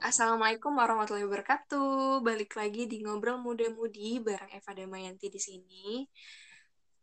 Assalamualaikum 0.00 0.80
warahmatullahi 0.80 1.28
wabarakatuh. 1.28 2.24
Balik 2.24 2.56
lagi 2.56 2.88
di 2.88 3.04
ngobrol 3.04 3.36
muda-mudi 3.36 4.16
bareng 4.24 4.48
Eva 4.48 4.72
Damayanti 4.72 5.28
di 5.28 5.36
sini. 5.36 6.08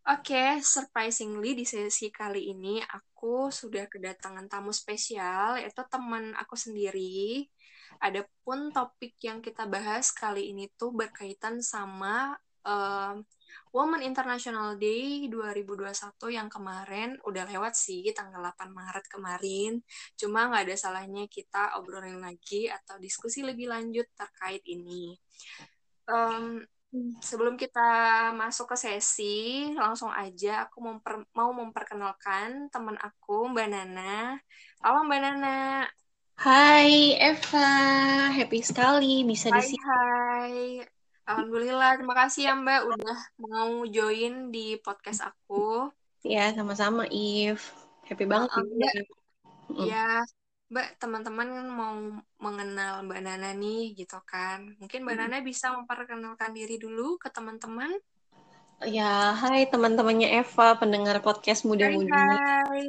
Oke, 0.09 0.57
surprisingly 0.65 1.53
di 1.53 1.61
sesi 1.61 2.09
kali 2.09 2.49
ini 2.49 2.81
aku 2.81 3.53
sudah 3.53 3.85
kedatangan 3.85 4.49
tamu 4.49 4.73
spesial, 4.73 5.61
yaitu 5.61 5.85
teman 5.93 6.33
aku 6.41 6.57
sendiri. 6.57 7.45
Adapun 8.01 8.73
topik 8.73 9.13
yang 9.21 9.45
kita 9.45 9.69
bahas 9.69 10.09
kali 10.09 10.49
ini 10.49 10.65
tuh 10.73 10.89
berkaitan 10.89 11.61
sama 11.61 12.33
uh, 12.65 13.13
Women 13.71 14.01
International 14.01 14.75
Day 14.79 15.27
2021 15.29 15.93
yang 16.31 16.47
kemarin 16.47 17.19
udah 17.27 17.43
lewat 17.47 17.73
sih 17.77 18.03
tanggal 18.15 18.39
8 18.39 18.71
Maret 18.71 19.05
kemarin. 19.11 19.83
Cuma 20.15 20.47
nggak 20.47 20.71
ada 20.71 20.75
salahnya 20.75 21.27
kita 21.27 21.77
obrolin 21.79 22.23
lagi 22.23 22.71
atau 22.71 22.97
diskusi 22.97 23.43
lebih 23.43 23.69
lanjut 23.69 24.07
terkait 24.15 24.63
ini. 24.65 25.15
Um, 26.07 26.63
sebelum 27.19 27.59
kita 27.59 27.89
masuk 28.33 28.71
ke 28.73 28.77
sesi, 28.79 29.69
langsung 29.75 30.09
aja 30.09 30.65
aku 30.67 30.79
memper, 30.79 31.27
mau 31.35 31.51
memperkenalkan 31.51 32.71
teman 32.71 32.95
aku, 33.03 33.51
Mbak 33.51 33.67
Nana. 33.67 34.39
Halo 34.81 35.03
Mbak 35.05 35.19
Nana. 35.19 35.57
Hai 36.37 37.17
Eva, 37.17 37.69
happy 38.29 38.61
sekali 38.61 39.25
bisa 39.25 39.49
di 39.49 39.61
sini. 39.73 39.81
Hai, 39.81 40.85
Alhamdulillah, 41.27 41.99
terima 41.99 42.15
kasih 42.15 42.47
ya 42.47 42.53
Mbak 42.55 42.81
udah 42.87 43.17
mau 43.43 43.83
join 43.83 44.47
di 44.47 44.79
podcast 44.79 45.27
aku. 45.27 45.91
Ya, 46.23 46.55
sama-sama 46.55 47.03
If. 47.11 47.75
Happy 48.07 48.23
banget 48.23 48.47
uh, 48.47 48.63
Mbak. 48.63 48.93
Ya, 49.91 50.23
Mbak, 50.71 50.87
teman-teman 51.03 51.67
mau 51.67 51.99
mengenal 52.39 53.03
Mbak 53.03 53.19
Nana 53.19 53.51
nih, 53.51 53.91
gitu 53.99 54.23
kan. 54.23 54.79
Mungkin 54.79 55.03
Mbak 55.03 55.15
hmm. 55.19 55.23
Nana 55.27 55.37
bisa 55.43 55.75
memperkenalkan 55.75 56.55
diri 56.55 56.79
dulu 56.79 57.19
ke 57.19 57.27
teman-teman. 57.27 57.91
Ya, 58.87 59.35
hai 59.35 59.67
teman-temannya 59.67 60.31
Eva, 60.31 60.79
pendengar 60.79 61.19
podcast 61.19 61.67
Muda-Mudi. 61.67 62.07
Hai, 62.07 62.39
hai. 62.71 62.83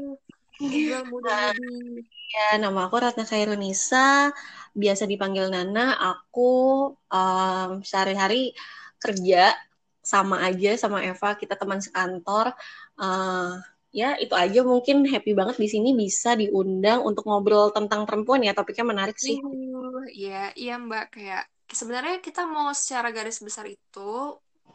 Muda-Mudi. 0.62 2.06
Ya, 2.28 2.60
nama 2.60 2.84
aku 2.84 3.00
Ratna 3.00 3.24
Khairunisa, 3.24 4.36
biasa 4.78 5.04
dipanggil 5.10 5.50
Nana. 5.50 5.98
Aku 5.98 6.94
um, 6.94 7.70
sehari-hari 7.82 8.54
kerja 9.02 9.52
sama 9.98 10.40
aja 10.46 10.78
sama 10.78 11.02
Eva, 11.02 11.34
kita 11.34 11.58
teman 11.58 11.82
sekantor. 11.82 12.54
Uh, 12.94 13.58
ya 13.90 14.14
itu 14.20 14.32
aja 14.36 14.60
mungkin 14.62 15.04
happy 15.08 15.32
banget 15.34 15.56
di 15.58 15.68
sini 15.68 15.90
bisa 15.96 16.38
diundang 16.38 17.02
untuk 17.02 17.26
ngobrol 17.26 17.74
tentang 17.74 18.06
perempuan 18.06 18.44
ya 18.46 18.54
topiknya 18.54 18.86
menarik 18.86 19.18
sih. 19.18 19.42
Iya 20.14 20.54
iya 20.54 20.74
Mbak 20.78 21.06
kayak 21.12 21.44
sebenarnya 21.68 22.20
kita 22.24 22.48
mau 22.48 22.72
secara 22.72 23.12
garis 23.12 23.40
besar 23.44 23.68
itu 23.68 24.12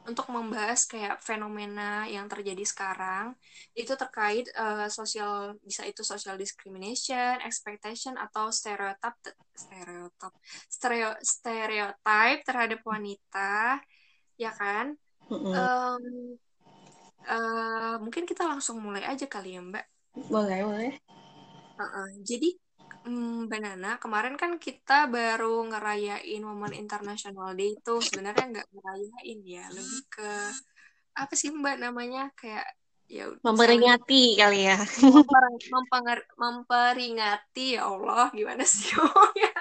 untuk 0.03 0.27
membahas 0.31 0.83
kayak 0.83 1.23
fenomena 1.23 2.03
yang 2.11 2.27
terjadi 2.27 2.63
sekarang 2.67 3.35
itu 3.71 3.95
terkait 3.95 4.51
uh, 4.59 4.91
sosial 4.91 5.55
bisa 5.63 5.87
itu 5.87 6.03
social 6.03 6.35
discrimination, 6.35 7.39
expectation 7.43 8.19
atau 8.19 8.51
stereotip 8.51 9.15
stereotip 9.55 10.33
stereo 10.67 11.11
stereotip 11.23 12.39
terhadap 12.43 12.79
wanita 12.83 13.79
ya 14.35 14.51
kan? 14.51 14.95
Mm 15.31 15.39
-hmm. 15.39 15.53
um, 15.55 16.05
Uh, 17.23 17.95
mungkin 18.03 18.27
kita 18.27 18.43
langsung 18.43 18.83
mulai 18.83 19.07
aja 19.07 19.23
kali 19.31 19.55
ya 19.55 19.63
Mbak. 19.63 19.85
Boleh, 20.27 20.59
boleh. 20.67 20.93
Uh 21.79 21.83
-uh. 21.83 22.07
Jadi 22.19 22.59
um, 23.07 23.45
Mbak 23.47 23.59
Nana, 23.59 23.91
kemarin 23.99 24.35
kan 24.39 24.55
kita 24.57 25.07
baru 25.11 25.63
ngerayain 25.69 26.41
Women 26.41 26.73
International 26.75 27.53
Day 27.55 27.75
itu. 27.75 27.93
Sebenarnya 27.99 28.45
nggak 28.49 28.67
ngerayain 28.71 29.39
ya, 29.43 29.65
lebih 29.71 30.01
ke 30.09 30.31
apa 31.13 31.33
sih 31.35 31.49
Mbak 31.53 31.77
namanya? 31.83 32.31
Kayak 32.33 32.67
ya 33.13 33.29
memperingati 33.45 34.39
kali 34.39 34.59
ya. 34.65 34.77
memper, 35.03 35.43
mempenger, 35.69 36.19
memperingati 36.33 37.77
ya 37.77 37.85
Allah 37.85 38.31
gimana 38.33 38.63
sih 38.65 38.95
oh 38.97 39.29
ya 39.37 39.53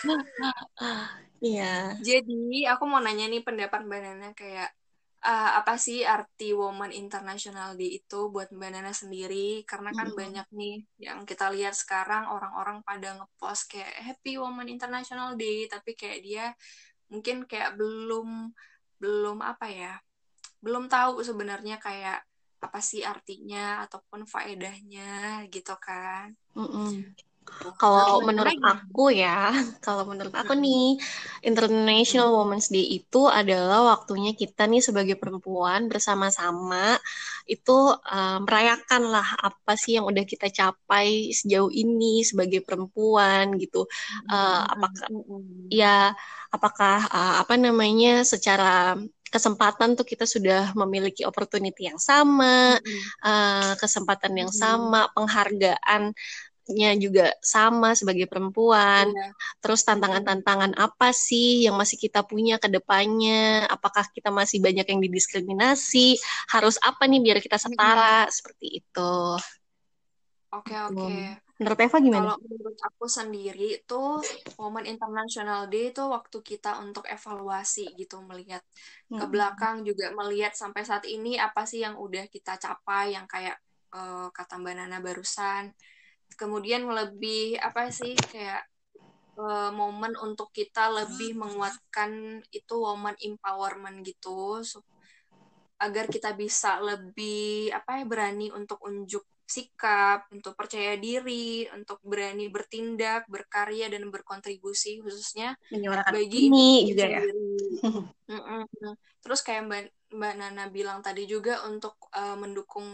iya. 1.44 1.96
Jadi 2.00 2.64
aku 2.68 2.84
mau 2.88 3.00
nanya 3.00 3.28
nih 3.28 3.44
pendapat 3.44 3.84
mbak 3.84 4.00
Nana 4.00 4.28
kayak 4.32 4.70
uh, 5.20 5.50
apa 5.60 5.76
sih 5.76 6.00
arti 6.04 6.56
Woman 6.56 6.92
International 6.92 7.76
Day 7.76 8.00
itu 8.00 8.32
buat 8.32 8.48
Mbak 8.52 8.70
Nana 8.72 8.92
sendiri? 8.92 9.62
Karena 9.68 9.92
kan 9.92 10.08
mm 10.08 10.12
-hmm. 10.12 10.20
banyak 10.20 10.46
nih 10.56 10.76
yang 11.00 11.18
kita 11.28 11.52
lihat 11.52 11.76
sekarang 11.76 12.28
orang-orang 12.32 12.80
pada 12.80 13.20
ngepost 13.20 13.68
kayak 13.68 13.92
Happy 14.00 14.40
Woman 14.40 14.68
International 14.68 15.36
Day, 15.36 15.68
tapi 15.68 15.92
kayak 15.96 16.20
dia 16.24 16.44
mungkin 17.12 17.44
kayak 17.44 17.76
belum 17.76 18.52
belum 19.00 19.38
apa 19.44 19.66
ya, 19.68 19.94
belum 20.64 20.88
tahu 20.88 21.24
sebenarnya 21.24 21.80
kayak 21.80 22.24
apa 22.60 22.80
sih 22.84 23.00
artinya 23.00 23.84
ataupun 23.88 24.28
faedahnya 24.28 25.44
gitu 25.48 25.76
kan? 25.80 26.36
Mm 26.56 26.68
-hmm. 26.68 26.88
Kalau 27.76 28.24
menurut 28.24 28.56
aku 28.60 29.12
ya, 29.12 29.50
kalau 29.84 30.08
menurut 30.08 30.32
aku 30.32 30.56
nih, 30.56 30.96
International 31.44 32.32
Women's 32.32 32.72
Day 32.72 32.84
itu 33.00 33.28
adalah 33.28 33.96
waktunya 33.96 34.32
kita 34.32 34.64
nih 34.64 34.80
sebagai 34.80 35.16
perempuan 35.20 35.88
bersama-sama 35.88 36.96
itu 37.44 37.72
uh, 37.92 38.38
merayakan 38.44 39.10
lah 39.10 39.26
apa 39.40 39.74
sih 39.74 39.98
yang 39.98 40.06
udah 40.06 40.24
kita 40.24 40.48
capai 40.48 41.34
sejauh 41.34 41.72
ini 41.72 42.22
sebagai 42.22 42.62
perempuan 42.62 43.58
gitu. 43.58 43.84
Uh, 44.30 44.62
apakah 44.70 45.06
ya 45.68 46.14
apakah 46.54 47.06
uh, 47.10 47.34
apa 47.42 47.54
namanya 47.58 48.22
secara 48.22 48.98
kesempatan 49.30 49.94
tuh 49.94 50.02
kita 50.02 50.26
sudah 50.26 50.74
memiliki 50.74 51.22
opportunity 51.22 51.86
yang 51.86 52.02
sama, 52.02 52.76
uh, 53.22 53.72
kesempatan 53.78 54.34
yang 54.34 54.50
sama, 54.50 55.06
penghargaan 55.14 56.10
nya 56.72 56.94
juga 56.96 57.34
sama 57.42 57.92
sebagai 57.98 58.30
perempuan. 58.30 59.10
Iya. 59.10 59.28
Terus 59.60 59.82
tantangan-tantangan 59.84 60.78
apa 60.78 61.10
sih 61.10 61.66
yang 61.66 61.76
masih 61.76 61.98
kita 61.98 62.22
punya 62.22 62.56
ke 62.56 62.70
depannya? 62.70 63.66
Apakah 63.66 64.06
kita 64.10 64.30
masih 64.30 64.62
banyak 64.62 64.86
yang 64.86 65.00
didiskriminasi? 65.02 66.16
Harus 66.50 66.78
apa 66.80 67.04
nih 67.10 67.20
biar 67.20 67.38
kita 67.42 67.58
setara 67.58 68.26
hmm. 68.26 68.32
seperti 68.32 68.66
itu? 68.82 69.14
Oke, 70.50 70.74
okay, 70.74 70.78
oke. 70.82 70.98
Okay. 70.98 71.24
Menurut 71.60 71.78
Eva 71.78 71.98
gimana? 72.00 72.24
Kalau 72.24 72.40
menurut 72.40 72.78
aku 72.80 73.04
sendiri 73.04 73.68
itu 73.84 74.02
Momen 74.56 74.88
International 74.88 75.68
Day 75.68 75.92
itu 75.92 76.00
waktu 76.08 76.38
kita 76.40 76.80
untuk 76.80 77.04
evaluasi 77.04 77.92
gitu 78.00 78.24
melihat 78.24 78.64
hmm. 79.12 79.20
ke 79.20 79.26
belakang 79.28 79.84
juga 79.84 80.08
melihat 80.16 80.56
sampai 80.56 80.88
saat 80.88 81.04
ini 81.04 81.36
apa 81.36 81.68
sih 81.68 81.84
yang 81.84 82.00
udah 82.00 82.24
kita 82.32 82.56
capai 82.56 83.12
yang 83.12 83.28
kayak 83.28 83.60
uh, 83.92 84.32
kata 84.32 84.56
Mbak 84.56 84.74
Nana 84.74 84.98
barusan 85.04 85.68
kemudian 86.38 86.86
lebih 86.86 87.58
apa 87.58 87.90
sih 87.90 88.14
kayak 88.16 88.62
uh, 89.40 89.70
momen 89.72 90.14
untuk 90.20 90.50
kita 90.50 90.90
lebih 90.90 91.36
menguatkan 91.38 92.42
itu 92.52 92.74
woman 92.76 93.16
empowerment 93.20 94.04
gitu. 94.04 94.60
So, 94.66 94.84
agar 95.80 96.12
kita 96.12 96.36
bisa 96.36 96.76
lebih 96.78 97.72
apa 97.72 98.00
ya 98.00 98.04
berani 98.04 98.52
untuk 98.52 98.84
unjuk 98.84 99.24
sikap, 99.50 100.30
untuk 100.30 100.54
percaya 100.54 100.94
diri, 100.94 101.66
untuk 101.74 101.98
berani 102.06 102.46
bertindak, 102.46 103.26
berkarya 103.26 103.90
dan 103.90 104.06
berkontribusi 104.06 105.02
khususnya 105.02 105.58
bagi 106.14 106.46
ini 106.46 106.86
juga 106.86 107.18
ya. 107.18 107.22
Terus 109.26 109.40
kayak 109.42 109.90
Mbak 110.10 110.34
Nana 110.38 110.64
bilang 110.74 110.98
tadi 111.06 111.22
juga 111.24 111.62
untuk 111.70 111.94
uh, 112.10 112.34
mendukung 112.34 112.86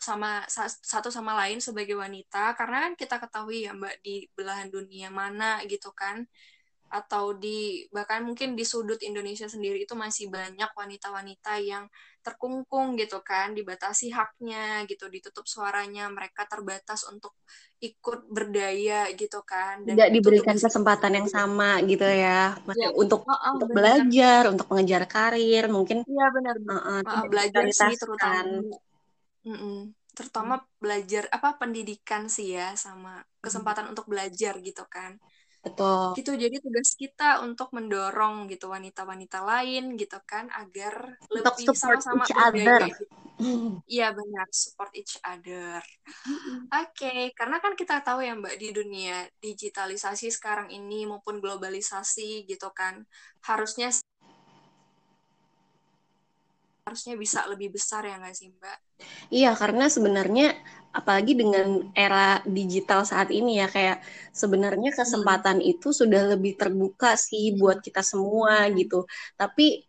sama 0.00 0.44
satu 0.80 1.12
sama 1.12 1.36
lain 1.44 1.60
sebagai 1.60 1.92
wanita 1.96 2.56
karena 2.56 2.88
kan 2.88 2.92
kita 2.96 3.16
ketahui 3.20 3.68
ya 3.68 3.72
Mbak 3.76 3.94
di 4.00 4.24
belahan 4.32 4.68
dunia 4.72 5.12
mana 5.12 5.60
gitu 5.68 5.92
kan 5.92 6.24
atau 6.94 7.34
di 7.34 7.82
bahkan 7.90 8.22
mungkin 8.22 8.54
di 8.54 8.62
sudut 8.62 9.02
Indonesia 9.02 9.50
sendiri 9.50 9.82
itu 9.82 9.98
masih 9.98 10.30
banyak 10.30 10.70
wanita-wanita 10.78 11.58
yang 11.58 11.90
terkungkung 12.22 12.94
gitu 12.94 13.20
kan, 13.20 13.52
dibatasi 13.52 14.14
haknya 14.14 14.86
gitu, 14.86 15.10
ditutup 15.10 15.44
suaranya, 15.44 16.06
mereka 16.08 16.46
terbatas 16.46 17.04
untuk 17.10 17.34
ikut 17.82 18.30
berdaya 18.30 19.10
gitu 19.12 19.42
kan. 19.42 19.84
Dan 19.84 19.98
Tidak 19.98 20.10
diberikan 20.14 20.56
kesempatan 20.56 21.20
yang 21.20 21.28
sama 21.28 21.82
gitu 21.84 22.06
ya, 22.06 22.56
ya 22.56 22.88
untuk, 22.96 23.28
oh, 23.28 23.34
oh, 23.34 23.50
untuk 23.58 23.68
belajar, 23.74 24.48
untuk 24.48 24.70
mengejar 24.72 25.04
karir, 25.04 25.68
mungkin. 25.68 26.00
Iya 26.08 26.26
benar, 26.32 26.56
uh, 26.64 27.02
uh, 27.04 27.24
belajar 27.28 27.62
sih 27.68 27.98
terutama. 28.00 28.72
Mm 29.44 29.56
-mm. 29.58 29.78
Terutama 30.14 30.54
belajar 30.80 31.28
apa 31.28 31.60
pendidikan 31.60 32.30
sih 32.30 32.56
ya, 32.56 32.72
sama 32.78 33.20
kesempatan 33.42 33.90
hmm. 33.90 33.92
untuk 33.92 34.06
belajar 34.08 34.56
gitu 34.62 34.86
kan. 34.86 35.18
Betul. 35.64 36.12
Gitu, 36.14 36.30
jadi 36.36 36.56
tugas 36.60 36.90
kita 36.94 37.40
untuk 37.40 37.72
mendorong 37.72 38.46
gitu 38.52 38.68
wanita-wanita 38.68 39.40
lain 39.42 39.96
gitu 39.96 40.20
kan 40.28 40.52
agar 40.52 41.16
Untuk 41.32 41.56
lebih 41.56 41.74
sama-sama 41.74 42.22
each 42.28 42.36
other. 42.36 42.80
gitu. 42.92 43.04
Iya 43.84 44.16
benar, 44.16 44.46
support 44.52 44.92
each 44.96 45.16
other. 45.24 45.80
Oke, 46.72 47.36
karena 47.36 47.60
kan 47.60 47.76
kita 47.76 48.00
tahu 48.00 48.24
ya 48.24 48.32
Mbak 48.32 48.56
di 48.56 48.68
dunia 48.72 49.28
digitalisasi 49.40 50.32
sekarang 50.32 50.72
ini 50.72 51.04
maupun 51.04 51.40
globalisasi 51.40 52.48
gitu 52.48 52.72
kan, 52.72 53.04
harusnya 53.44 53.92
harusnya 56.84 57.16
bisa 57.16 57.48
lebih 57.48 57.72
besar 57.72 58.04
ya 58.04 58.20
nggak 58.20 58.36
sih 58.36 58.52
Mbak? 58.52 58.78
Iya, 59.32 59.56
karena 59.56 59.88
sebenarnya 59.88 60.52
apalagi 60.92 61.32
dengan 61.32 61.88
era 61.96 62.44
digital 62.44 63.08
saat 63.08 63.32
ini 63.32 63.56
ya 63.56 63.72
kayak 63.72 64.04
sebenarnya 64.36 64.92
kesempatan 64.92 65.64
itu 65.64 65.96
sudah 65.96 66.36
lebih 66.36 66.60
terbuka 66.60 67.16
sih 67.16 67.56
buat 67.56 67.80
kita 67.80 68.04
semua 68.04 68.68
gitu. 68.76 69.08
Tapi 69.32 69.80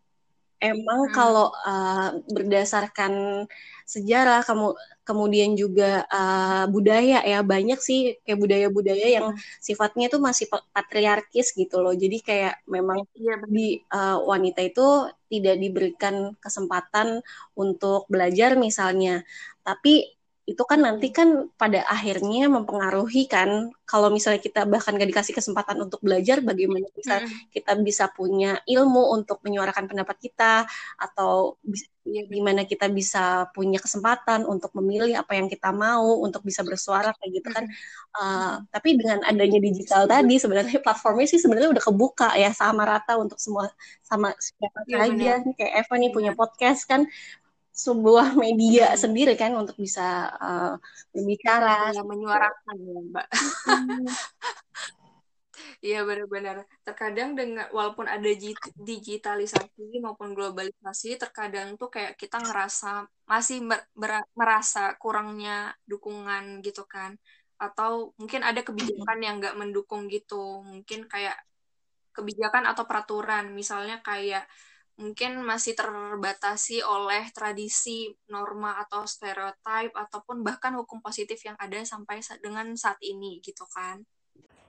emang 0.64 1.12
kalau 1.12 1.52
uh, 1.52 2.16
berdasarkan 2.32 3.44
sejarah 3.86 4.42
kamu 4.42 4.74
kemudian 5.06 5.54
juga 5.54 6.04
uh, 6.10 6.66
budaya 6.68 7.22
ya. 7.22 7.46
Banyak 7.46 7.78
sih 7.78 8.18
kayak 8.26 8.40
budaya-budaya 8.42 9.08
yang 9.22 9.28
sifatnya 9.62 10.10
itu 10.10 10.18
masih 10.18 10.50
patriarkis 10.50 11.54
gitu 11.54 11.80
loh. 11.80 11.94
Jadi 11.94 12.18
kayak 12.26 12.66
memang 12.66 13.06
Iya, 13.14 13.46
di 13.46 13.80
uh, 13.94 14.20
wanita 14.26 14.66
itu 14.66 15.08
tidak 15.30 15.56
diberikan 15.62 16.34
kesempatan 16.42 17.22
untuk 17.54 18.10
belajar 18.10 18.58
misalnya. 18.58 19.22
Tapi 19.62 20.15
itu 20.46 20.62
kan 20.62 20.80
nanti 20.86 21.10
kan 21.10 21.50
pada 21.58 21.82
akhirnya 21.90 22.46
mempengaruhi 22.54 23.26
kan 23.26 23.74
kalau 23.90 24.14
misalnya 24.14 24.38
kita 24.38 24.62
bahkan 24.70 24.94
gak 24.94 25.10
dikasih 25.10 25.34
kesempatan 25.34 25.78
untuk 25.82 25.98
belajar 26.06 26.38
bagaimana 26.46 26.86
bisa 26.94 27.26
kita 27.50 27.74
bisa 27.82 28.06
punya 28.14 28.62
ilmu 28.70 29.10
untuk 29.18 29.42
menyuarakan 29.42 29.90
pendapat 29.90 30.18
kita 30.22 30.70
atau 31.02 31.58
Iya, 32.06 32.22
gimana 32.30 32.70
kita 32.70 32.86
bisa 32.94 33.50
punya 33.50 33.82
kesempatan 33.82 34.46
untuk 34.46 34.70
memilih 34.78 35.18
apa 35.18 35.34
yang 35.34 35.50
kita 35.50 35.74
mau 35.74 36.22
untuk 36.22 36.46
bisa 36.46 36.62
bersuara 36.62 37.10
kayak 37.18 37.32
gitu 37.42 37.50
kan. 37.50 37.66
Uh, 38.14 38.62
tapi 38.70 38.94
dengan 38.94 39.26
adanya 39.26 39.58
digital 39.58 40.06
tadi 40.06 40.38
sebenarnya 40.38 40.86
platformnya 40.86 41.26
sih 41.26 41.42
sebenarnya 41.42 41.74
udah 41.74 41.84
kebuka 41.90 42.30
ya 42.38 42.54
sama 42.54 42.86
rata 42.86 43.18
untuk 43.18 43.42
semua 43.42 43.74
sama 44.06 44.38
siapa 44.38 44.86
Iya, 44.86 44.98
saja. 45.02 45.34
Kayak 45.58 45.74
Eva 45.82 45.94
nih 45.98 46.12
punya 46.14 46.32
podcast 46.38 46.86
kan 46.86 47.10
sebuah 47.76 48.40
media 48.40 48.96
sendiri 48.96 49.36
kan 49.36 49.52
untuk 49.52 49.76
bisa 49.76 50.32
uh, 50.40 50.74
berbicara 51.12 51.92
ya, 51.92 52.02
menyuarakan 52.08 52.76
ya 52.80 53.00
mbak 53.12 53.28
Iya 55.86 56.02
benar-benar. 56.02 56.66
Terkadang 56.82 57.38
dengan 57.38 57.70
walaupun 57.70 58.10
ada 58.10 58.26
digitalisasi 58.90 60.02
maupun 60.02 60.34
globalisasi, 60.34 61.14
terkadang 61.22 61.78
tuh 61.78 61.94
kayak 61.94 62.18
kita 62.18 62.42
ngerasa 62.42 63.06
masih 63.30 63.62
merasa 64.34 64.98
kurangnya 64.98 65.78
dukungan 65.86 66.66
gitu 66.66 66.90
kan. 66.90 67.14
Atau 67.62 68.18
mungkin 68.18 68.42
ada 68.42 68.66
kebijakan 68.66 69.20
yang 69.22 69.36
nggak 69.38 69.58
mendukung 69.62 70.10
gitu. 70.10 70.66
Mungkin 70.66 71.06
kayak 71.06 71.38
kebijakan 72.18 72.66
atau 72.72 72.84
peraturan, 72.90 73.54
misalnya 73.54 74.02
kayak 74.02 74.50
mungkin 74.96 75.44
masih 75.44 75.76
terbatasi 75.76 76.80
oleh 76.84 77.28
tradisi, 77.36 78.12
norma 78.32 78.80
atau 78.80 79.04
stereotip 79.04 79.92
ataupun 79.92 80.40
bahkan 80.42 80.76
hukum 80.80 81.04
positif 81.04 81.44
yang 81.44 81.60
ada 81.60 81.84
sampai 81.84 82.24
dengan 82.40 82.72
saat 82.80 83.00
ini 83.04 83.44
gitu 83.44 83.68
kan. 83.68 84.04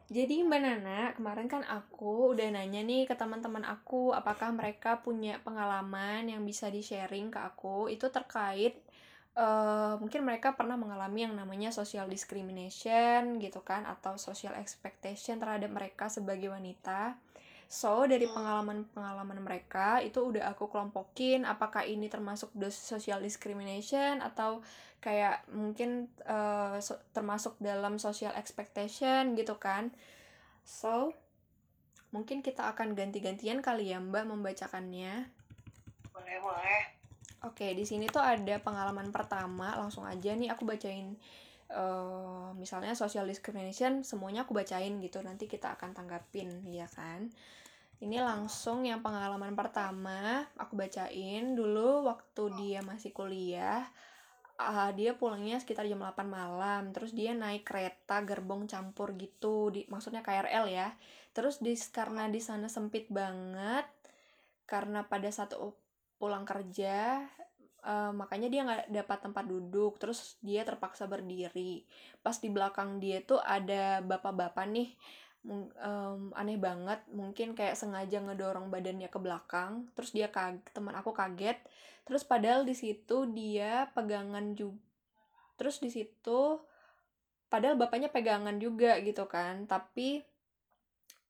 Jadi 0.07 0.47
Mbak 0.47 0.61
Nana, 0.63 1.01
kemarin 1.19 1.51
kan 1.51 1.63
aku 1.67 2.31
udah 2.31 2.47
nanya 2.55 2.79
nih 2.79 3.11
ke 3.11 3.19
teman-teman 3.19 3.67
aku 3.67 4.15
apakah 4.15 4.55
mereka 4.55 5.03
punya 5.03 5.43
pengalaman 5.43 6.31
yang 6.31 6.47
bisa 6.47 6.71
di-sharing 6.71 7.27
ke 7.35 7.43
aku 7.43 7.91
itu 7.91 8.07
terkait 8.07 8.79
uh, 9.35 9.99
mungkin 9.99 10.23
mereka 10.23 10.55
pernah 10.55 10.79
mengalami 10.79 11.29
yang 11.29 11.35
namanya 11.35 11.71
social 11.71 12.09
discrimination 12.09 13.43
gitu 13.43 13.61
kan 13.67 13.83
atau 13.85 14.15
social 14.15 14.55
expectation 14.55 15.43
terhadap 15.43 15.75
mereka 15.75 16.07
sebagai 16.07 16.55
wanita. 16.55 17.19
So, 17.67 18.07
dari 18.07 18.31
pengalaman-pengalaman 18.31 19.43
mereka 19.43 19.99
itu 19.99 20.23
udah 20.23 20.55
aku 20.55 20.71
kelompokin 20.71 21.43
apakah 21.43 21.83
ini 21.83 22.07
termasuk 22.07 22.55
social 22.71 23.19
discrimination 23.19 24.23
atau 24.23 24.63
kayak 25.03 25.43
mungkin 25.51 26.07
uh, 26.31 26.79
so, 26.79 26.95
termasuk 27.11 27.59
dalam 27.59 27.99
social 27.99 28.31
expectation 28.39 29.35
gitu 29.35 29.59
kan. 29.59 29.91
So, 30.63 31.11
mungkin 32.15 32.39
kita 32.39 32.71
akan 32.71 32.95
ganti-gantian 32.95 33.59
kali 33.59 33.91
ya 33.91 33.99
Mbak 33.99 34.25
membacakannya. 34.31 35.27
Boleh, 36.15 36.37
boleh. 36.39 36.83
Oke, 37.45 37.75
di 37.75 37.83
sini 37.83 38.07
tuh 38.07 38.23
ada 38.23 38.63
pengalaman 38.63 39.11
pertama, 39.11 39.75
langsung 39.75 40.07
aja 40.07 40.33
nih 40.39 40.55
aku 40.55 40.63
bacain 40.63 41.19
uh, 41.73 42.55
misalnya 42.55 42.95
social 42.95 43.27
discrimination 43.27 44.07
semuanya 44.07 44.47
aku 44.47 44.55
bacain 44.55 44.99
gitu 45.03 45.19
nanti 45.23 45.51
kita 45.51 45.75
akan 45.75 45.97
tanggapin 45.97 46.63
ya 46.69 46.87
kan? 46.91 47.31
Ini 47.97 48.21
langsung 48.21 48.85
yang 48.85 49.01
pengalaman 49.01 49.57
pertama 49.57 50.45
aku 50.61 50.77
bacain 50.77 51.57
dulu 51.57 52.05
waktu 52.05 52.43
dia 52.61 52.81
masih 52.85 53.11
kuliah. 53.17 53.89
Uh, 54.57 54.89
dia 54.97 55.13
pulangnya 55.13 55.61
sekitar 55.61 55.85
jam 55.85 56.01
8 56.01 56.25
malam 56.25 56.89
terus 56.97 57.13
dia 57.13 57.37
naik 57.37 57.69
kereta 57.69 58.25
gerbong 58.25 58.65
campur 58.65 59.13
gitu 59.17 59.69
di 59.73 59.85
maksudnya 59.89 60.21
KRL 60.21 60.65
ya. 60.69 60.89
Terus 61.33 61.61
di 61.61 61.77
karena 61.93 62.29
di 62.29 62.41
sana 62.41 62.69
sempit 62.69 63.09
banget 63.13 63.85
karena 64.69 65.05
pada 65.07 65.29
saat 65.33 65.53
pulang 66.17 66.49
kerja 66.49 67.23
uh, 67.87 68.11
makanya 68.11 68.49
dia 68.51 68.61
nggak 68.67 68.91
dapat 68.91 69.19
tempat 69.23 69.45
duduk 69.47 70.03
terus 70.03 70.35
dia 70.43 70.67
terpaksa 70.67 71.07
berdiri. 71.07 71.87
Pas 72.21 72.35
di 72.37 72.51
belakang 72.51 72.99
dia 72.99 73.23
tuh 73.23 73.39
ada 73.39 74.03
bapak-bapak 74.03 74.67
nih 74.67 74.91
um, 75.47 76.35
aneh 76.35 76.59
banget 76.59 77.01
mungkin 77.15 77.55
kayak 77.55 77.79
sengaja 77.79 78.19
ngedorong 78.19 78.67
badannya 78.67 79.07
ke 79.07 79.19
belakang 79.23 79.87
terus 79.95 80.11
dia 80.11 80.27
kaget 80.29 80.67
teman 80.75 80.99
aku 80.99 81.15
kaget. 81.15 81.57
Terus 82.07 82.23
padahal 82.27 82.67
di 82.67 82.75
situ 82.75 83.31
dia 83.31 83.91
pegangan 83.95 84.55
juga 84.59 84.83
terus 85.57 85.81
di 85.81 85.89
situ 85.89 86.61
padahal 87.49 87.81
bapaknya 87.81 88.13
pegangan 88.13 88.61
juga 88.61 89.01
gitu 89.01 89.25
kan 89.25 89.65
tapi 89.65 90.21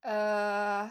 eh 0.02 0.10
uh, 0.10 0.86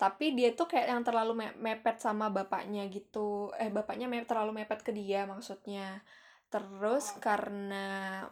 tapi 0.00 0.32
dia 0.32 0.56
tuh 0.56 0.64
kayak 0.64 0.96
yang 0.96 1.04
terlalu 1.04 1.44
me 1.44 1.46
mepet 1.60 2.00
sama 2.00 2.32
bapaknya 2.32 2.88
gitu 2.88 3.52
eh 3.60 3.68
bapaknya 3.68 4.08
me 4.08 4.24
terlalu 4.24 4.64
mepet 4.64 4.80
ke 4.80 4.96
dia 4.96 5.28
maksudnya 5.28 6.00
terus 6.48 7.12
karena 7.20 8.24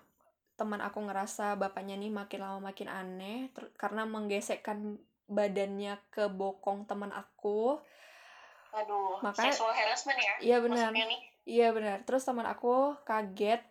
teman 0.57 0.81
aku 0.81 1.05
ngerasa 1.05 1.61
bapaknya 1.61 2.01
nih 2.01 2.09
makin 2.09 2.41
lama 2.41 2.73
makin 2.73 2.89
aneh 2.89 3.53
karena 3.77 4.09
menggesekkan 4.09 4.97
badannya 5.29 6.01
ke 6.09 6.33
bokong 6.33 6.89
teman 6.89 7.13
aku 7.13 7.77
Aduh, 8.73 9.21
makanya 9.21 9.53
sexual 9.53 9.73
harassment 9.73 10.19
ya? 10.21 10.35
Iya 10.41 10.57
benar. 10.61 10.93
Iya 11.49 11.69
benar. 11.73 11.97
Terus 12.05 12.23
teman 12.25 12.45
aku 12.45 12.97
kaget 13.09 13.65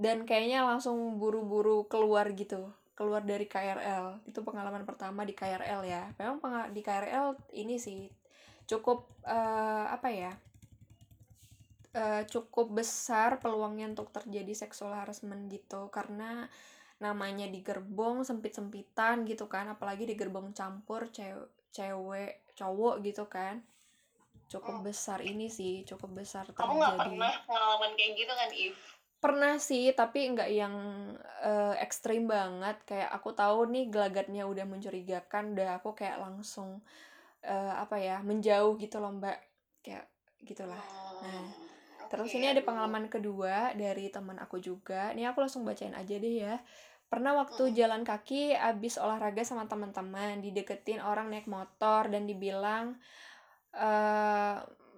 dan 0.00 0.24
kayaknya 0.24 0.64
langsung 0.64 1.20
buru-buru 1.20 1.84
keluar 1.84 2.32
gitu, 2.32 2.72
keluar 3.00 3.24
dari 3.24 3.48
KRL. 3.48 4.28
Itu 4.28 4.44
pengalaman 4.44 4.84
pertama 4.84 5.24
di 5.24 5.32
KRL 5.32 5.80
ya. 5.88 6.12
Memang 6.20 6.68
di 6.76 6.84
KRL 6.84 7.32
ini 7.56 7.80
sih 7.80 8.12
cukup 8.68 9.08
uh, 9.24 9.88
apa 9.88 10.12
ya? 10.12 10.36
uh, 11.94 12.22
cukup 12.26 12.70
besar 12.70 13.42
peluangnya 13.42 13.90
untuk 13.90 14.14
terjadi 14.14 14.52
seksual 14.54 14.94
harassment 14.94 15.50
gitu 15.50 15.90
karena 15.90 16.46
namanya 17.00 17.48
di 17.48 17.64
gerbong 17.64 18.22
sempit-sempitan 18.22 19.24
gitu 19.24 19.48
kan 19.48 19.72
apalagi 19.72 20.04
di 20.04 20.14
gerbong 20.14 20.52
campur 20.52 21.08
cewek 21.08 21.48
cewek 21.72 22.44
cowok 22.52 23.00
gitu 23.00 23.24
kan 23.24 23.64
cukup 24.50 24.82
hmm. 24.82 24.86
besar 24.90 25.24
ini 25.24 25.48
sih 25.48 25.86
cukup 25.86 26.20
besar 26.20 26.44
terjadi 26.44 26.60
kamu 26.60 26.74
nggak 26.76 26.96
pernah 26.98 27.32
pengalaman 27.48 27.90
kayak 27.96 28.12
gitu 28.18 28.32
kan 28.34 28.50
If 28.52 28.76
pernah 29.20 29.60
sih 29.60 29.92
tapi 29.92 30.32
nggak 30.32 30.50
yang 30.50 30.74
uh, 31.44 31.76
ekstrim 31.78 32.26
banget. 32.26 32.80
Kayak 32.88 33.12
aku 33.14 33.36
tahu 33.36 33.68
nih 33.68 33.92
gelagatnya 33.92 34.48
udah 34.48 34.64
mencurigakan 34.64 35.54
udah 35.54 35.78
aku 35.78 35.92
kayak 35.92 36.18
langsung 36.18 36.80
uh, 37.44 37.74
apa 37.76 38.00
ya 38.00 38.24
menjauh 38.24 38.80
gitu 38.80 38.98
loh 38.98 39.12
mbak. 39.14 39.38
Kayak 39.84 40.08
gitulah. 40.42 40.80
Nah 41.20 41.70
Terus 42.10 42.34
ini 42.34 42.50
ada 42.50 42.58
pengalaman 42.58 43.06
kedua 43.06 43.70
dari 43.78 44.10
teman 44.10 44.34
aku 44.42 44.58
juga. 44.58 45.14
Ini 45.14 45.30
aku 45.30 45.46
langsung 45.46 45.62
bacain 45.62 45.94
aja 45.94 46.18
deh 46.18 46.42
ya. 46.42 46.58
Pernah 47.06 47.38
waktu 47.38 47.70
jalan 47.70 48.02
kaki 48.02 48.50
abis 48.58 48.98
olahraga 48.98 49.46
sama 49.46 49.70
teman-teman, 49.70 50.42
dideketin 50.42 50.98
orang 50.98 51.30
naik 51.30 51.46
motor 51.46 52.10
dan 52.10 52.26
dibilang, 52.26 52.98
e, 53.74 53.90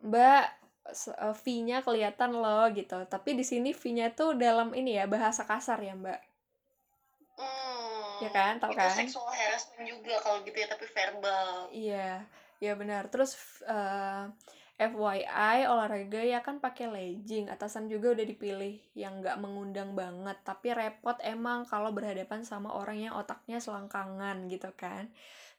Mbak, 0.04 0.44
eh, 0.90 1.34
V-nya 1.44 1.84
kelihatan 1.84 2.34
loh 2.34 2.66
gitu. 2.74 2.98
Tapi 3.06 3.38
di 3.38 3.44
sini 3.46 3.70
V-nya 3.70 4.12
tuh 4.12 4.34
dalam 4.34 4.74
ini 4.74 4.98
ya 4.98 5.06
bahasa 5.06 5.46
kasar 5.46 5.78
ya 5.82 5.94
Mbak. 5.94 6.20
Hmm, 7.32 8.28
ya 8.28 8.30
kan 8.30 8.60
tau 8.60 8.76
kan? 8.76 8.92
sexual 8.92 9.24
harassment 9.32 9.88
juga 9.88 10.20
kalau 10.20 10.44
gitu 10.44 10.56
ya 10.56 10.68
tapi 10.68 10.84
verbal. 10.90 11.50
Iya 11.72 12.10
ya 12.62 12.72
benar. 12.76 13.08
Terus 13.08 13.34
uh, 13.64 14.28
FYI 14.76 15.70
olahraga 15.70 16.20
ya 16.20 16.42
kan 16.44 16.58
pakai 16.58 16.90
legging. 16.90 17.48
Atasan 17.48 17.86
juga 17.86 18.12
udah 18.12 18.26
dipilih 18.26 18.76
yang 18.92 19.22
nggak 19.22 19.40
mengundang 19.40 19.94
banget. 19.96 20.36
Tapi 20.44 20.74
repot 20.74 21.16
emang 21.24 21.64
kalau 21.64 21.94
berhadapan 21.94 22.42
sama 22.42 22.74
orang 22.74 22.98
yang 23.10 23.14
otaknya 23.16 23.62
selangkangan 23.62 24.50
gitu 24.50 24.70
kan 24.74 25.08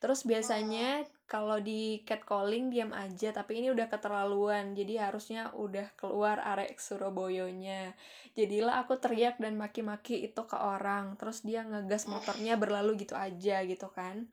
terus 0.04 0.28
biasanya 0.28 1.08
kalau 1.24 1.64
di 1.64 2.04
catcalling 2.04 2.68
diam 2.68 2.92
aja 2.92 3.32
tapi 3.32 3.64
ini 3.64 3.72
udah 3.72 3.88
keterlaluan 3.88 4.76
jadi 4.76 5.08
harusnya 5.08 5.56
udah 5.56 5.96
keluar 5.96 6.44
arek 6.44 6.76
Surabayanya. 6.76 7.96
Jadilah 8.36 8.84
aku 8.84 9.00
teriak 9.00 9.40
dan 9.40 9.56
maki-maki 9.56 10.28
itu 10.28 10.44
ke 10.44 10.60
orang 10.60 11.16
terus 11.16 11.48
dia 11.48 11.64
ngegas 11.64 12.12
motornya 12.12 12.60
berlalu 12.60 13.08
gitu 13.08 13.16
aja 13.16 13.64
gitu 13.64 13.88
kan. 13.96 14.28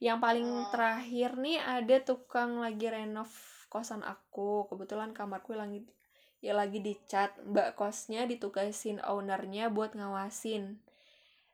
Yang 0.00 0.18
paling 0.24 0.48
terakhir 0.72 1.36
nih 1.36 1.60
ada 1.60 1.96
tukang 2.00 2.64
lagi 2.64 2.88
renov 2.88 3.28
kosan 3.68 4.00
aku. 4.00 4.72
Kebetulan 4.72 5.12
kamarku 5.12 5.52
lagi 5.52 5.84
ya 6.40 6.56
lagi 6.56 6.80
dicat 6.80 7.36
mbak 7.44 7.76
kosnya 7.76 8.24
ditugasin 8.24 9.04
ownernya 9.04 9.68
buat 9.68 9.92
ngawasin 9.92 10.80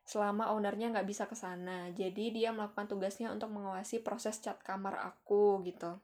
selama 0.07 0.55
ownernya 0.55 0.95
nggak 0.95 1.09
bisa 1.11 1.27
ke 1.27 1.35
sana. 1.35 1.91
Jadi 1.91 2.31
dia 2.31 2.55
melakukan 2.55 2.87
tugasnya 2.87 3.35
untuk 3.35 3.51
mengawasi 3.51 4.01
proses 4.01 4.39
cat 4.39 4.63
kamar 4.63 5.03
aku 5.03 5.61
gitu. 5.67 5.99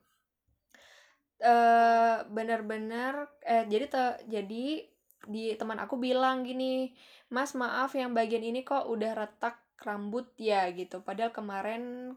Uh, 1.42 2.22
bener-bener 2.30 3.26
eh 3.42 3.66
jadi 3.66 3.90
te, 3.90 4.04
jadi 4.30 4.86
di 5.26 5.44
teman 5.58 5.78
aku 5.82 5.98
bilang 5.98 6.46
gini 6.46 6.94
mas 7.34 7.54
maaf 7.58 7.98
yang 7.98 8.14
bagian 8.14 8.46
ini 8.46 8.62
kok 8.62 8.86
udah 8.86 9.14
retak 9.14 9.58
rambut 9.82 10.34
ya 10.38 10.66
gitu. 10.74 11.02
Padahal 11.02 11.30
kemarin 11.30 12.14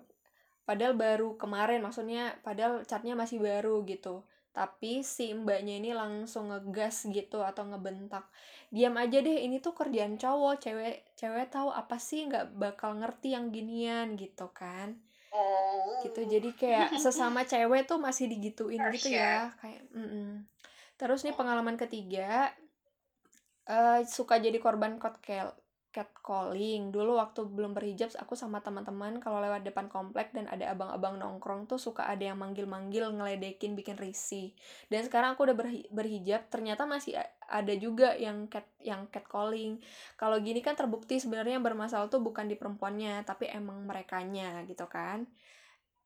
padahal 0.65 0.97
baru 0.97 1.37
kemarin 1.37 1.85
maksudnya 1.85 2.33
padahal 2.41 2.81
catnya 2.89 3.13
masih 3.13 3.37
baru 3.37 3.85
gitu 3.85 4.25
tapi 4.55 5.03
si 5.03 5.35
mbaknya 5.35 5.83
ini 5.83 5.91
langsung 5.91 6.47
ngegas 6.47 7.11
gitu 7.11 7.43
atau 7.43 7.67
ngebentak 7.67 8.23
diam 8.71 8.95
aja 8.95 9.19
deh 9.19 9.43
ini 9.43 9.59
tuh 9.59 9.75
kerjaan 9.75 10.15
cowok 10.15 10.63
cewek 10.63 10.95
cewek 11.19 11.51
tahu 11.51 11.75
apa 11.75 11.99
sih 11.99 12.23
nggak 12.23 12.55
bakal 12.55 12.95
ngerti 12.95 13.35
yang 13.35 13.51
ginian 13.51 14.15
gitu 14.15 14.47
kan 14.55 14.95
oh. 15.35 15.99
gitu 16.07 16.23
jadi 16.23 16.49
kayak 16.55 16.87
sesama 17.03 17.43
cewek 17.43 17.83
tuh 17.83 17.99
masih 17.99 18.31
digituin 18.31 18.79
gitu 18.95 19.11
ya 19.11 19.51
kayak 19.59 19.83
mm 19.91 20.07
-mm. 20.07 20.29
terus 20.95 21.27
nih 21.27 21.35
pengalaman 21.35 21.75
ketiga 21.75 22.55
uh, 23.67 23.99
suka 24.07 24.39
jadi 24.39 24.55
korban 24.63 24.95
kotkel 25.03 25.51
catcalling. 25.95 26.91
Dulu 26.91 27.15
waktu 27.15 27.47
belum 27.47 27.71
berhijab 27.71 28.11
aku 28.19 28.35
sama 28.35 28.59
teman-teman 28.59 29.23
kalau 29.23 29.39
lewat 29.39 29.63
depan 29.63 29.87
komplek 29.87 30.35
dan 30.35 30.51
ada 30.51 30.75
abang-abang 30.75 31.15
nongkrong 31.15 31.71
tuh 31.71 31.79
suka 31.79 32.03
ada 32.03 32.27
yang 32.27 32.35
manggil-manggil 32.35 33.15
ngeledekin 33.15 33.79
bikin 33.79 33.95
risih. 33.95 34.51
Dan 34.91 35.07
sekarang 35.07 35.39
aku 35.39 35.47
udah 35.47 35.55
berhijab 35.95 36.51
ternyata 36.51 36.83
masih 36.83 37.15
ada 37.47 37.73
juga 37.79 38.11
yang 38.19 38.51
cat 38.51 38.67
yang 38.83 39.07
catcalling. 39.07 39.79
Kalau 40.19 40.35
gini 40.43 40.59
kan 40.59 40.75
terbukti 40.75 41.23
sebenarnya 41.23 41.55
yang 41.55 41.63
bermasalah 41.63 42.11
tuh 42.11 42.19
bukan 42.19 42.51
di 42.51 42.59
perempuannya 42.59 43.23
tapi 43.23 43.47
emang 43.47 43.87
merekanya 43.87 44.67
gitu 44.67 44.91
kan 44.91 45.23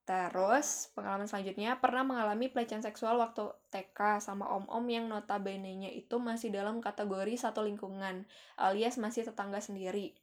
Terus, 0.09 0.89
pengalaman 0.97 1.29
selanjutnya, 1.29 1.77
pernah 1.77 2.01
mengalami 2.01 2.49
pelecehan 2.49 2.81
seksual 2.81 3.21
waktu 3.21 3.45
TK 3.69 4.17
sama 4.17 4.49
om-om 4.57 4.81
yang 4.89 5.05
notabene-nya 5.05 5.93
itu 5.93 6.17
masih 6.17 6.49
dalam 6.49 6.81
kategori 6.81 7.37
satu 7.37 7.61
lingkungan, 7.61 8.25
alias 8.57 8.97
masih 8.97 9.29
tetangga 9.29 9.61
sendiri. 9.61 10.17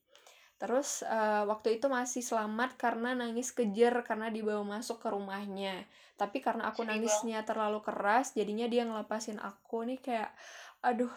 Terus, 0.59 1.07
uh, 1.07 1.47
waktu 1.47 1.79
itu 1.79 1.87
masih 1.87 2.19
selamat 2.19 2.75
karena 2.75 3.15
nangis 3.15 3.55
kejer 3.55 3.95
karena 4.03 4.27
dibawa 4.27 4.67
masuk 4.67 4.99
ke 4.99 5.07
rumahnya. 5.07 5.87
Tapi 6.19 6.43
karena 6.43 6.67
aku 6.67 6.83
nangisnya 6.83 7.47
terlalu 7.47 7.79
keras, 7.79 8.35
jadinya 8.35 8.67
dia 8.67 8.83
ngelepasin 8.91 9.39
aku 9.39 9.87
nih 9.87 10.03
kayak, 10.03 10.35
aduh, 10.83 11.15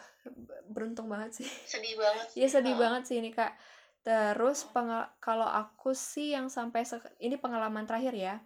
beruntung 0.70 1.10
banget 1.10 1.42
sih. 1.42 1.50
Sedih 1.66 1.98
banget. 1.98 2.38
Iya, 2.38 2.62
sedih 2.62 2.78
oh. 2.78 2.86
banget 2.86 3.10
sih 3.10 3.18
ini, 3.18 3.34
Kak. 3.34 3.58
Terus, 4.06 4.70
kalau 5.18 5.50
aku 5.50 5.98
sih 5.98 6.38
yang 6.38 6.54
sampai, 6.54 6.86
ini 7.18 7.34
pengalaman 7.42 7.90
terakhir 7.90 8.14
ya, 8.14 8.38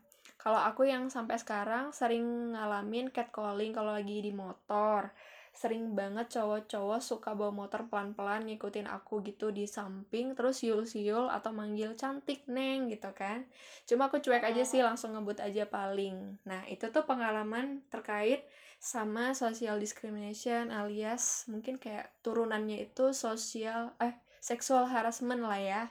kalau 0.44 0.60
aku 0.60 0.84
yang 0.84 1.08
sampai 1.08 1.40
sekarang 1.40 1.96
sering 1.96 2.52
ngalamin 2.52 3.08
catcalling 3.08 3.72
kalau 3.72 3.96
lagi 3.96 4.20
di 4.20 4.36
motor. 4.36 5.16
Sering 5.56 5.96
banget 5.96 6.36
cowok-cowok 6.36 7.00
suka 7.00 7.32
bawa 7.32 7.56
motor 7.56 7.88
pelan-pelan 7.88 8.44
ngikutin 8.52 8.92
aku 8.92 9.24
gitu 9.24 9.56
di 9.56 9.64
samping 9.64 10.36
terus 10.36 10.60
siul-siul 10.60 11.32
atau 11.32 11.56
manggil 11.56 11.96
cantik 11.96 12.44
neng 12.52 12.92
gitu 12.92 13.16
kan. 13.16 13.48
Cuma 13.88 14.12
aku 14.12 14.20
cuek 14.20 14.44
aja 14.44 14.68
sih 14.68 14.84
langsung 14.84 15.16
ngebut 15.16 15.40
aja 15.40 15.64
paling. 15.64 16.36
Nah 16.44 16.68
itu 16.68 16.92
tuh 16.92 17.08
pengalaman 17.08 17.80
terkait 17.88 18.44
sama 18.84 19.32
social 19.32 19.80
discrimination 19.80 20.68
alias 20.68 21.48
mungkin 21.48 21.80
kayak 21.80 22.12
turunannya 22.20 22.84
itu 22.84 23.16
sosial 23.16 23.96
eh 24.04 24.12
seksual 24.44 24.92
harassment 24.92 25.40
lah 25.40 25.56
ya 25.56 25.82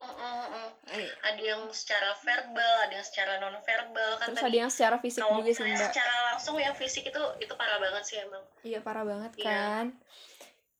Mm 0.00 0.16
-mm. 0.16 0.68
Ada 1.20 1.42
yang 1.44 1.62
secara 1.76 2.16
verbal, 2.24 2.74
ada 2.88 2.94
yang 2.96 3.04
secara 3.04 3.36
non 3.36 3.60
verbal 3.60 4.16
kan. 4.16 4.32
Terus 4.32 4.40
tadi, 4.40 4.48
ada 4.48 4.58
yang 4.64 4.72
secara 4.72 4.96
fisik 4.96 5.20
juga 5.20 5.52
sih 5.52 5.64
mbak. 5.68 5.92
Secara 5.92 6.14
langsung 6.32 6.56
yang 6.56 6.72
fisik 6.72 7.04
itu 7.12 7.22
itu 7.36 7.52
parah 7.52 7.76
banget 7.76 8.02
sih 8.08 8.16
emang. 8.16 8.40
Iya 8.64 8.80
parah 8.80 9.04
banget 9.04 9.32
iya. 9.36 9.44
kan. 9.44 9.86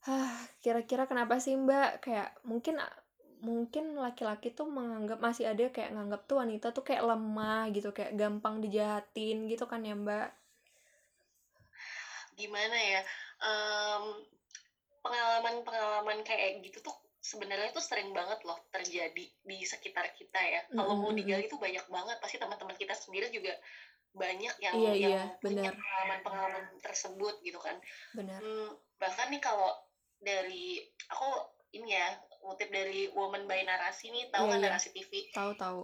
Hah, 0.09 0.33
kira-kira 0.65 1.05
kenapa 1.05 1.37
sih 1.37 1.53
mbak? 1.53 2.01
Kayak 2.01 2.33
mungkin 2.49 2.81
mungkin 3.45 3.97
laki-laki 3.97 4.57
tuh 4.57 4.69
menganggap 4.69 5.21
masih 5.21 5.49
ada 5.49 5.69
kayak 5.69 5.93
nganggap 5.93 6.25
tuh 6.25 6.41
wanita 6.41 6.73
tuh 6.73 6.85
kayak 6.85 7.05
lemah 7.05 7.69
gitu, 7.77 7.93
kayak 7.93 8.17
gampang 8.17 8.65
dijahatin 8.65 9.53
gitu 9.53 9.69
kan 9.69 9.85
ya 9.85 9.93
mbak? 9.93 10.33
Gimana 12.41 12.77
ya? 12.77 13.01
Um, 13.45 14.25
pengalaman-pengalaman 15.05 16.25
kayak 16.25 16.65
gitu 16.65 16.81
tuh 16.81 16.97
sebenarnya 17.21 17.69
itu 17.69 17.81
sering 17.85 18.11
banget 18.17 18.41
loh 18.49 18.57
terjadi 18.73 19.25
di 19.29 19.59
sekitar 19.63 20.09
kita 20.17 20.41
ya. 20.41 20.61
Mm-hmm. 20.67 20.77
Kalau 20.81 20.95
mau 20.97 21.13
digali 21.13 21.45
itu 21.47 21.57
banyak 21.61 21.87
banget, 21.87 22.17
pasti 22.19 22.41
teman-teman 22.41 22.77
kita 22.77 22.97
sendiri 22.97 23.29
juga 23.29 23.53
banyak 24.11 24.55
yang 24.59 24.75
iya, 24.75 24.93
yang 24.99 25.13
iya, 25.15 25.23
punya 25.39 25.71
pengalaman-pengalaman 25.71 26.65
tersebut 26.83 27.35
gitu 27.47 27.61
kan. 27.63 27.79
Benar. 28.17 28.41
Hmm, 28.43 28.75
bahkan 28.99 29.31
nih 29.31 29.39
kalau 29.39 29.71
dari 30.19 30.83
aku 31.07 31.29
ini 31.79 31.95
ya 31.95 32.19
ngutip 32.43 32.73
dari 32.73 33.07
Woman 33.15 33.47
by 33.47 33.63
Narasi 33.63 34.11
nih, 34.11 34.33
tahu 34.35 34.49
iya, 34.49 34.53
kan 34.57 34.59
iya. 34.59 34.67
narasi 34.67 34.89
TV? 34.91 35.13
Tahu 35.31 35.53
tahu. 35.55 35.81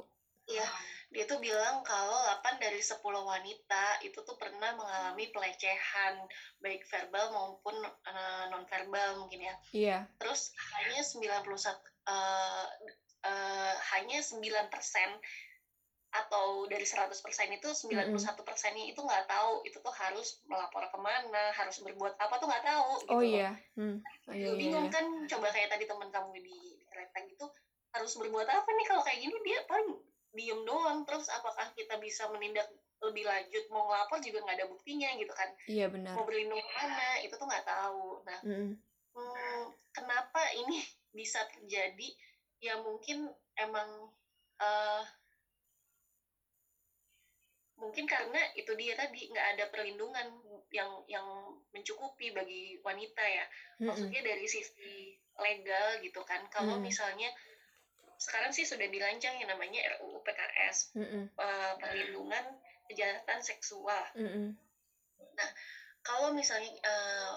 Iya, 0.47 0.67
dia 1.15 1.25
tuh 1.25 1.39
bilang 1.39 1.87
kalau 1.87 2.19
8 2.43 2.59
dari 2.59 2.83
10 2.83 2.99
wanita 3.01 3.85
itu 4.03 4.19
tuh 4.27 4.35
pernah 4.35 4.75
mengalami 4.75 5.31
pelecehan 5.31 6.19
baik 6.59 6.83
verbal 6.91 7.31
maupun 7.31 7.77
uh, 7.79 8.11
eh, 8.11 8.45
non 8.51 8.67
verbal 8.67 9.23
mungkin 9.23 9.47
ya. 9.47 9.55
Iya. 9.71 9.99
Terus 10.19 10.51
hanya 10.75 11.01
91 11.01 11.47
uh, 12.11 12.67
uh, 13.23 13.75
hanya 13.95 14.19
9% 14.19 14.43
atau 16.17 16.65
dari 16.65 16.87
100% 16.87 17.13
itu 17.61 17.69
91 17.93 18.17
persennya 18.41 18.89
itu 18.89 19.01
nggak 19.05 19.29
tahu 19.29 19.61
itu 19.69 19.77
tuh 19.85 19.93
harus 19.93 20.41
melapor 20.49 20.89
ke 20.89 20.97
mana 20.97 21.53
harus 21.53 21.77
berbuat 21.85 22.17
apa 22.17 22.41
tuh 22.41 22.49
nggak 22.49 22.65
tahu 22.65 22.91
gitu 23.05 23.13
oh 23.13 23.21
iya 23.21 23.53
hmm. 23.77 24.01
oh, 24.01 24.33
iya, 24.33 24.49
iya, 24.49 24.57
bingung 24.57 24.89
iya. 24.89 24.95
kan 24.97 25.05
coba 25.29 25.53
kayak 25.53 25.69
tadi 25.69 25.85
teman 25.85 26.09
kamu 26.09 26.41
di, 26.41 26.41
di 26.41 26.57
kereta 26.89 27.21
gitu 27.29 27.47
harus 27.93 28.13
berbuat 28.17 28.49
apa 28.49 28.65
nih 28.65 28.87
kalau 28.89 29.03
kayak 29.05 29.19
gini 29.21 29.37
dia 29.45 29.61
paling 29.69 29.93
diem 30.37 30.61
doang 30.69 31.03
terus 31.09 31.33
apakah 31.33 31.73
kita 31.73 31.97
bisa 31.97 32.29
menindak 32.29 32.69
lebih 33.01 33.25
lanjut? 33.25 33.65
Mau 33.73 33.89
ngelapor 33.89 34.21
juga 34.21 34.45
nggak 34.45 34.57
ada 34.63 34.69
buktinya 34.69 35.11
gitu 35.17 35.33
kan. 35.33 35.49
Iya 35.69 35.87
benar. 35.89 36.13
Mau 36.17 36.29
berlindung 36.29 36.61
mana? 36.61 37.21
Itu 37.25 37.35
tuh 37.41 37.49
nggak 37.49 37.67
tahu. 37.67 38.21
Nah 38.25 38.39
mm. 38.45 38.71
hmm, 39.17 39.63
kenapa 39.97 40.43
ini 40.57 40.85
bisa 41.19 41.41
terjadi? 41.57 42.09
Ya 42.61 42.81
mungkin 42.81 43.29
emang 43.57 44.13
uh, 44.61 45.03
mungkin 47.77 48.09
karena 48.09 48.41
itu 48.57 48.73
dia 48.81 48.97
tadi 48.97 49.29
nggak 49.29 49.49
ada 49.57 49.65
perlindungan 49.69 50.33
yang 50.73 51.05
yang 51.09 51.27
mencukupi 51.73 52.33
bagi 52.33 52.81
wanita 52.81 53.25
ya. 53.25 53.45
Maksudnya 53.81 54.25
dari 54.25 54.45
sisi 54.49 55.17
legal 55.37 56.01
gitu 56.01 56.25
kan. 56.25 56.45
Kalau 56.49 56.81
mm. 56.81 56.83
misalnya 56.85 57.29
sekarang 58.17 58.53
sih 58.53 58.65
sudah 58.65 58.89
dirancang 58.89 59.37
yang 59.37 59.49
namanya 59.53 59.81
RUU 59.97 60.25
PKS 60.25 60.97
mm 60.97 61.07
-mm. 61.07 61.23
Uh, 61.37 61.73
perlindungan 61.81 62.45
kejahatan 62.89 63.39
seksual. 63.45 64.05
Mm 64.17 64.29
-mm. 64.29 64.47
Nah, 65.37 65.51
kalau 66.01 66.33
misalnya 66.33 66.71
uh, 66.87 67.37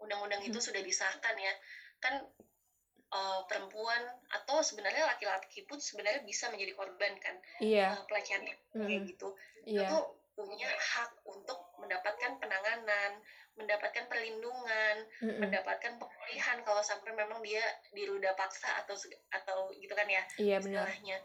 undang-undang 0.00 0.44
itu 0.46 0.60
sudah 0.62 0.80
disahkan 0.80 1.34
ya, 1.34 1.54
kan 1.98 2.14
uh, 3.10 3.40
perempuan 3.50 4.00
atau 4.30 4.62
sebenarnya 4.62 5.08
laki-laki 5.08 5.66
pun 5.66 5.82
sebenarnya 5.82 6.22
bisa 6.22 6.48
menjadi 6.48 6.72
korban 6.78 7.16
kan 7.18 7.36
yeah. 7.58 7.98
uh, 7.98 8.04
pelecehan 8.06 8.46
mm 8.46 8.54
-hmm. 8.54 8.86
kayak 8.86 9.02
gitu. 9.10 9.28
Yeah. 9.66 9.88
Itu 9.88 9.98
punya 10.44 10.68
hak 10.68 11.12
untuk 11.26 11.58
mendapatkan 11.80 12.38
penanganan, 12.40 13.20
mendapatkan 13.56 14.06
perlindungan, 14.08 14.96
mm 15.20 15.28
-mm. 15.28 15.38
mendapatkan 15.42 15.98
pemulihan 16.00 16.58
kalau 16.64 16.82
sampai 16.84 17.12
memang 17.12 17.40
dia 17.44 17.62
diruda 17.92 18.32
paksa 18.38 18.68
atau 18.84 18.96
atau 19.32 19.72
gitu 19.76 19.92
kan 19.92 20.08
ya 20.08 20.22
iya, 20.40 20.56
istilahnya. 20.60 21.16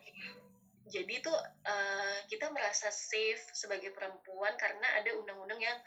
Jadi 0.86 1.18
tuh 1.24 1.34
uh, 1.66 2.18
kita 2.30 2.54
merasa 2.54 2.94
safe 2.94 3.42
sebagai 3.58 3.90
perempuan 3.90 4.54
karena 4.60 4.86
ada 5.02 5.12
undang-undang 5.18 5.58
yang 5.58 5.80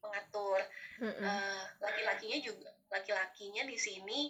mengatur. 0.00 0.60
Uh, 1.02 1.62
laki-lakinya 1.82 2.38
juga 2.40 2.70
laki-lakinya 2.88 3.68
di 3.68 3.76
sini 3.76 4.20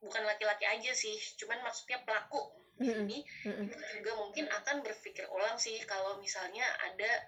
bukan 0.00 0.22
laki-laki 0.24 0.68
aja 0.68 0.92
sih, 0.92 1.16
cuman 1.40 1.64
maksudnya 1.64 2.00
pelaku 2.04 2.40
di 2.74 2.90
sini 2.90 3.18
mm 3.22 3.52
-mm. 3.54 3.64
itu 3.70 3.76
juga 4.00 4.12
mungkin 4.18 4.44
akan 4.50 4.82
berpikir 4.82 5.30
ulang 5.30 5.54
sih 5.54 5.78
kalau 5.86 6.18
misalnya 6.18 6.66
ada 6.82 7.22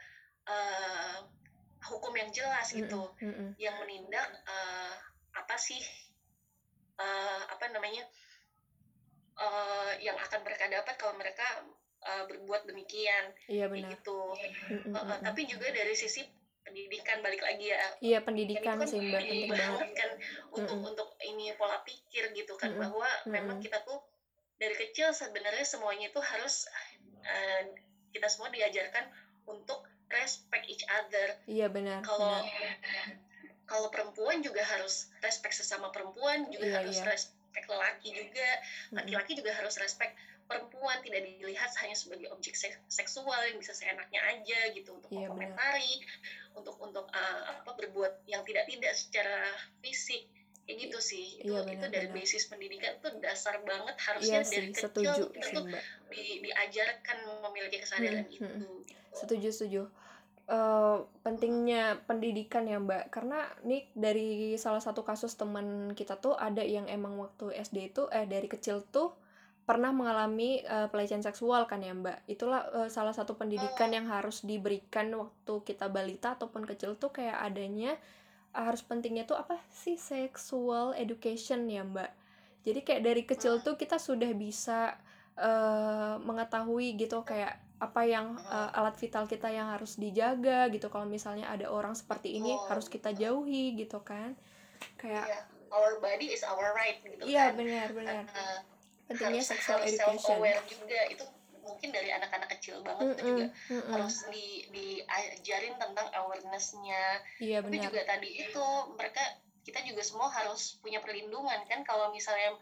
uh, 0.47 1.19
hukum 1.87 2.13
yang 2.19 2.31
jelas 2.35 2.73
gitu 2.75 3.03
mm 3.23 3.33
-mm. 3.33 3.49
yang 3.61 3.77
menindak 3.83 4.27
uh, 4.47 4.95
apa 5.37 5.57
sih 5.59 5.79
uh, 6.99 7.43
apa 7.47 7.71
namanya 7.71 8.03
uh, 9.39 9.93
yang 10.03 10.19
akan 10.19 10.41
mereka 10.43 10.67
dapat 10.67 10.95
kalau 10.99 11.15
mereka 11.15 11.47
uh, 12.03 12.25
berbuat 12.27 12.67
demikian 12.67 13.31
iya 13.47 13.71
benar 13.71 13.95
gitu 13.95 14.35
mm 14.73 14.91
-mm. 14.91 14.95
uh, 14.95 15.19
tapi 15.23 15.47
juga 15.47 15.71
dari 15.71 15.95
sisi 15.95 16.27
pendidikan 16.67 17.23
balik 17.23 17.43
lagi 17.47 17.71
ya 17.71 17.79
iya 18.03 18.19
pendidikan 18.27 18.83
kan 18.83 18.89
sih 18.91 18.99
mbak 18.99 19.23
penting 19.23 19.55
banget 19.55 19.91
kan 19.95 20.11
untuk 20.51 20.75
mm 20.75 20.83
-mm. 20.83 20.91
untuk 20.91 21.09
ini 21.23 21.55
pola 21.55 21.79
pikir 21.87 22.35
gitu 22.35 22.59
kan 22.59 22.75
mm 22.75 22.77
-mm. 22.77 22.83
bahwa 22.83 23.07
mm 23.07 23.23
-mm. 23.23 23.31
memang 23.31 23.59
kita 23.63 23.79
tuh 23.87 24.03
dari 24.57 24.75
kecil 24.75 25.13
sebenarnya 25.13 25.63
semuanya 25.63 26.11
itu 26.11 26.19
harus 26.19 26.67
uh, 27.23 27.63
kita 28.11 28.27
semua 28.33 28.49
diajarkan 28.49 29.05
untuk 29.47 29.85
respect 30.11 30.65
each 30.71 30.85
other. 30.87 31.39
Iya 31.47 31.67
benar. 31.71 32.03
Kalau 32.03 32.43
kalau 33.67 33.89
perempuan 33.91 34.41
juga 34.47 34.63
harus 34.63 35.11
respect 35.23 35.59
sesama 35.59 35.91
perempuan, 35.91 36.47
juga 36.55 36.71
iya, 36.71 36.77
harus 36.83 37.03
iya. 37.03 37.07
respect 37.11 37.67
lelaki 37.67 38.09
juga, 38.15 38.49
laki-laki 38.95 39.33
juga 39.35 39.51
harus 39.59 39.75
respect 39.83 40.15
perempuan 40.47 41.03
tidak 41.03 41.27
dilihat 41.27 41.75
hanya 41.83 41.99
sebagai 41.99 42.31
objek 42.31 42.55
seksual 42.87 43.41
yang 43.51 43.59
bisa 43.59 43.75
seenaknya 43.75 44.23
aja 44.23 44.71
gitu 44.71 44.95
untuk 44.95 45.11
iya, 45.11 45.27
komentari, 45.27 45.99
untuk 46.55 46.79
untuk 46.79 47.11
uh, 47.11 47.43
apa 47.51 47.71
berbuat 47.75 48.23
yang 48.31 48.47
tidak 48.47 48.71
tidak 48.71 48.95
secara 48.95 49.51
fisik 49.83 50.31
kayak 50.67 50.79
gitu 50.91 50.99
sih 50.99 51.27
itu 51.39 51.55
iya, 51.55 51.63
benar, 51.63 51.79
itu 51.79 51.87
dari 51.95 52.09
benar. 52.11 52.19
basis 52.19 52.43
pendidikan 52.51 52.93
itu 52.99 53.09
dasar 53.23 53.55
banget 53.63 53.97
harusnya 54.03 54.43
iya 54.43 54.51
dari 54.51 54.51
sih, 54.51 54.75
kecil 54.75 54.91
setuju, 54.91 55.23
kita 55.31 55.47
tuh 55.55 55.65
di, 56.11 56.25
diajarkan 56.43 57.17
memiliki 57.47 57.79
kesadaran 57.87 58.27
hmm, 58.27 58.35
itu 58.35 58.43
hmm. 58.51 58.83
Setuju 59.17 59.49
setuju. 59.49 59.83
Uh, 60.47 61.03
pentingnya 61.27 61.99
pendidikan 62.07 62.69
ya 62.69 62.79
mbak. 62.79 63.11
Karena 63.11 63.43
nih 63.67 63.89
dari 63.97 64.55
salah 64.61 64.79
satu 64.79 65.03
kasus 65.03 65.35
teman 65.35 65.97
kita 65.97 66.21
tuh 66.21 66.37
ada 66.37 66.63
yang 66.63 66.87
emang 66.87 67.19
waktu 67.19 67.51
SD 67.57 67.97
itu 67.97 68.07
eh 68.15 68.29
dari 68.29 68.47
kecil 68.47 68.85
tuh 68.87 69.17
pernah 69.67 69.91
mengalami 69.91 70.63
uh, 70.63 70.87
pelecehan 70.87 71.27
seksual 71.27 71.67
kan 71.67 71.83
ya 71.83 71.91
mbak? 71.97 72.23
Itulah 72.31 72.63
uh, 72.71 72.89
salah 72.93 73.11
satu 73.11 73.35
pendidikan 73.35 73.91
yang 73.91 74.07
harus 74.07 74.47
diberikan 74.47 75.11
waktu 75.19 75.55
kita 75.67 75.91
balita 75.91 76.39
ataupun 76.39 76.63
kecil 76.63 76.95
tuh 76.95 77.11
kayak 77.11 77.43
adanya 77.43 77.99
harus 78.55 78.87
pentingnya 78.87 79.27
tuh 79.27 79.35
apa 79.35 79.59
sih? 79.75 79.99
Sexual 79.99 80.95
education 80.95 81.67
ya 81.67 81.83
mbak. 81.83 82.15
Jadi 82.63 82.87
kayak 82.87 83.03
dari 83.03 83.23
kecil 83.27 83.59
tuh 83.67 83.75
kita 83.75 83.99
sudah 83.99 84.31
bisa 84.31 84.95
uh, 85.39 86.23
mengetahui 86.23 86.95
gitu 86.99 87.27
kayak 87.27 87.66
apa 87.77 88.09
yang 88.09 88.41
uh, 88.49 88.73
alat 88.73 88.97
vital 88.97 89.29
kita 89.29 89.53
yang 89.53 89.69
harus 89.69 90.01
dijaga 90.01 90.73
gitu 90.73 90.89
kalau 90.89 91.05
misalnya 91.05 91.53
ada 91.53 91.69
orang 91.69 91.93
seperti 91.93 92.41
ini 92.41 92.57
oh. 92.57 92.65
harus 92.73 92.89
kita 92.89 93.13
jauhi 93.13 93.77
gitu 93.77 94.01
kan 94.01 94.33
kayak 94.97 95.29
yeah. 95.29 95.45
our 95.69 96.01
body 96.01 96.33
is 96.33 96.41
our 96.41 96.73
right 96.73 97.05
gitu 97.05 97.21
iya 97.29 97.53
kan? 97.53 97.61
benar 97.61 97.89
benar 97.93 98.25
uh, 98.33 98.61
pentingnya 99.13 99.45
sexual 99.45 99.85
education 99.85 100.41
juga 100.73 101.01
itu 101.13 101.25
mungkin 101.67 101.91
dari 101.91 102.15
anak-anak 102.15 102.49
kecil 102.57 102.81
banget 102.81 103.03
mm 103.03 103.11
-mm, 103.11 103.19
itu 103.19 103.23
juga 103.27 103.47
mm 103.51 103.75
-mm. 103.77 103.93
harus 103.93 104.17
di 104.31 104.47
diajarin 104.71 105.75
tentang 105.77 106.09
awarenessnya 106.15 107.05
iya, 107.43 107.59
tapi 107.61 107.77
juga 107.83 108.01
tadi 108.07 108.29
itu 108.41 108.65
mereka 108.95 109.21
kita 109.67 109.83
juga 109.83 110.01
semua 110.07 110.31
harus 110.31 110.79
punya 110.79 111.03
perlindungan 111.03 111.59
kan 111.67 111.83
kalau 111.83 112.15
misalnya 112.15 112.55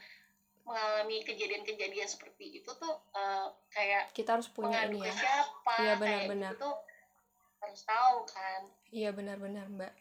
mengalami 0.65 1.21
kejadian-kejadian 1.21 2.09
seperti 2.09 2.65
itu 2.65 2.71
tuh 2.81 2.95
uh, 3.13 3.53
kayak 3.69 4.11
kita 4.17 4.41
harus 4.41 4.49
punya 4.49 4.89
ini 4.89 5.05
ya. 5.05 5.13
siapa 5.13 5.75
iya 5.81 5.95
benar-benar. 6.01 6.53
itu 6.57 6.71
harus 7.61 7.81
tahu 7.85 8.17
kan. 8.29 8.61
Iya 8.89 9.11
benar-benar 9.13 9.67
mbak. 9.69 9.93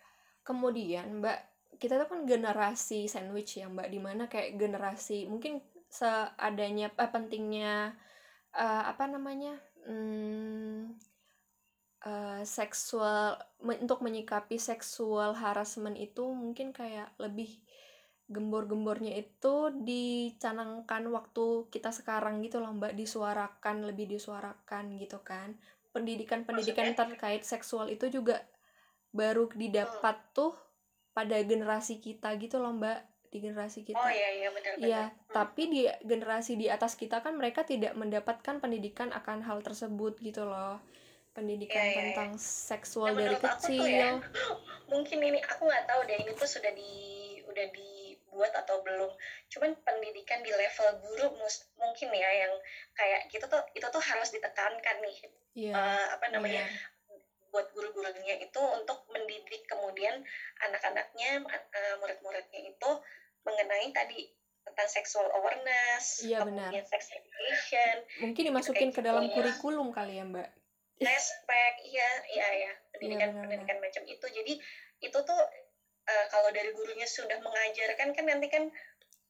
Kemudian 0.43 1.19
mbak 1.19 1.39
kita 1.79 1.99
tuh 1.99 2.07
kan 2.07 2.23
generasi 2.23 3.11
sandwich 3.11 3.59
ya 3.59 3.67
mbak 3.67 3.91
di 3.91 3.99
mana 3.99 4.31
kayak 4.31 4.55
generasi 4.55 5.27
mungkin 5.27 5.59
seadanya 5.91 6.89
eh, 6.89 7.11
pentingnya 7.11 7.93
uh, 8.55 8.83
apa 8.87 9.05
namanya 9.05 9.59
hmm, 9.85 10.95
uh, 12.07 12.41
seksual 12.47 13.37
me, 13.61 13.77
untuk 13.77 14.01
menyikapi 14.01 14.57
seksual 14.57 15.35
harassment 15.37 15.99
itu 15.99 16.23
mungkin 16.33 16.71
kayak 16.71 17.13
lebih 17.19 17.61
gembor-gembornya 18.33 19.13
itu 19.13 19.69
dicanangkan 19.85 21.05
waktu 21.13 21.69
kita 21.69 21.93
sekarang 21.93 22.41
gitu 22.41 22.57
loh 22.59 22.73
mbak 22.73 22.97
disuarakan 22.97 23.85
lebih 23.85 24.09
disuarakan 24.09 24.97
gitu 24.97 25.21
kan 25.21 25.53
pendidikan-pendidikan 25.93 26.97
terkait 26.97 27.45
seksual 27.45 27.87
itu 27.93 28.09
juga 28.09 28.41
baru 29.13 29.45
didapat 29.53 30.17
tuh 30.33 30.57
pada 31.13 31.37
generasi 31.45 32.01
kita 32.01 32.33
gitu 32.41 32.57
loh 32.57 32.73
mbak 32.73 33.13
di 33.33 33.41
generasi 33.41 33.81
kita. 33.81 33.97
Oh 33.97 34.09
iya 34.13 34.29
iya 34.37 34.49
benar 34.53 34.73
benar. 34.77 34.85
Iya, 34.85 35.03
hmm. 35.09 35.33
tapi 35.33 35.61
di 35.65 35.81
generasi 36.05 36.53
di 36.53 36.69
atas 36.69 36.93
kita 36.93 37.25
kan 37.25 37.33
mereka 37.33 37.65
tidak 37.65 37.97
mendapatkan 37.97 38.61
pendidikan 38.61 39.09
akan 39.09 39.41
hal 39.41 39.65
tersebut 39.65 40.21
gitu 40.21 40.45
loh. 40.45 40.77
Pendidikan 41.33 41.81
ya, 41.81 41.89
ya, 41.89 41.97
tentang 41.97 42.37
ya. 42.37 42.45
seksual 42.45 43.17
ya, 43.17 43.25
dari 43.25 43.37
kecil. 43.41 43.81
Ya, 43.89 44.21
mungkin 44.93 45.17
ini 45.17 45.41
aku 45.41 45.65
nggak 45.65 45.85
tahu 45.89 46.01
deh 46.05 46.17
ini 46.21 46.31
tuh 46.37 46.45
sudah 46.45 46.69
di 46.77 46.93
udah 47.49 47.65
dibuat 48.33 48.49
atau 48.57 48.81
belum. 48.81 49.13
Cuman 49.53 49.77
pendidikan 49.85 50.41
di 50.41 50.49
level 50.49 50.89
guru 51.05 51.37
mus, 51.37 51.69
mungkin 51.77 52.09
ya 52.09 52.49
yang 52.49 52.53
kayak 52.97 53.29
gitu 53.29 53.45
tuh 53.45 53.61
itu 53.77 53.85
tuh 53.85 54.01
harus 54.01 54.33
ditekankan 54.33 54.97
nih. 55.05 55.17
Yeah. 55.53 55.77
Uh, 55.77 56.17
apa 56.17 56.33
namanya? 56.33 56.65
Yeah 56.65 56.91
buat 57.53 57.69
guru-gurunya 57.69 58.41
itu 58.41 58.57
untuk 58.57 59.05
mendidik 59.13 59.61
kemudian 59.69 60.25
anak-anaknya 60.57 61.45
uh, 61.45 61.95
murid-muridnya 62.01 62.65
itu 62.65 62.91
mengenai 63.45 63.93
tadi 63.93 64.25
tentang 64.65 64.89
sexual 64.89 65.29
awareness, 65.37 66.25
iya, 66.25 66.41
kemudian 66.41 66.81
benar. 66.81 66.89
sex 66.89 67.13
education. 67.13 67.95
Mungkin 68.25 68.43
dimasukin 68.49 68.89
ke 68.89 69.05
dalam 69.05 69.29
gitu, 69.29 69.37
kurikulum 69.37 69.93
kali 69.93 70.17
ya, 70.17 70.25
Mbak. 70.25 70.49
Respect, 71.03 71.77
iya, 71.85 72.09
iya, 72.31 72.47
ya. 72.57 72.73
Pendidikan, 72.95 73.29
iya, 73.35 73.41
pendidikan 73.43 73.77
macam 73.83 74.03
itu. 74.07 74.25
Jadi 74.25 74.53
itu 75.03 75.19
tuh 75.19 75.41
uh, 76.07 76.25
kalau 76.31 76.49
dari 76.51 76.71
gurunya 76.75 77.07
sudah 77.07 77.39
mengajarkan 77.39 78.15
kan 78.15 78.25
nanti 78.27 78.47
kan 78.51 78.67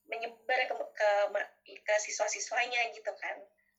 menyebar 0.09 0.59
ke 0.67 0.75
ke, 0.75 1.09
ke 1.81 1.93
siswa-siswanya 2.03 2.91
gitu 2.91 3.11
kan 3.17 3.35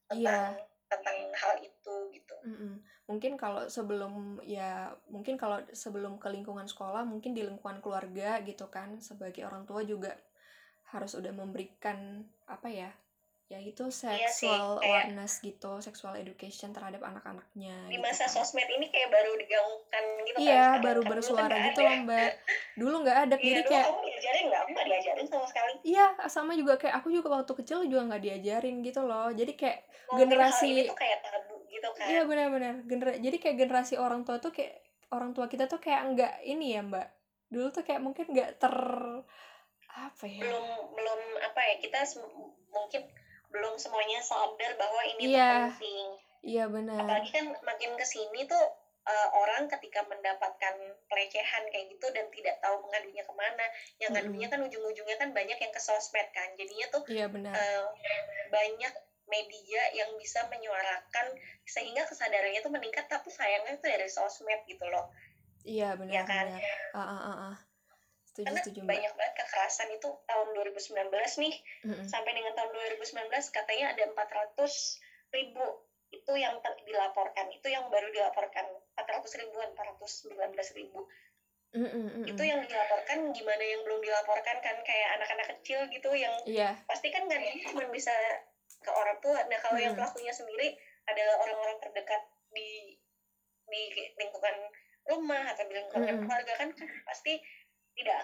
tentang 0.09 0.57
iya. 0.57 0.64
tentang 0.88 1.18
hal 1.37 1.54
itu 1.61 1.94
gitu. 2.12 2.37
Mm 2.44 2.57
-mm. 2.57 2.74
Mungkin 3.04 3.33
kalau 3.37 3.68
sebelum 3.68 4.40
ya 4.48 4.96
mungkin 5.12 5.37
kalau 5.37 5.61
sebelum 5.76 6.16
ke 6.16 6.33
lingkungan 6.33 6.64
sekolah 6.64 7.04
mungkin 7.04 7.37
di 7.37 7.44
lingkungan 7.44 7.85
keluarga 7.85 8.40
gitu 8.40 8.72
kan 8.72 8.96
sebagai 9.04 9.44
orang 9.44 9.68
tua 9.68 9.85
juga 9.85 10.16
harus 10.94 11.12
udah 11.18 11.33
memberikan 11.35 12.22
apa 12.46 12.68
ya 12.70 12.90
ya 13.52 13.61
itu 13.61 13.85
sexual 13.92 14.80
iya 14.80 15.04
awareness 15.04 15.44
gitu 15.44 15.76
sexual 15.85 16.16
education 16.16 16.72
terhadap 16.72 17.04
anak-anaknya 17.04 17.76
di 17.92 18.00
gitu 18.00 18.00
masa 18.00 18.24
kan. 18.24 18.40
sosmed 18.40 18.64
ini 18.72 18.88
kayak 18.88 19.12
baru 19.12 19.37
digaungkan 19.37 20.04
gitu 20.24 20.37
iya 20.40 20.80
kan, 20.80 20.80
baru 20.80 21.00
kan 21.04 21.11
bersuara 21.12 21.52
kan 21.52 21.66
gitu 21.68 21.80
loh 21.85 21.96
mbak. 22.09 22.33
Dulu 22.74 22.96
nggak 23.04 23.18
ada 23.28 23.37
iya, 23.37 23.44
jadi 23.44 23.62
kayak 23.68 23.85
kamu 23.85 24.00
diajarin 24.09 24.44
nggak? 24.48 24.62
Nggak 24.64 24.85
diajarin 24.88 25.26
sama 25.28 25.46
sekali. 25.46 25.72
Iya 25.85 26.07
sama 26.33 26.52
juga 26.57 26.74
kayak 26.80 26.94
aku 27.04 27.09
juga 27.12 27.28
waktu 27.37 27.52
kecil 27.52 27.78
juga 27.85 28.02
nggak 28.09 28.22
diajarin 28.24 28.76
gitu 28.80 29.00
loh. 29.04 29.28
Jadi 29.28 29.52
kayak 29.54 29.78
Mungkin 30.09 30.20
generasi 30.24 30.68
hal 30.72 30.85
itu 30.88 30.94
kayak 30.96 31.18
tabu 31.20 31.57
gitu 31.68 31.88
kan. 31.92 32.07
Iya 32.09 32.22
benar-benar. 32.24 32.74
Gener 32.88 33.09
jadi 33.20 33.37
kayak 33.37 33.57
generasi 33.61 33.94
orang 34.00 34.24
tua 34.24 34.40
tuh 34.40 34.57
kayak 34.57 34.80
orang 35.12 35.37
tua 35.37 35.46
kita 35.52 35.68
tuh 35.68 35.78
kayak 35.85 36.00
nggak 36.16 36.35
ini 36.48 36.74
ya 36.74 36.80
mbak. 36.80 37.09
Dulu 37.52 37.68
tuh 37.70 37.85
kayak 37.85 38.00
mungkin 38.00 38.24
nggak 38.33 38.57
ter 38.57 38.74
apa 39.94 40.24
ya? 40.24 40.40
Belum 40.42 40.66
belum 40.96 41.20
apa 41.44 41.61
ya 41.61 41.74
kita 41.78 42.00
mungkin 42.72 43.04
belum 43.55 43.79
semuanya 43.79 44.19
sadar 44.19 44.75
bahwa 44.75 45.01
ini 45.14 45.31
yeah. 45.31 45.71
tuh 45.71 45.79
penting. 45.79 46.09
Iya 46.45 46.57
yeah, 46.59 46.67
benar. 46.67 46.99
Apalagi 46.99 47.31
kan 47.31 47.47
makin 47.62 47.95
ke 47.95 48.05
sini 48.05 48.51
tuh 48.51 48.64
uh, 49.07 49.29
orang 49.38 49.71
ketika 49.71 50.03
mendapatkan 50.11 50.75
pelecehan 51.07 51.64
kayak 51.71 51.87
gitu 51.95 52.07
dan 52.11 52.27
tidak 52.35 52.59
tahu 52.59 52.83
mengadunya 52.83 53.23
ke 53.23 53.35
mana 53.38 53.64
yang 54.03 54.11
mm 54.11 54.14
ngadunya 54.19 54.49
kan 54.51 54.61
ujung-ujungnya 54.67 55.17
kan 55.17 55.31
banyak 55.31 55.57
yang 55.57 55.73
ke 55.73 55.81
sosmed 55.81 56.29
kan. 56.35 56.51
Jadinya 56.59 56.87
tuh 56.90 57.03
iya 57.07 57.31
benar. 57.31 57.55
uh, 57.55 57.87
banyak 58.51 58.93
media 59.25 59.83
yang 59.97 60.11
bisa 60.21 60.45
menyuarakan 60.53 61.33
sehingga 61.64 62.05
kesadarannya 62.05 62.61
tuh 62.61 62.73
meningkat 62.75 63.09
tapi 63.09 63.33
sayangnya 63.33 63.81
itu 63.81 63.87
dari 63.87 64.09
sosmed 64.11 64.61
gitu 64.69 64.85
loh. 64.90 65.09
Iya 65.64 65.97
benar 65.97 66.12
ya 66.12 66.23
kan? 66.29 66.47
benar. 66.53 66.62
Ah 66.93 67.01
ah 67.01 67.21
ah 67.25 67.38
ah. 67.53 67.57
Setuju 68.35 68.44
karena 68.44 68.61
setuju 68.61 68.81
mbak. 68.83 68.90
banyak 68.90 69.12
banget 69.14 69.35
kekerasan 69.38 69.88
itu 69.94 70.09
tahun 70.27 70.49
2019 70.53 71.07
nih. 71.38 71.55
Mm-mm. 71.87 72.05
sampai 72.05 72.33
dengan 72.35 72.53
tahun 72.53 72.70
2019 72.75 73.31
katanya 73.31 73.87
ada 73.94 74.03
400 74.11 74.59
ribu 75.31 75.64
itu 76.11 76.33
yang 76.35 76.59
ter- 76.59 76.83
dilaporkan. 76.83 77.47
Itu 77.51 77.66
yang 77.66 77.87
baru 77.88 78.11
dilaporkan. 78.11 78.66
400 78.94 79.38
ribuan 79.38 79.70
419 79.73 80.35
ribu. 80.75 81.07
Mm-mm. 81.75 82.23
itu 82.23 82.38
yang 82.38 82.62
dilaporkan 82.62 83.31
gimana 83.31 83.62
yang 83.62 83.83
belum 83.83 83.99
dilaporkan 83.99 84.59
kan? 84.59 84.77
Kayak 84.83 85.09
anak-anak 85.18 85.47
kecil 85.59 85.87
gitu 85.90 86.11
yang 86.14 86.35
iya. 86.47 86.79
pasti 86.87 87.11
kan 87.11 87.27
nggak 87.27 87.38
cuma 87.66 87.87
bisa 87.90 88.14
ke 88.79 88.90
orang 88.90 89.18
tua. 89.18 89.42
Nah 89.47 89.59
kalau 89.59 89.79
yang 89.79 89.94
Hmm. 89.94 90.03
pelakunya 90.03 90.31
sendiri 90.31 90.75
adalah 91.07 91.35
orang-orang 91.38 91.79
terdekat 91.79 92.23
di 92.51 92.94
di 93.64 93.83
lingkungan 94.14 94.55
rumah 95.05 95.51
atau 95.51 95.66
di 95.66 95.75
lingkungan 95.75 96.14
Hmm. 96.14 96.23
keluarga 96.23 96.53
kan? 96.57 96.70
Pasti 97.05 97.42
tidak 97.94 98.22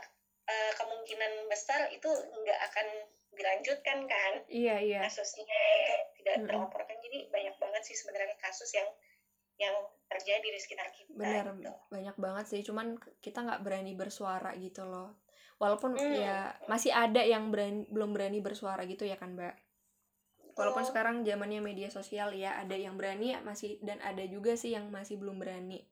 eh, 0.50 0.72
kemungkinan 0.76 1.32
besar 1.46 1.90
itu 1.94 2.10
nggak 2.10 2.60
akan 2.70 2.86
dilanjutkan 3.30 3.98
kan 4.10 4.32
iya 4.50 4.76
iya 4.82 5.00
kasusnya 5.06 5.46
itu 5.46 5.94
tidak 6.22 6.34
Mm-mm. 6.42 6.48
terlaporkan 6.50 6.96
jadi 6.98 7.30
banyak 7.30 7.56
banget 7.62 7.82
sih 7.86 7.96
sebenarnya 7.96 8.36
kasus 8.42 8.70
yang 8.74 8.88
yang 9.60 9.76
terjadi 10.10 10.56
di 10.56 10.58
sekitar 10.58 10.88
kita 10.90 11.14
benar 11.14 11.46
gitu. 11.54 11.70
banyak 11.92 12.16
banget 12.18 12.44
sih 12.50 12.60
cuman 12.66 12.98
kita 13.22 13.44
nggak 13.44 13.62
berani 13.62 13.92
bersuara 13.94 14.50
gitu 14.58 14.82
loh 14.88 15.20
walaupun 15.60 15.94
Hmm. 15.94 16.16
ya 16.16 16.50
masih 16.66 16.90
ada 16.90 17.20
yang 17.22 17.52
berani 17.52 17.84
belum 17.92 18.16
berani 18.16 18.40
bersuara 18.40 18.82
gitu 18.88 19.04
ya 19.06 19.20
kan 19.20 19.36
mbak 19.36 19.54
walaupun 20.56 20.84
sekarang 20.84 21.22
zamannya 21.22 21.60
media 21.62 21.88
sosial 21.92 22.32
ya 22.34 22.56
ada 22.58 22.74
yang 22.74 22.96
berani 22.96 23.36
masih 23.44 23.78
dan 23.84 24.00
ada 24.02 24.24
juga 24.26 24.56
sih 24.56 24.72
yang 24.74 24.88
masih 24.90 25.20
belum 25.20 25.38
berani 25.38 25.86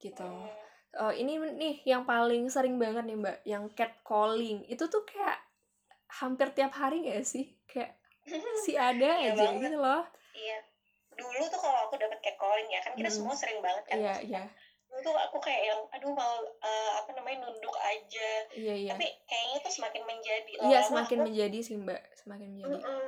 gitu 0.00 0.24
Hmm. 0.24 0.65
Oh, 0.94 1.10
ini 1.10 1.36
nih 1.36 1.84
yang 1.84 2.06
paling 2.06 2.48
sering 2.48 2.78
banget 2.78 3.04
nih 3.04 3.18
mbak 3.18 3.36
yang 3.44 3.68
catcalling 3.74 4.64
itu 4.64 4.80
tuh 4.86 5.02
kayak 5.02 5.36
hampir 6.08 6.48
tiap 6.54 6.72
hari 6.72 7.04
gak 7.04 7.26
sih 7.26 7.52
kayak 7.66 7.98
si 8.64 8.78
ada 8.78 9.20
Iya 9.20 9.34
aja 9.34 9.44
gitu 9.54 9.76
loh 9.76 10.02
Iya. 10.32 10.58
Dulu 11.16 11.44
tuh 11.48 11.60
kalau 11.60 11.88
aku 11.88 11.96
dapat 11.96 12.20
catcalling 12.20 12.68
ya, 12.68 12.80
kan 12.80 12.92
kita 12.92 13.08
Mm-mm. 13.08 13.18
semua 13.24 13.32
sering 13.32 13.60
banget 13.60 13.84
kan. 13.88 13.96
iya 13.96 14.14
iya 14.20 14.42
Dulu 14.86 15.00
tuh 15.00 15.16
aku 15.16 15.36
kayak 15.40 15.62
yang, 15.64 15.80
aduh 15.90 16.12
mau 16.12 16.34
eh, 16.44 16.90
apa 16.92 17.10
namanya 17.12 17.48
nunduk 17.48 17.72
aja. 17.74 18.30
iya 18.52 18.74
iya 18.76 18.92
Tapi 18.92 19.06
kayaknya 19.24 19.58
tuh 19.60 19.72
semakin 19.72 20.02
menjadi. 20.04 20.52
iya 20.62 20.80
semakin 20.80 21.18
aku, 21.20 21.26
menjadi 21.28 21.58
sih 21.60 21.76
mbak 21.76 22.00
semakin 22.16 22.48
menjadi 22.52 22.80
Mm-mm. 22.80 23.04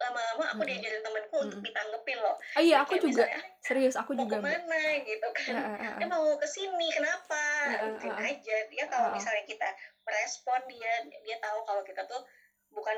Lama-lama 0.00 0.44
aku 0.48 0.62
Mm-mm. 0.64 0.70
diajarin 0.72 1.02
temanku 1.04 1.36
untuk 1.38 1.58
Mm-mm. 1.60 1.66
ditanggepin 1.68 2.18
loh. 2.18 2.36
ah 2.56 2.62
iya 2.64 2.76
aku 2.80 2.96
Kayak 2.96 3.04
juga 3.04 3.24
misalnya, 3.28 3.40
serius 3.60 3.94
aku 3.94 4.10
mau 4.16 4.24
juga 4.24 4.36
mbak 4.40 4.48
ke 4.48 4.56
mana 4.56 4.82
gitu 5.04 5.28
kan. 5.30 5.52
Ah, 5.52 5.60
ah, 5.60 5.76
ah, 5.76 5.98
Dia 6.00 6.08
mau 6.08 6.26
ke 6.34 6.46
sini, 6.48 6.86
kenapa? 6.88 7.36
Ah, 7.36 7.68
ah, 7.68 7.88
Ikutin 7.92 8.10
ah, 8.10 8.16
ah. 8.16 8.30
aja. 8.32 8.56
Dia 8.66 8.84
kalau 8.88 9.08
ah. 9.08 9.14
misalnya 9.14 9.44
kita 9.44 9.68
merespon 10.02 10.60
dia, 10.66 10.92
dia 11.04 11.36
tahu 11.38 11.58
kalau 11.62 11.82
kita 11.84 12.02
tuh 12.08 12.24
bukan 12.70 12.96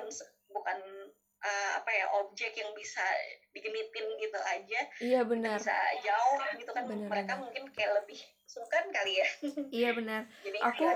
bukan 0.48 0.78
eh, 1.42 1.70
apa 1.74 1.90
ya 1.90 2.06
objek 2.14 2.54
yang 2.54 2.70
bisa 2.70 3.02
digenitin 3.50 4.06
gitu 4.14 4.38
aja 4.38 4.80
iya 5.02 5.26
benar 5.26 5.58
bisa 5.58 5.74
jauh 5.98 6.38
gitu 6.54 6.70
kan 6.70 6.86
Benar, 6.86 7.08
mereka 7.10 7.32
benar. 7.34 7.42
mungkin 7.42 7.62
kayak 7.74 7.92
lebih 7.98 8.20
sungkan 8.46 8.86
kali 8.94 9.18
ya 9.18 9.26
iya 9.74 9.90
benar 9.90 10.22
jadi 10.46 10.58
Aku- 10.62 10.86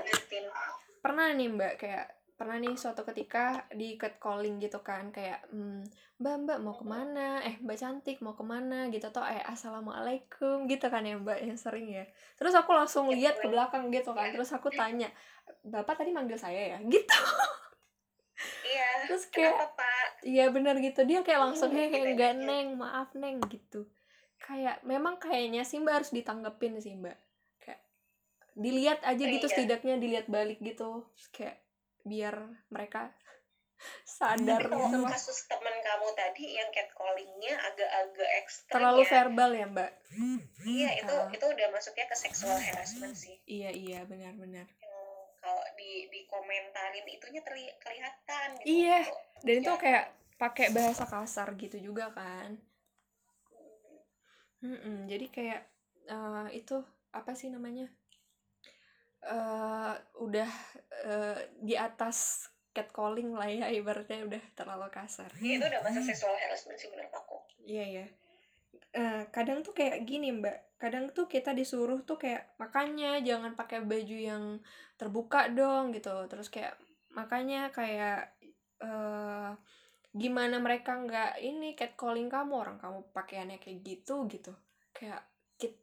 pernah 1.03 1.35
nih 1.35 1.51
mbak 1.51 1.73
kayak 1.77 2.05
pernah 2.37 2.57
nih 2.61 2.77
suatu 2.77 3.01
ketika 3.01 3.65
di 3.73 3.97
catcalling 3.97 4.61
gitu 4.61 4.79
kan 4.85 5.09
kayak 5.09 5.41
hmm, 5.49 5.81
mbak 6.21 6.35
mbak 6.45 6.57
mau 6.61 6.77
ke 6.77 6.85
mana? 6.85 7.41
Eh 7.41 7.57
mbak 7.57 7.77
cantik 7.81 8.21
mau 8.21 8.37
ke 8.37 8.45
mana? 8.45 8.87
Gitu 8.93 9.05
atau 9.09 9.25
eh 9.25 9.41
assalamualaikum 9.43 10.69
gitu 10.69 10.85
kan 10.93 11.01
ya 11.01 11.17
mbak 11.17 11.41
yang 11.41 11.57
sering 11.57 11.89
ya. 11.89 12.05
Terus 12.37 12.53
aku 12.53 12.71
langsung 12.77 13.09
lihat 13.09 13.41
ke 13.41 13.47
belakang 13.49 13.89
gitu 13.89 14.13
kan 14.13 14.29
terus 14.31 14.53
aku 14.53 14.69
tanya 14.69 15.09
bapak 15.65 15.97
tadi 15.99 16.13
manggil 16.13 16.37
saya 16.37 16.77
ya? 16.77 16.79
Gitu. 16.93 17.17
Iya 18.67 18.87
terus 19.07 19.23
kayak 19.33 19.73
iya 20.21 20.45
benar 20.53 20.77
gitu. 20.77 21.01
Dia 21.09 21.25
kayak 21.25 21.41
langsung 21.41 21.73
Hmm, 21.73 21.79
hehe 21.81 22.13
enggak 22.13 22.37
neng 22.37 22.77
maaf 22.77 23.09
neng 23.17 23.41
gitu. 23.49 23.89
Kayak 24.37 24.85
memang 24.85 25.17
kayaknya 25.17 25.65
sih 25.65 25.81
mbak 25.81 26.05
harus 26.05 26.11
ditanggepin 26.13 26.77
sih 26.77 26.93
mbak. 26.93 27.17
Kayak 27.57 27.81
dilihat 28.53 28.99
aja 29.01 29.23
gitu 29.25 29.41
Iya. 29.41 29.51
setidaknya 29.51 29.95
dilihat 29.97 30.25
balik 30.29 30.61
gitu. 30.61 31.01
Terus 31.17 31.29
kayak 31.33 31.57
biar 32.07 32.35
mereka 32.67 33.11
sadar 34.03 34.57
tapi 34.57 34.73
kalau 34.73 34.89
gitu 34.89 34.97
loh. 34.97 35.09
kasus 35.11 35.45
teman 35.45 35.75
kamu 35.77 36.07
tadi 36.11 36.45
yang 36.51 36.69
catcallingnya 36.71 37.53
agak-agak 37.61 38.29
ekstrem 38.41 38.73
terlalu 38.73 39.01
ya. 39.01 39.09
verbal 39.11 39.51
ya 39.53 39.65
mbak? 39.67 39.91
Iya 40.65 40.89
itu 40.97 41.13
Ah. 41.13 41.29
itu 41.29 41.45
udah 41.45 41.67
masuknya 41.69 42.05
ke 42.07 42.15
sexual 42.15 42.57
harassment 42.57 43.13
sih. 43.13 43.37
Iya 43.45 43.69
iya 43.69 43.99
benar-benar 44.03 44.65
kalau 45.37 45.63
di 45.77 46.09
dikomentarin 46.09 47.05
itunya 47.07 47.39
terli- 47.39 47.77
kelihatan 47.77 48.47
gitu. 48.57 48.67
Iya. 48.67 48.99
Kok 49.05 49.19
dan 49.45 49.55
itu 49.55 49.69
Ya. 49.69 49.77
kayak 49.77 50.05
pakai 50.35 50.67
bahasa 50.71 51.03
kasar 51.05 51.47
gitu 51.55 51.77
juga 51.79 52.09
kan? 52.11 52.57
Mm-mm, 54.59 55.05
jadi 55.05 55.25
kayak 55.29 55.61
eh, 56.07 56.47
itu 56.51 56.75
apa 57.13 57.31
sih 57.31 57.47
namanya 57.47 57.85
eh 59.23 59.93
udah 60.21 60.51
eh, 61.05 61.39
di 61.61 61.73
atas 61.73 62.49
catcalling 62.75 63.33
lah 63.33 63.49
ya 63.49 63.67
ibaratnya 63.73 64.21
udah 64.29 64.43
terlalu 64.53 64.87
kasar. 64.93 65.33
Iya, 65.41 65.57
itu 65.57 65.65
udah 65.65 65.81
masuk 65.81 66.03
sexual 66.05 66.37
harassment 66.37 66.77
sih 66.77 66.87
menurut 66.93 67.09
aku. 67.09 67.37
Iya 67.65 67.85
ya 68.03 68.07
Eh, 68.97 69.23
kadang 69.29 69.61
tuh 69.61 69.77
kayak 69.77 70.09
gini 70.09 70.33
mbak. 70.33 70.77
Kadang 70.81 71.09
tuh 71.13 71.29
kita 71.29 71.53
disuruh 71.53 72.01
tuh 72.01 72.17
kayak 72.17 72.57
makanya 72.61 73.21
jangan 73.21 73.53
pakai 73.53 73.85
baju 73.85 74.17
yang 74.17 74.43
terbuka 74.97 75.49
dong 75.53 75.93
gitu. 75.93 76.25
Terus 76.29 76.49
kayak 76.49 76.73
makanya 77.13 77.69
kayak 77.73 78.33
eh 78.81 79.51
gimana 80.17 80.57
mereka 80.57 80.97
nggak 80.97 81.41
ini 81.45 81.77
catcalling 81.77 82.29
kamu? 82.29 82.53
Orang 82.57 82.77
kamu 82.81 82.99
pakaiannya 83.13 83.57
kayak 83.61 83.85
gitu 83.85 84.25
gitu. 84.29 84.53
Kayak 84.93 85.25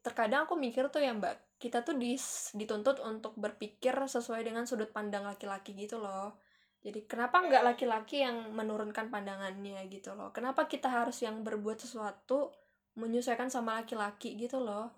terkadang 0.02 0.46
aku 0.46 0.54
mikir 0.58 0.86
tuh 0.90 1.02
ya 1.02 1.10
mbak 1.14 1.53
kita 1.64 1.80
tuh 1.80 1.96
dis, 1.96 2.52
dituntut 2.52 3.00
untuk 3.00 3.32
berpikir 3.40 3.96
sesuai 3.96 4.44
dengan 4.44 4.68
sudut 4.68 4.92
pandang 4.92 5.24
laki-laki 5.24 5.72
gitu 5.72 5.96
loh. 5.96 6.36
Jadi 6.84 7.08
kenapa 7.08 7.40
nggak 7.40 7.64
laki-laki 7.64 8.20
yang 8.20 8.52
menurunkan 8.52 9.08
pandangannya 9.08 9.88
gitu 9.88 10.12
loh? 10.12 10.28
Kenapa 10.36 10.68
kita 10.68 10.92
harus 10.92 11.16
yang 11.24 11.40
berbuat 11.40 11.80
sesuatu 11.80 12.52
menyesuaikan 13.00 13.48
sama 13.48 13.80
laki-laki 13.80 14.36
gitu 14.36 14.60
loh? 14.60 14.92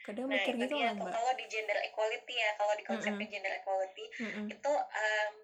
Kadang 0.00 0.32
nah 0.32 0.40
mikir 0.40 0.56
itu 0.56 0.64
gitu 0.64 0.74
loh 0.80 0.88
tuh 0.88 1.04
mbak. 1.04 1.12
kalau 1.12 1.32
di 1.36 1.44
gender 1.52 1.78
equality 1.84 2.34
ya 2.36 2.50
kalau 2.56 2.74
di 2.76 2.84
konsepnya 2.84 3.28
gender 3.28 3.52
equality 3.60 4.04
Mm-mm. 4.20 4.46
itu 4.52 4.72
em, 4.80 5.34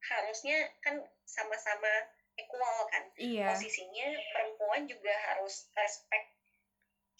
harusnya 0.00 0.56
kan 0.80 0.96
sama-sama 1.28 1.92
equal 2.40 2.88
kan. 2.88 3.04
Iya. 3.20 3.52
Posisinya 3.52 4.08
perempuan 4.32 4.88
juga 4.88 5.12
harus 5.28 5.68
respect 5.76 6.32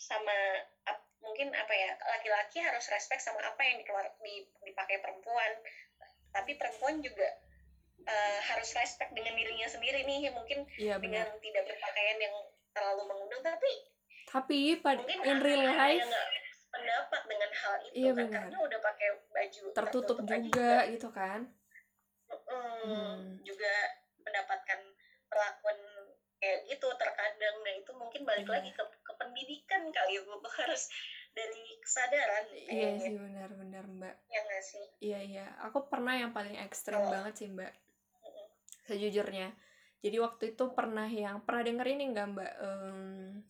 sama 0.00 0.64
mungkin 1.24 1.48
apa 1.56 1.72
ya 1.72 1.90
laki-laki 2.14 2.60
harus 2.60 2.84
respect 2.92 3.24
sama 3.24 3.40
apa 3.40 3.60
yang 3.64 3.80
dikeluar 3.80 4.12
di- 4.20 4.46
dipakai 4.62 5.00
perempuan. 5.00 5.52
Tapi 6.30 6.54
perempuan 6.54 7.00
juga 7.00 7.26
eh, 8.04 8.40
harus 8.52 8.68
respect 8.76 9.10
dengan 9.16 9.32
dirinya 9.32 9.64
sendiri 9.64 10.04
nih 10.04 10.28
mungkin 10.28 10.66
iya 10.76 11.00
dengan 11.00 11.24
tidak 11.40 11.64
berpakaian 11.64 12.18
yang 12.20 12.34
terlalu 12.74 13.02
mengundang 13.06 13.40
tapi 13.40 13.72
tapi 14.28 14.58
pad 14.82 14.98
mungkin 14.98 15.20
in 15.24 15.38
real 15.40 15.62
life 15.62 16.10
pendapat 16.74 17.22
dengan 17.30 17.50
hal 17.54 17.74
itu 17.86 17.94
Iya, 18.02 18.12
kan? 18.18 18.28
karena 18.28 18.58
udah 18.66 18.78
pakai 18.82 19.08
baju 19.30 19.62
tertutup 19.72 20.16
aja 20.26 20.36
juga 20.42 20.72
gitu 20.90 21.08
kan? 21.14 21.40
Mm, 22.28 22.82
Hmm. 22.84 23.18
juga 23.46 23.72
mendapatkan 24.26 24.80
perlakuan 25.30 25.78
kayak 26.42 26.66
gitu 26.66 26.88
terkadang. 26.98 27.56
Nah 27.62 27.72
itu 27.78 27.90
mungkin 27.94 28.26
balik 28.26 28.48
Iya. 28.50 28.54
lagi 28.58 28.70
ke 28.74 28.84
pendidikan 29.16 29.88
kali 29.88 30.18
bu 30.22 30.38
harus 30.62 30.88
dari 31.34 31.62
kesadaran. 31.82 32.44
Iya 32.50 32.70
kayaknya. 32.70 33.02
sih 33.02 33.14
benar-benar 33.18 33.84
mbak. 33.90 34.14
Ya 34.30 34.40
nggak 34.42 34.62
sih? 34.62 34.84
Iya 35.02 35.18
iya. 35.22 35.46
Aku 35.66 35.90
pernah 35.90 36.14
yang 36.14 36.30
paling 36.30 36.54
ekstrim 36.58 36.98
Oh. 36.98 37.10
banget 37.10 37.34
sih 37.34 37.48
mbak. 37.50 37.74
Sejujurnya. 38.86 39.50
Jadi 40.04 40.16
waktu 40.20 40.44
itu 40.52 40.64
pernah 40.76 41.08
yang 41.08 41.40
pernah 41.42 41.64
denger 41.64 41.86
ini 41.88 42.04
nggak 42.12 42.28
mbak? 42.36 42.52
Em, 42.60 43.40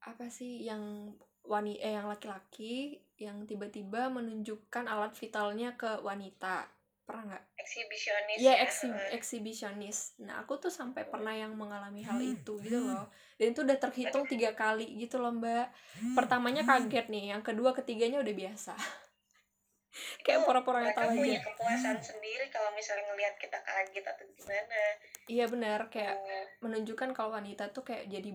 apa 0.00 0.30
sih 0.30 0.62
yang 0.62 1.12
wani 1.44 1.76
eh 1.76 1.92
yang 1.92 2.08
laki-laki 2.08 2.96
yang 3.20 3.44
tiba-tiba 3.44 4.08
menunjukkan 4.08 4.88
alat 4.88 5.12
vitalnya 5.12 5.76
ke 5.76 6.00
wanita 6.00 6.64
pernah 7.04 7.36
nggak 7.36 7.44
eksibisionis 7.60 8.38
Iya 8.40 8.52
ya 8.52 8.62
eksi 8.64 8.88
Heeh. 8.88 9.08
eksibisionis. 9.12 9.98
Nah 10.24 10.40
aku 10.40 10.56
tuh 10.56 10.72
sampai 10.72 11.04
pernah 11.04 11.36
yang 11.36 11.52
mengalami 11.52 12.00
hal 12.00 12.16
itu 12.18 12.56
gitu 12.64 12.80
loh. 12.80 13.08
Dan 13.36 13.52
itu 13.52 13.60
udah 13.60 13.76
terhitung 13.76 14.24
tiga 14.24 14.56
kali 14.56 14.88
gitu 14.96 15.20
loh 15.20 15.32
mbak. 15.32 15.68
Pertamanya 16.16 16.64
kaget 16.64 17.06
nih, 17.12 17.36
yang 17.36 17.42
kedua 17.44 17.76
ketiganya 17.76 18.24
udah 18.24 18.34
biasa. 18.34 18.72
Kayak 20.26 20.42
pura-pura 20.42 20.82
nggak 20.82 20.96
mereka 20.96 21.00
tahu 21.06 21.10
punya 21.22 21.38
aja. 21.38 21.46
kepuasan 21.46 21.98
sendiri 22.02 22.46
kalau 22.50 22.70
misalnya 22.74 23.04
ngelihat 23.12 23.34
kita 23.38 23.58
kaget 23.62 24.04
atau 24.04 24.24
gimana 24.34 24.80
Iya 25.24 25.44
benar, 25.48 25.80
kayak 25.88 26.16
Hmm. 26.18 26.44
menunjukkan 26.68 27.16
kalau 27.16 27.30
wanita 27.32 27.70
tuh 27.72 27.80
kayak 27.86 28.10
jadi 28.12 28.30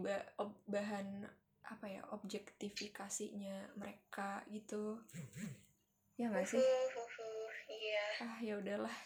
bahan 0.65 1.27
apa 1.69 1.85
ya 1.85 2.01
objektifikasinya 2.09 3.77
mereka 3.77 4.41
gitu 4.49 4.97
ya 6.17 6.27
nggak 6.33 6.49
sih 6.49 6.57
iya. 7.79 8.05
Ah 8.19 8.37
ya 8.43 8.53
udahlah. 8.59 8.97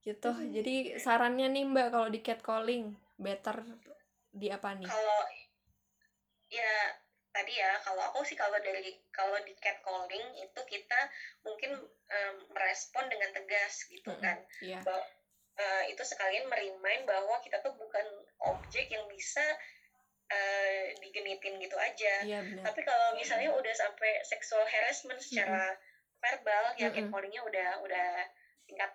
Gitu. 0.00 0.30
Jadi 0.56 0.96
sarannya 0.96 1.52
nih 1.52 1.68
mbak 1.68 1.92
kalau 1.92 2.08
di 2.08 2.24
catcalling 2.24 2.96
better 3.20 3.60
di 4.32 4.48
apa 4.48 4.72
nih? 4.80 4.88
Kalau 4.88 5.20
ya 6.48 6.72
tadi 7.30 7.52
ya 7.54 7.78
kalau 7.84 8.02
aku 8.10 8.26
sih 8.26 8.34
kalau 8.34 8.58
dari 8.64 8.96
kalau 9.14 9.36
di 9.44 9.54
catcalling 9.60 10.40
itu 10.40 10.60
kita 10.66 11.00
mungkin 11.44 11.78
um, 11.84 12.36
merespon 12.56 13.06
dengan 13.12 13.30
tegas 13.36 13.86
gitu 13.92 14.10
kan. 14.18 14.40
Iya. 14.64 14.80
Ba- 14.82 15.08
uh, 15.60 15.84
itu 15.92 16.00
sekalian 16.00 16.48
merimain 16.48 17.04
bahwa 17.04 17.36
kita 17.44 17.60
tuh 17.60 17.76
bukan 17.76 18.06
objek 18.40 18.88
yang 18.88 19.04
bisa 19.12 19.44
uh, 20.32 20.82
digenitin 21.04 21.60
gitu 21.60 21.76
aja. 21.76 22.14
Benar. 22.24 22.64
Tapi 22.72 22.80
kalau 22.88 23.14
misalnya 23.20 23.52
udah 23.52 23.74
sampai 23.76 24.24
sexual 24.24 24.64
harassment 24.64 25.20
secara 25.20 25.76
verbal 26.20 26.64
ya 26.76 26.88
Mm-mm. 26.92 27.08
catcallingnya 27.08 27.42
udah 27.42 27.68
udah 27.82 28.08
tingkat 28.68 28.90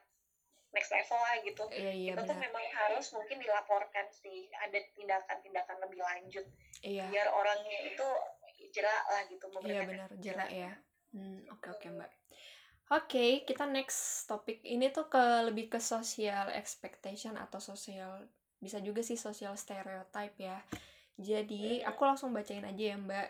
next 0.75 0.91
level 0.91 1.19
lah 1.19 1.35
gitu. 1.39 1.63
Iya 1.71 1.91
iya 1.95 2.11
itu 2.13 2.21
tuh 2.27 2.37
memang 2.37 2.65
harus 2.75 3.07
mungkin 3.15 3.37
dilaporkan 3.39 4.05
sih. 4.11 4.51
Ada 4.59 4.79
tindakan-tindakan 4.93 5.77
lebih 5.87 5.99
lanjut. 6.03 6.45
Iya. 6.83 7.07
Biar 7.09 7.27
orangnya 7.31 7.79
itu 7.87 8.07
jerak 8.75 9.03
lah 9.07 9.21
gitu 9.31 9.45
iya 9.63 9.81
benar. 9.87 10.09
Jerak 10.19 10.49
ya. 10.51 10.71
Hmm 11.15 11.39
oke 11.47 11.67
oke 11.71 11.87
mbak. 11.95 12.11
Oke 12.91 13.41
kita 13.47 13.65
next 13.65 14.29
topik 14.29 14.61
ini 14.61 14.91
tuh 14.91 15.07
ke 15.09 15.23
lebih 15.47 15.71
ke 15.71 15.79
social 15.81 16.51
expectation 16.53 17.33
atau 17.39 17.57
social 17.57 18.27
bisa 18.59 18.77
juga 18.83 19.01
sih 19.01 19.17
social 19.17 19.55
stereotype 19.55 20.35
ya. 20.37 20.59
Jadi 21.15 21.79
aku 21.87 22.03
langsung 22.03 22.35
bacain 22.35 22.67
aja 22.67 22.83
ya 22.93 22.97
mbak. 22.99 23.29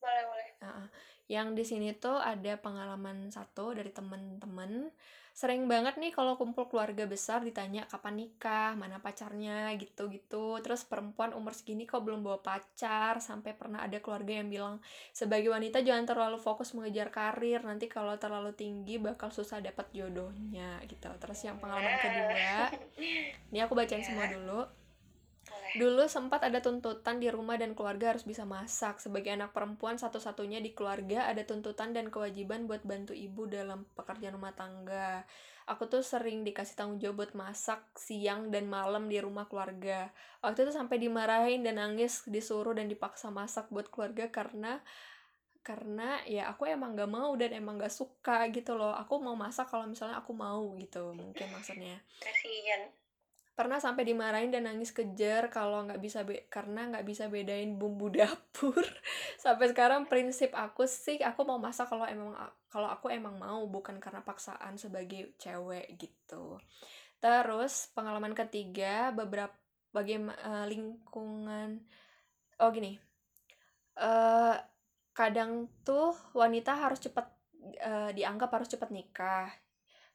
Boleh 0.00 0.24
boleh. 0.24 0.48
Heeh. 0.64 0.86
Yang 1.26 1.58
di 1.58 1.66
sini 1.66 1.90
tuh 1.96 2.22
ada 2.22 2.54
pengalaman 2.58 3.30
satu 3.34 3.74
dari 3.74 3.90
temen-temen 3.90 4.94
sering 5.36 5.68
banget 5.68 6.00
nih 6.00 6.16
kalau 6.16 6.40
kumpul 6.40 6.64
keluarga 6.64 7.04
besar 7.04 7.44
ditanya 7.44 7.84
kapan 7.92 8.24
nikah, 8.24 8.72
mana 8.72 9.04
pacarnya, 9.04 9.68
gitu-gitu. 9.76 10.56
Terus 10.64 10.88
perempuan 10.88 11.36
umur 11.36 11.52
segini 11.52 11.84
kok 11.84 12.00
belum 12.00 12.24
bawa 12.24 12.40
pacar, 12.40 13.20
sampai 13.20 13.52
pernah 13.52 13.84
ada 13.84 14.00
keluarga 14.00 14.32
yang 14.32 14.48
bilang, 14.48 14.80
sebagai 15.12 15.52
wanita 15.52 15.84
jangan 15.84 16.08
terlalu 16.08 16.40
fokus 16.40 16.72
mengejar 16.72 17.12
karir, 17.12 17.60
nanti 17.68 17.84
kalau 17.84 18.16
terlalu 18.16 18.56
tinggi 18.56 18.96
bakal 18.96 19.28
susah 19.28 19.60
dapat 19.60 19.84
jodohnya, 19.92 20.80
gitu. 20.88 21.12
Terus 21.20 21.38
yang 21.44 21.60
pengalaman 21.60 22.00
kedua, 22.00 22.72
ini 23.52 23.60
aku 23.60 23.76
bacain 23.76 24.08
semua 24.08 24.32
dulu. 24.32 24.85
Boleh 25.46 25.70
Dulu 25.76 26.04
sempat 26.10 26.42
ada 26.42 26.58
tuntutan 26.58 27.22
di 27.22 27.30
rumah 27.30 27.56
dan 27.60 27.72
keluarga 27.72 28.14
harus 28.14 28.26
bisa 28.26 28.42
masak. 28.42 28.98
Sebagai 28.98 29.32
anak 29.32 29.54
perempuan 29.54 29.96
satu-satunya 29.96 30.58
di 30.58 30.74
keluarga 30.74 31.30
ada 31.30 31.42
tuntutan 31.46 31.94
dan 31.94 32.10
kewajiban 32.10 32.66
buat 32.66 32.82
bantu 32.82 33.14
ibu 33.14 33.46
dalam 33.46 33.86
pekerjaan 33.94 34.34
rumah 34.34 34.54
tangga. 34.56 35.24
Aku 35.66 35.90
tuh 35.90 36.06
sering 36.06 36.46
dikasih 36.46 36.78
tanggung 36.78 37.02
jawab 37.02 37.26
buat 37.26 37.32
masak 37.34 37.82
siang 37.98 38.54
dan 38.54 38.70
malam 38.70 39.10
di 39.10 39.18
rumah 39.18 39.50
keluarga. 39.50 40.14
Waktu 40.38 40.70
itu 40.70 40.72
sampai 40.72 41.02
dimarahin 41.02 41.66
dan 41.66 41.82
nangis, 41.82 42.22
disuruh 42.30 42.70
dan 42.70 42.86
dipaksa 42.86 43.34
masak 43.34 43.66
buat 43.74 43.90
keluarga 43.90 44.30
karena 44.30 44.78
karena 45.66 46.22
ya 46.30 46.46
aku 46.46 46.70
emang 46.70 46.94
gak 46.94 47.10
mau 47.10 47.34
dan 47.34 47.50
emang 47.50 47.82
gak 47.82 47.90
suka 47.90 48.46
gitu 48.54 48.78
loh. 48.78 48.94
Aku 48.94 49.18
mau 49.18 49.34
masak 49.34 49.66
kalau 49.66 49.90
misalnya 49.90 50.22
aku 50.22 50.30
mau 50.30 50.70
gitu 50.78 51.10
mungkin 51.10 51.50
maksudnya 51.50 51.98
kasihan 52.22 52.86
pernah 53.56 53.80
sampai 53.80 54.04
dimarahin 54.04 54.52
dan 54.52 54.68
nangis 54.68 54.92
kejar 54.92 55.48
kalau 55.48 55.88
nggak 55.88 55.98
bisa 55.98 56.22
be 56.28 56.44
karena 56.52 56.92
nggak 56.92 57.08
bisa 57.08 57.32
bedain 57.32 57.80
bumbu 57.80 58.12
dapur. 58.14 58.84
Sampai 59.40 59.72
sekarang 59.72 60.04
prinsip 60.06 60.52
aku 60.52 60.84
sih 60.84 61.18
aku 61.24 61.42
mau 61.48 61.56
masak 61.56 61.88
kalau 61.88 62.04
emang 62.04 62.36
kalau 62.68 62.92
aku 62.92 63.08
emang 63.08 63.40
mau 63.40 63.64
bukan 63.64 63.96
karena 63.96 64.20
paksaan 64.20 64.76
sebagai 64.76 65.34
cewek 65.40 65.96
gitu. 65.96 66.60
Terus 67.16 67.88
pengalaman 67.96 68.36
ketiga 68.36 69.10
beberapa 69.16 69.56
bagaimana 69.96 70.68
lingkungan 70.68 71.80
oh 72.60 72.68
gini 72.68 73.00
eh 73.96 74.56
kadang 75.16 75.72
tuh 75.80 76.12
wanita 76.36 76.76
harus 76.76 77.00
cepat 77.00 77.32
eh, 77.80 78.12
dianggap 78.12 78.52
harus 78.52 78.68
cepat 78.68 78.92
nikah 78.92 79.48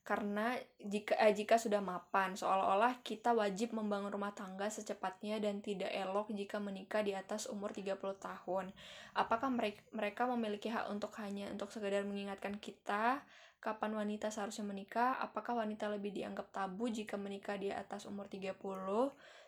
karena 0.01 0.57
jika 0.81 1.13
eh, 1.21 1.29
jika 1.29 1.61
sudah 1.61 1.77
mapan 1.77 2.33
seolah-olah 2.33 3.05
kita 3.05 3.37
wajib 3.37 3.77
membangun 3.77 4.09
rumah 4.09 4.33
tangga 4.33 4.65
secepatnya 4.65 5.37
dan 5.37 5.61
tidak 5.61 5.93
elok 5.93 6.33
jika 6.33 6.57
menikah 6.57 7.05
di 7.05 7.13
atas 7.13 7.45
umur 7.45 7.69
30 7.69 8.01
tahun. 8.17 8.73
Apakah 9.13 9.53
mereka 9.53 9.85
mereka 9.93 10.25
memiliki 10.25 10.73
hak 10.73 10.89
untuk 10.89 11.13
hanya 11.21 11.53
untuk 11.53 11.69
sekedar 11.69 12.01
mengingatkan 12.01 12.57
kita 12.57 13.21
kapan 13.61 13.93
wanita 13.93 14.33
seharusnya 14.33 14.65
menikah? 14.65 15.21
Apakah 15.21 15.61
wanita 15.61 15.85
lebih 15.87 16.09
dianggap 16.09 16.49
tabu 16.49 16.89
jika 16.89 17.15
menikah 17.15 17.55
di 17.61 17.69
atas 17.69 18.09
umur 18.09 18.25
30? 18.25 18.57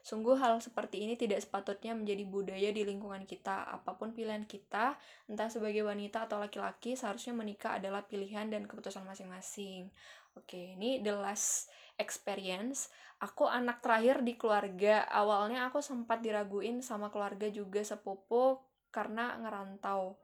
Sungguh 0.06 0.38
hal 0.38 0.62
seperti 0.62 1.02
ini 1.02 1.17
tidak 1.17 1.41
sepatutnya 1.41 1.97
menjadi 1.97 2.23
budaya 2.30 2.69
di 2.69 2.86
lingkungan 2.86 3.26
kita. 3.26 3.65
Apa 3.73 3.97
pun 3.97 4.13
pilihan 4.13 4.45
kita, 4.45 4.93
entah 5.26 5.49
sebagai 5.49 5.82
wanita 5.82 6.30
atau 6.30 6.38
laki-laki, 6.38 6.93
seharusnya 6.93 7.34
menikah 7.34 7.82
adalah 7.82 8.06
pilihan 8.06 8.54
dan 8.54 8.69
keputusan 8.69 9.02
masing-masing. 9.02 9.89
Oke, 10.38 10.78
ini 10.78 11.02
the 11.02 11.17
last 11.17 11.73
experience. 11.97 12.93
Aku 13.23 13.49
anak 13.49 13.82
terakhir 13.82 14.21
di 14.21 14.38
keluarga. 14.38 15.10
Awalnya 15.10 15.71
aku 15.71 15.82
sempat 15.82 16.21
diraguin 16.21 16.86
sama 16.86 17.10
keluarga 17.10 17.49
juga 17.49 17.82
sepupu 17.82 18.62
karena 18.93 19.39
ngerantau. 19.41 20.19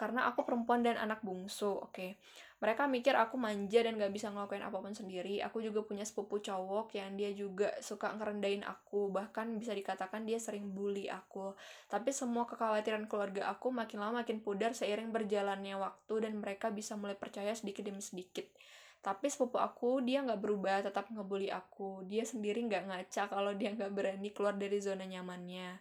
Karena 0.00 0.24
aku 0.32 0.48
perempuan 0.48 0.80
dan 0.80 0.96
anak 0.96 1.20
bungsu. 1.20 1.76
Oke. 1.84 2.16
Mereka 2.60 2.88
mikir 2.88 3.12
aku 3.16 3.36
manja 3.36 3.84
dan 3.84 4.00
gak 4.00 4.12
bisa 4.12 4.32
ngelakuin 4.32 4.64
apa 4.64 4.80
pun 4.80 4.96
sendiri. 4.96 5.44
Aku 5.44 5.60
juga 5.60 5.84
punya 5.84 6.08
sepupu 6.08 6.40
cowok 6.40 6.96
yang 6.96 7.20
dia 7.20 7.28
juga 7.36 7.68
suka 7.84 8.16
ngerendahin 8.16 8.64
aku. 8.64 9.12
Bahkan 9.12 9.60
bisa 9.60 9.76
dikatakan 9.76 10.24
dia 10.24 10.40
sering 10.40 10.72
bully 10.72 11.12
aku. 11.12 11.52
Tapi 11.92 12.16
semua 12.16 12.48
kekhawatiran 12.48 13.04
keluarga 13.12 13.52
aku 13.52 13.68
makin 13.68 14.00
lama 14.00 14.24
makin 14.24 14.40
pudar 14.40 14.72
seiring 14.72 15.12
berjalannya 15.12 15.76
waktu 15.76 16.14
dan 16.24 16.40
mereka 16.40 16.72
bisa 16.72 16.96
mulai 16.96 17.16
percaya 17.16 17.52
sedikit 17.52 17.84
demi 17.84 18.00
sedikit 18.00 18.48
tapi 19.00 19.32
sepupu 19.32 19.56
aku 19.56 20.04
dia 20.04 20.20
nggak 20.20 20.40
berubah 20.40 20.84
tetap 20.84 21.08
ngebully 21.08 21.48
aku 21.48 22.04
dia 22.04 22.20
sendiri 22.28 22.60
nggak 22.68 22.84
ngaca 22.84 23.32
kalau 23.32 23.56
dia 23.56 23.72
nggak 23.72 23.92
berani 23.96 24.28
keluar 24.28 24.52
dari 24.60 24.76
zona 24.76 25.08
nyamannya 25.08 25.80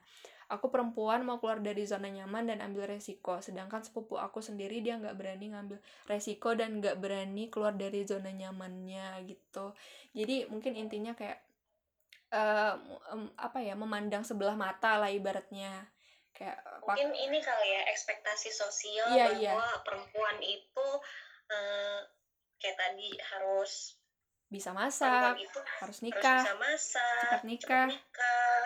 aku 0.50 0.74
perempuan 0.74 1.22
mau 1.22 1.38
keluar 1.38 1.62
dari 1.62 1.86
zona 1.86 2.10
nyaman 2.10 2.50
dan 2.50 2.60
ambil 2.66 2.90
resiko 2.90 3.38
sedangkan 3.38 3.86
sepupu 3.86 4.18
aku 4.18 4.42
sendiri 4.42 4.82
dia 4.82 4.98
nggak 4.98 5.14
berani 5.14 5.54
ngambil 5.54 5.78
resiko 6.10 6.58
dan 6.58 6.82
nggak 6.82 6.98
berani 6.98 7.54
keluar 7.54 7.78
dari 7.78 8.02
zona 8.04 8.34
nyamannya 8.34 9.30
gitu 9.30 9.78
jadi 10.18 10.50
mungkin 10.50 10.74
intinya 10.74 11.14
kayak 11.14 11.38
eh, 12.34 12.76
em, 13.14 13.30
apa 13.38 13.62
ya 13.62 13.78
memandang 13.78 14.26
sebelah 14.26 14.58
mata 14.58 14.98
lah 14.98 15.14
ibaratnya 15.14 15.86
kayak 16.34 16.58
apa 16.66 16.98
mungkin 16.98 17.14
ini 17.14 17.38
kali 17.42 17.68
ya 17.70 17.82
ekspektasi 17.94 18.50
sosial 18.50 19.06
Iya, 19.14 19.26
bahwa 19.30 19.70
iya. 19.70 19.82
perempuan 19.86 20.38
itu 20.42 20.88
eh, 21.54 22.00
kayak 22.58 22.78
tadi 22.78 23.10
harus 23.22 23.98
bisa 24.50 24.74
masak 24.74 25.38
itu 25.38 25.62
harus 25.62 25.78
harus 25.78 25.98
nikah 26.02 26.42
bisa 26.42 26.56
masak 26.58 27.22
cepat 27.22 27.42
nikah. 27.46 27.86
nikah, 27.86 28.62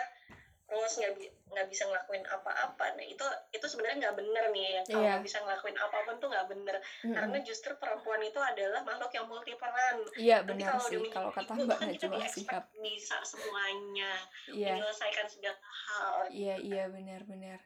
terus 0.74 0.98
nggak 0.98 1.12
bi- 1.14 1.30
nggak 1.54 1.66
bisa 1.70 1.86
ngelakuin 1.86 2.26
apa-apa 2.26 2.98
nah 2.98 3.04
itu 3.04 3.22
itu 3.48 3.62
sebenarnya 3.62 3.96
nggak 4.02 4.16
bener 4.18 4.44
nih 4.50 4.66
ya 4.66 4.80
kalau 4.82 4.98
Iya. 4.98 5.10
nggak 5.14 5.22
bisa 5.22 5.38
ngelakuin 5.40 5.76
apa 5.78 5.96
pun 6.02 6.14
tuh 6.18 6.28
nggak 6.28 6.46
bener 6.50 6.76
Mm-mm. 6.76 7.14
karena 7.14 7.38
justru 7.40 7.72
perempuan 7.78 8.20
itu 8.20 8.40
adalah 8.42 8.80
makhluk 8.82 9.12
yang 9.12 9.26
multiperan 9.26 9.94
iya 10.18 10.42
Nanti 10.42 10.50
benar 10.50 10.70
kalau 10.74 10.86
sih 10.90 10.98
kalau 11.08 11.30
kata 11.30 11.52
mbak 11.54 11.78
kan 11.78 11.88
kita 11.94 12.58
bisa 12.74 13.16
semuanya 13.22 14.12
iya 14.50 14.74
menyelesaikan 14.74 15.26
segala 15.26 15.62
hal 15.62 16.16
Iya, 16.26 16.54
iya 16.58 16.84
benar 16.90 17.22
benar. 17.22 17.60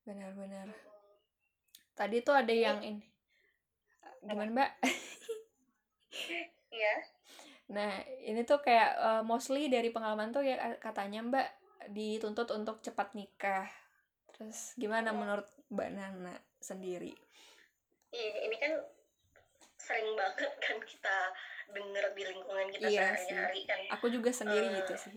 Benar 0.00 0.30
benar. 0.34 0.66
Tadi 1.94 2.20
tuh 2.20 2.34
ada 2.34 2.50
yang 2.50 2.80
ini. 2.80 3.04
Gimana, 4.20 4.50
Mbak? 4.50 4.70
Iya. 6.70 6.94
Nah, 7.70 7.92
ini 8.24 8.42
tuh 8.42 8.58
kayak 8.58 8.90
eh, 8.98 9.22
mostly 9.22 9.70
dari 9.70 9.88
pengalaman 9.88 10.28
tuh 10.30 10.42
ya 10.42 10.56
katanya 10.76 11.22
Mbak 11.22 11.48
dituntut 11.88 12.48
untuk 12.52 12.84
cepat 12.84 13.16
nikah. 13.16 13.68
Terus 14.36 14.76
gimana 14.76 15.16
menurut 15.16 15.48
Mbak 15.72 15.88
Nana 15.96 16.34
sendiri? 16.60 17.16
Iya, 18.10 18.50
ini 18.50 18.56
kan 18.60 18.72
sering 19.80 20.12
banget 20.12 20.52
kan 20.60 20.76
kita 20.84 21.16
denger 21.70 22.04
di 22.12 22.22
lingkungan 22.26 22.66
kita 22.68 22.86
Iya 22.90 23.16
sehari-hari 23.16 23.60
kan. 23.64 23.78
Aku 23.96 24.12
juga 24.12 24.30
sendiri 24.34 24.66
Eh, 24.68 24.74
gitu 24.84 24.94
sih. 24.98 25.12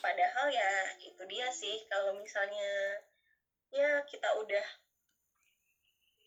Padahal 0.00 0.46
ya 0.48 0.70
itu 1.02 1.22
dia 1.26 1.48
sih 1.50 1.82
kalau 1.90 2.14
misalnya 2.16 3.02
ya 3.74 4.00
kita 4.06 4.28
udah 4.38 4.66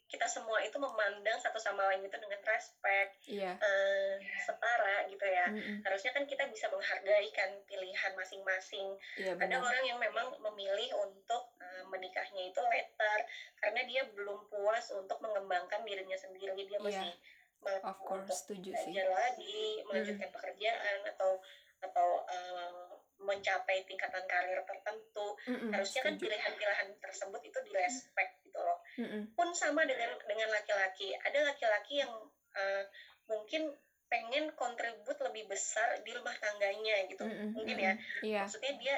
kita 0.09 0.25
semua 0.25 0.57
itu 0.65 0.73
memandang 0.81 1.37
satu 1.37 1.61
sama 1.61 1.85
lain 1.93 2.01
itu 2.01 2.17
dengan 2.17 2.41
respect, 2.41 3.13
yeah. 3.29 3.53
uh, 3.61 4.17
setara 4.41 5.05
gitu 5.05 5.21
ya. 5.21 5.45
Mm 5.53 5.61
-hmm. 5.61 5.77
Harusnya 5.85 6.11
kan 6.17 6.25
kita 6.25 6.49
bisa 6.49 6.65
menghargai 6.73 7.29
kan 7.29 7.53
pilihan 7.69 8.11
masing-masing. 8.17 8.97
Yeah. 9.21 9.37
Ada 9.37 9.61
orang 9.61 9.85
yang 9.85 10.01
memang 10.01 10.33
memilih 10.41 10.97
untuk 10.97 11.53
uh, 11.61 11.83
menikahnya 11.93 12.49
itu 12.49 12.57
later 12.57 13.17
karena 13.61 13.85
dia 13.85 14.01
belum 14.17 14.49
puas 14.49 14.89
untuk 14.97 15.21
mengembangkan 15.21 15.85
dirinya 15.85 16.17
sendiri, 16.17 16.57
dia 16.65 16.81
masih 16.81 17.13
yeah. 17.61 17.85
of 17.85 18.01
course, 18.01 18.49
untuk 18.49 18.65
belajar 18.65 19.07
lagi, 19.13 19.85
melanjutkan 19.85 20.29
mm. 20.31 20.35
pekerjaan 20.35 20.99
atau 21.05 21.37
atau 21.79 22.09
uh, 22.27 22.88
mencapai 23.19 23.83
tingkatan 23.83 24.23
karir 24.25 24.59
tertentu. 24.63 25.27
Mm-mm, 25.47 25.71
harusnya 25.75 26.01
kan 26.07 26.15
pilihan-pilihan 26.15 26.89
tersebut 27.03 27.41
itu 27.43 27.59
direspek 27.67 28.29
gitu 28.47 28.59
loh. 28.59 28.79
Mm-mm. 28.99 29.21
pun 29.35 29.51
sama 29.51 29.83
dengan 29.83 30.15
dengan 30.25 30.49
laki-laki. 30.51 31.11
Ada 31.19 31.51
laki-laki 31.51 32.03
yang 32.03 32.11
eh, 32.55 32.83
mungkin 33.27 33.75
pengen 34.09 34.49
kontribut 34.57 35.15
lebih 35.21 35.45
besar 35.45 36.01
di 36.01 36.11
rumah 36.15 36.33
tangganya 36.41 37.05
gitu. 37.05 37.23
Mm-mm, 37.27 37.53
mungkin 37.53 37.77
ya. 37.77 37.93
Iya. 38.25 38.41
Maksudnya 38.47 38.73
dia 38.81 38.95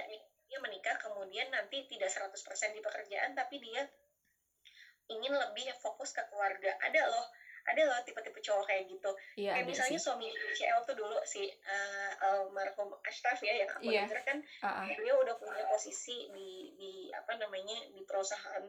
dia 0.47 0.59
menikah 0.59 0.95
kemudian 0.99 1.47
nanti 1.51 1.87
tidak 1.87 2.11
100% 2.11 2.75
di 2.75 2.81
pekerjaan 2.83 3.31
tapi 3.35 3.59
dia 3.59 3.87
ingin 5.11 5.33
lebih 5.35 5.67
fokus 5.83 6.15
ke 6.15 6.23
keluarga. 6.31 6.71
Ada 6.79 7.11
loh 7.11 7.27
ada 7.71 7.81
loh 7.87 7.99
tipe-tipe 8.03 8.39
cowok 8.43 8.65
kayak 8.67 8.83
gitu 8.91 9.11
iya 9.39 9.55
kayak 9.55 9.67
misalnya 9.71 9.99
sih 9.99 10.05
suami 10.11 10.27
CL 10.55 10.79
tuh 10.83 10.95
dulu 10.99 11.17
si 11.23 11.47
uh, 11.47 12.11
almarhum 12.27 12.91
Ashraf 13.07 13.39
ya 13.39 13.63
yang 13.63 13.69
aku 13.71 13.87
dengar 13.87 14.21
kan 14.27 14.37
ah. 14.63 14.85
beliau 14.91 15.23
udah 15.23 15.35
punya 15.39 15.63
posisi 15.71 16.27
di 16.35 16.75
di 16.75 16.91
apa 17.15 17.39
namanya 17.39 17.77
di 17.95 18.01
perusahaan 18.03 18.65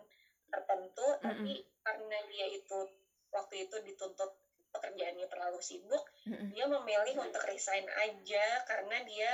tertentu 0.53 1.09
tapi 1.19 1.65
karena 1.83 2.19
dia 2.31 2.47
itu 2.53 2.79
waktu 3.33 3.67
itu 3.67 3.77
dituntut 3.83 4.31
pekerjaannya 4.73 5.27
terlalu 5.29 5.61
sibuk 5.61 6.05
Mm-mm. 6.29 6.53
dia 6.53 6.65
memilih 6.69 7.21
untuk 7.25 7.43
resign 7.45 7.85
aja 7.88 8.47
karena 8.69 8.97
dia 9.05 9.31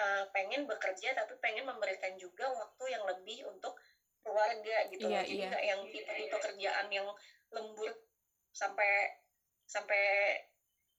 uh, 0.00 0.24
pengen 0.32 0.64
bekerja 0.64 1.12
tapi 1.16 1.36
pengen 1.40 1.64
memberikan 1.68 2.16
juga 2.16 2.48
waktu 2.52 2.84
yang 2.92 3.04
lebih 3.08 3.48
untuk 3.48 3.76
keluarga 4.24 4.76
gitu 4.92 5.08
Iya, 5.08 5.20
loh. 5.20 5.24
jadi 5.24 5.36
iya. 5.40 5.48
nggak 5.48 5.64
yang 5.64 5.80
tipe-tipe 5.88 6.36
kerjaan 6.36 6.86
yang 6.92 7.08
lembur 7.48 7.92
sampai 8.52 9.14
sampai 9.68 10.04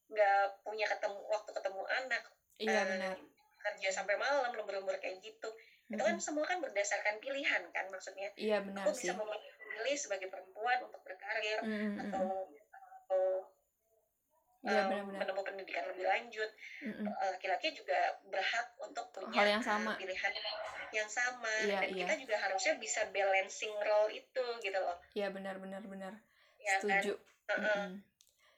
nggak 0.10 0.66
punya 0.66 0.86
ketemu 0.90 1.20
waktu 1.30 1.52
ketemu 1.54 1.82
anak 1.86 2.24
iya 2.58 2.82
eh, 2.82 2.86
benar. 2.86 3.16
kerja 3.60 3.90
sampai 3.94 4.16
malam 4.18 4.52
lembur-lembur 4.56 4.98
kayak 4.98 5.20
gitu. 5.22 5.50
Itu 5.90 6.02
kan 6.02 6.18
semua 6.22 6.46
kan 6.46 6.62
berdasarkan 6.62 7.18
pilihan 7.20 7.66
kan 7.74 7.86
maksudnya. 7.90 8.30
Iya 8.38 8.62
benar 8.62 8.88
aku 8.88 8.94
sih. 8.96 9.10
bisa 9.10 9.14
memilih 9.18 9.98
sebagai 9.98 10.28
perempuan 10.30 10.80
untuk 10.86 11.02
berkarir 11.02 11.60
Mm-mm, 11.66 12.08
atau 12.08 12.26
mm-mm. 12.26 12.78
atau 12.78 13.24
iya 14.60 14.82
um, 14.86 14.88
benar-benar. 14.92 15.20
menempuh 15.24 15.46
pendidikan 15.46 15.86
lebih 15.92 16.06
lanjut. 16.08 16.50
Mm-mm. 16.84 17.06
Uh, 17.10 17.30
laki-laki 17.36 17.74
juga 17.74 18.00
berhak 18.28 18.68
untuk 18.80 19.06
punya 19.12 19.40
Hal 19.40 19.48
yang 19.60 19.64
sama. 19.64 19.92
pilihan 19.98 20.32
yang 20.90 21.10
sama. 21.10 21.54
Iya, 21.64 21.80
dan 21.86 21.90
iya. 21.94 22.06
kita 22.06 22.14
juga 22.28 22.36
harusnya 22.38 22.74
bisa 22.80 23.02
balancing 23.12 23.76
role 23.78 24.10
itu 24.14 24.46
gitu 24.64 24.80
loh. 24.80 24.98
Iya 25.14 25.30
benar-benar 25.36 25.84
benar 25.86 26.14
ya 26.60 26.76
kan 26.84 27.04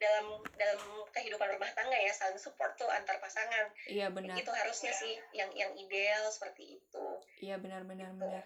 dalam 0.01 0.25
dalam 0.57 0.79
kehidupan 1.13 1.47
rumah 1.53 1.69
tangga 1.77 1.93
ya 1.93 2.09
saling 2.09 2.41
support 2.41 2.73
tuh 2.73 2.89
antar 2.89 3.21
pasangan. 3.21 3.69
Iya 3.85 4.09
benar. 4.09 4.33
Itu 4.33 4.49
harusnya 4.49 4.89
sih 4.91 5.13
yang 5.31 5.53
yang 5.53 5.71
ideal 5.77 6.25
seperti 6.33 6.81
itu. 6.81 7.05
Iya 7.37 7.61
benar-benar 7.61 8.09
Gitu. 8.09 8.19
benar. 8.25 8.43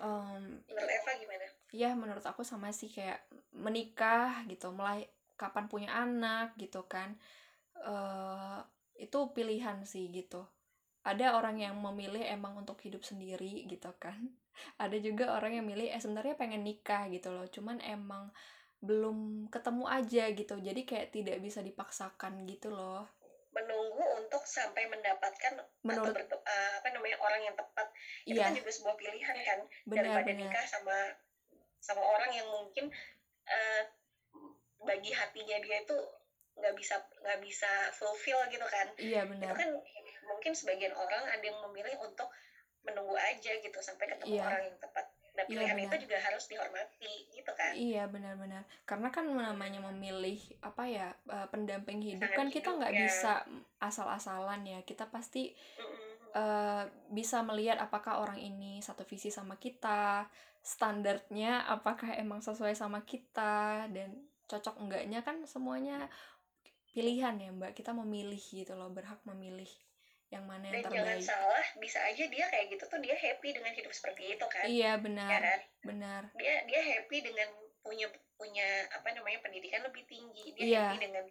Em, 0.00 0.60
menurut 0.68 0.90
Eva 0.90 1.12
gimana? 1.20 1.46
ya 1.72 1.96
menurut 1.96 2.24
aku 2.24 2.44
sama 2.44 2.68
sih 2.68 2.92
kayak 2.92 3.24
menikah 3.56 4.44
gitu 4.44 4.68
mulai 4.72 5.08
kapan 5.36 5.68
punya 5.68 5.92
anak 5.92 6.56
gitu 6.56 6.84
kan. 6.88 7.16
Eh 7.84 8.60
itu 9.00 9.18
pilihan 9.32 9.84
sih 9.84 10.08
gitu. 10.08 10.44
Ada 11.02 11.34
orang 11.34 11.58
yang 11.58 11.74
memilih 11.80 12.22
emang 12.22 12.54
untuk 12.56 12.78
hidup 12.80 13.02
sendiri 13.02 13.66
gitu 13.68 13.92
kan. 14.00 14.32
Ada 14.82 14.96
juga 15.00 15.36
orang 15.36 15.60
yang 15.60 15.66
milih 15.68 15.88
eh 15.92 16.00
sebenarnya 16.00 16.36
pengen 16.36 16.64
nikah 16.64 17.08
gitu 17.12 17.28
loh. 17.32 17.44
Cuman 17.48 17.80
emang 17.84 18.32
belum 18.82 19.48
ketemu 19.48 19.84
aja 19.86 20.24
gitu. 20.34 20.54
Jadi 20.58 20.80
kayak 20.82 21.14
tidak 21.14 21.38
bisa 21.38 21.62
dipaksakan 21.62 22.42
gitu 22.50 22.74
loh. 22.74 23.06
Menunggu 23.54 24.02
untuk 24.18 24.42
sampai 24.42 24.90
mendapatkan 24.90 25.62
menurut 25.86 26.16
atau 26.16 26.38
uh, 26.42 26.72
apa 26.82 26.88
namanya 26.90 27.16
orang 27.22 27.46
yang 27.46 27.54
tepat. 27.54 27.86
Itu 28.26 28.38
iya. 28.42 28.50
kan 28.50 28.58
juga 28.58 28.70
sebuah 28.74 28.96
pilihan 28.98 29.36
kan 29.46 29.58
benar 29.86 30.18
daripada 30.18 30.30
benar. 30.34 30.40
nikah 30.50 30.66
sama 30.66 30.98
sama 31.78 32.02
orang 32.02 32.30
yang 32.34 32.46
mungkin 32.50 32.90
uh, 33.46 33.82
bagi 34.82 35.14
hatinya 35.14 35.62
dia 35.62 35.86
itu 35.86 35.96
nggak 36.52 36.74
bisa 36.76 36.98
nggak 37.22 37.40
bisa 37.40 37.70
fulfill 37.94 38.42
gitu 38.50 38.66
kan. 38.66 38.90
Iya 38.98 39.24
itu 39.24 39.30
benar 39.38 39.54
kan 39.54 39.70
mungkin 40.26 40.52
sebagian 40.58 40.94
orang 40.94 41.22
ada 41.30 41.44
yang 41.44 41.58
memilih 41.70 41.98
untuk 42.02 42.26
menunggu 42.82 43.14
aja 43.14 43.52
gitu 43.62 43.78
sampai 43.78 44.10
ketemu 44.10 44.38
Iya. 44.38 44.42
orang 44.42 44.62
yang 44.66 44.78
tepat 44.82 45.06
nah 45.32 45.44
Iya, 45.44 45.48
pilihan 45.48 45.76
benar. 45.76 45.88
itu 45.88 45.96
juga 46.04 46.16
harus 46.20 46.44
dihormati 46.44 47.14
gitu 47.32 47.52
kan 47.56 47.72
Iya 47.72 48.04
benar-benar 48.04 48.62
karena 48.84 49.08
kan 49.08 49.24
namanya 49.24 49.80
memilih 49.88 50.36
apa 50.60 50.84
ya 50.84 51.08
eh, 51.26 51.48
pendamping 51.48 52.00
hidup 52.00 52.28
Pasangan 52.28 52.38
kan 52.38 52.46
kita 52.52 52.68
hidup, 52.68 52.78
nggak 52.84 52.92
ya. 52.92 53.00
bisa 53.00 53.32
asal-asalan 53.80 54.60
ya 54.68 54.78
kita 54.84 55.08
pasti 55.08 55.56
Mm-mm. 55.80 56.36
eh, 56.36 56.84
bisa 57.08 57.40
melihat 57.40 57.80
apakah 57.80 58.20
orang 58.20 58.36
ini 58.36 58.84
satu 58.84 59.08
visi 59.08 59.32
sama 59.32 59.56
kita 59.56 60.28
standarnya 60.60 61.64
apakah 61.66 62.14
emang 62.14 62.38
sesuai 62.38 62.76
sama 62.76 63.02
kita 63.02 63.88
dan 63.90 64.14
cocok 64.46 64.78
enggaknya 64.78 65.24
kan 65.24 65.40
semuanya 65.48 66.06
pilihan 66.92 67.40
ya 67.40 67.50
mbak 67.50 67.72
kita 67.72 67.96
memilih 67.96 68.36
gitu 68.38 68.76
loh 68.76 68.92
berhak 68.92 69.18
memilih 69.24 69.68
yang 70.32 70.48
mana 70.48 70.64
yang 70.72 70.80
dan 70.88 70.88
jangan 70.88 71.18
salah 71.20 71.64
bisa 71.76 72.00
aja 72.08 72.24
dia 72.24 72.48
kayak 72.48 72.72
gitu 72.72 72.88
tuh 72.88 72.96
dia 73.04 73.12
happy 73.12 73.52
dengan 73.52 73.68
hidup 73.76 73.92
seperti 73.92 74.32
itu 74.32 74.44
kan. 74.48 74.64
Iya 74.64 74.96
ya 74.96 75.02
benar 75.04 75.28
kan? 75.44 75.60
Benar. 75.84 76.22
Dia 76.40 76.54
dia 76.64 76.80
happy 76.80 77.20
dengan 77.20 77.48
punya 77.84 78.08
punya 78.40 78.88
apa 78.88 79.12
namanya 79.12 79.44
pendidikan 79.44 79.84
lebih 79.84 80.00
tinggi. 80.08 80.56
Dia 80.56 80.64
Iya. 80.64 80.80
happy 80.88 80.96
dengan 81.04 81.24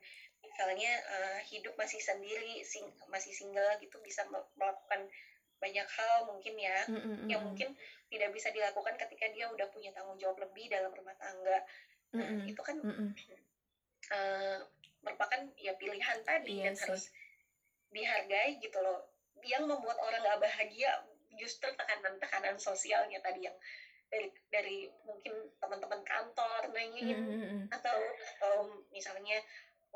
misalnya 0.46 0.92
eh, 1.02 1.38
hidup 1.50 1.74
masih 1.74 1.98
sendiri 1.98 2.62
sing, 2.62 2.86
masih 3.10 3.34
single 3.34 3.74
gitu 3.82 3.98
bisa 4.06 4.22
me- 4.30 4.46
melakukan 4.54 5.10
banyak 5.58 5.88
hal 5.98 6.16
mungkin 6.30 6.54
ya. 6.62 6.78
Mm, 6.86 7.02
mm, 7.02 7.18
yang 7.26 7.42
mm, 7.42 7.48
mungkin 7.50 7.70
tidak 8.14 8.30
bisa 8.30 8.54
dilakukan 8.54 8.94
ketika 9.02 9.26
dia 9.34 9.50
udah 9.50 9.66
punya 9.74 9.90
tanggung 9.98 10.22
jawab 10.22 10.38
lebih 10.46 10.70
dalam 10.70 10.94
rumah 10.94 11.18
tangga. 11.18 11.58
Mm, 12.14 12.18
Nah, 12.22 12.28
mm, 12.30 12.46
itu 12.54 12.62
kan 12.62 12.78
mm, 12.78 12.94
mm. 12.94 13.10
eh, 14.14 14.58
merupakan 15.02 15.40
ya 15.58 15.74
pilihan 15.82 16.18
tadi 16.22 16.62
Iya 16.62 16.70
dan 16.70 16.76
sih. 16.78 16.86
harus 16.86 17.04
dihargai 17.92 18.58
gitu 18.60 18.80
loh. 18.80 19.08
Yang 19.44 19.68
membuat 19.68 19.98
orang 20.00 20.22
nggak 20.24 20.42
bahagia 20.42 20.92
justru 21.40 21.72
tekanan-tekanan 21.76 22.60
sosialnya 22.60 23.20
tadi 23.24 23.48
yang 23.48 23.56
dari 24.12 24.28
dari 24.52 24.80
mungkin 25.08 25.32
teman-teman 25.56 26.04
kantor 26.04 26.68
nanyain 26.76 27.16
mm, 27.16 27.32
mm, 27.32 27.44
mm. 27.48 27.64
atau 27.72 27.98
atau 28.36 28.56
misalnya 28.92 29.40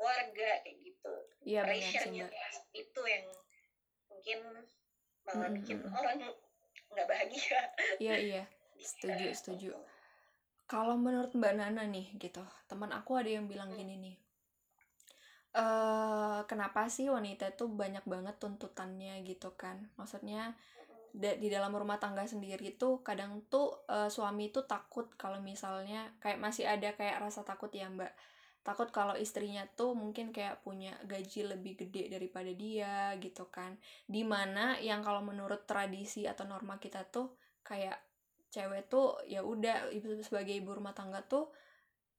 warga 0.00 0.64
kayak 0.64 0.76
gitu. 0.80 1.14
Iya 1.44 1.60
sih 1.68 1.68
pressure-nya 1.68 2.26
itu 2.72 3.02
yang 3.04 3.26
mungkin 4.08 4.38
malah 5.28 5.48
Mm, 5.52 5.56
bikin 5.60 5.76
mm, 5.84 5.88
mm. 5.88 5.98
orang 6.00 6.18
nggak 6.96 7.08
bahagia. 7.08 7.60
Iya 8.00 8.16
iya. 8.16 8.42
Setuju 8.96 9.26
setuju. 9.36 9.70
Kalau 10.66 10.96
menurut 10.98 11.32
Mbak 11.36 11.52
Nana 11.56 11.84
nih 11.86 12.16
gitu 12.16 12.42
teman 12.66 12.90
aku 12.92 13.20
ada 13.20 13.30
yang 13.30 13.46
bilang 13.46 13.72
gini 13.76 14.00
nih 14.00 14.16
eh 15.56 16.40
kenapa 16.44 16.84
sih 16.92 17.08
wanita 17.08 17.56
itu 17.56 17.64
banyak 17.64 18.04
banget 18.04 18.36
tuntutannya 18.36 19.24
gitu 19.24 19.56
kan? 19.56 19.88
Maksudnya 19.96 20.52
di 21.16 21.48
dalam 21.48 21.72
rumah 21.72 21.96
tangga 21.96 22.28
sendiri 22.28 22.76
tuh 22.76 23.00
kadang 23.00 23.40
tuh 23.48 23.72
eh, 23.88 24.12
suami 24.12 24.52
tuh 24.52 24.68
takut 24.68 25.08
kalau 25.16 25.40
misalnya 25.40 26.12
kayak 26.20 26.36
masih 26.36 26.68
ada 26.68 26.92
kayak 26.92 27.24
rasa 27.24 27.40
takut 27.40 27.72
ya 27.72 27.88
Mbak. 27.88 28.12
Takut 28.60 28.90
kalau 28.90 29.14
istrinya 29.16 29.64
tuh 29.78 29.94
mungkin 29.96 30.34
kayak 30.34 30.60
punya 30.66 30.92
gaji 31.06 31.46
lebih 31.46 31.78
gede 31.86 32.12
daripada 32.12 32.50
dia 32.52 33.14
gitu 33.16 33.48
kan. 33.48 33.80
Di 34.04 34.26
mana 34.26 34.76
yang 34.82 35.00
kalau 35.00 35.24
menurut 35.24 35.64
tradisi 35.64 36.28
atau 36.28 36.44
norma 36.44 36.76
kita 36.76 37.06
tuh 37.08 37.32
kayak 37.64 37.96
cewek 38.52 38.88
tuh 38.92 39.16
ya 39.24 39.40
udah 39.40 39.88
sebagai 40.20 40.52
ibu 40.52 40.72
rumah 40.74 40.92
tangga 40.92 41.20
tuh 41.24 41.48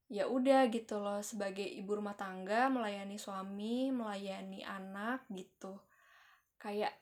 ya 0.08 0.24
udah 0.24 0.72
gitu 0.72 1.04
loh 1.04 1.20
sebagai 1.20 1.68
ibu 1.68 2.00
rumah 2.00 2.16
tangga 2.16 2.72
melayani 2.72 3.20
suami 3.20 3.92
melayani 3.92 4.64
anak 4.64 5.28
gitu. 5.32 5.76
Kayak 6.58 6.96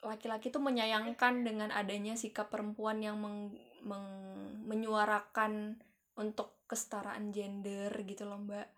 laki-laki 0.00 0.48
tuh 0.48 0.62
menyayangkan 0.62 1.42
dengan 1.42 1.74
adanya 1.74 2.14
sikap 2.14 2.48
perempuan 2.48 3.02
yang 3.02 3.18
meng- 3.18 3.58
meng- 3.82 4.62
menyuarakan 4.64 5.80
untuk 6.14 6.54
kesetaraan 6.70 7.34
gender 7.34 7.90
gitu 8.06 8.24
loh 8.24 8.38
mbak. 8.38 8.68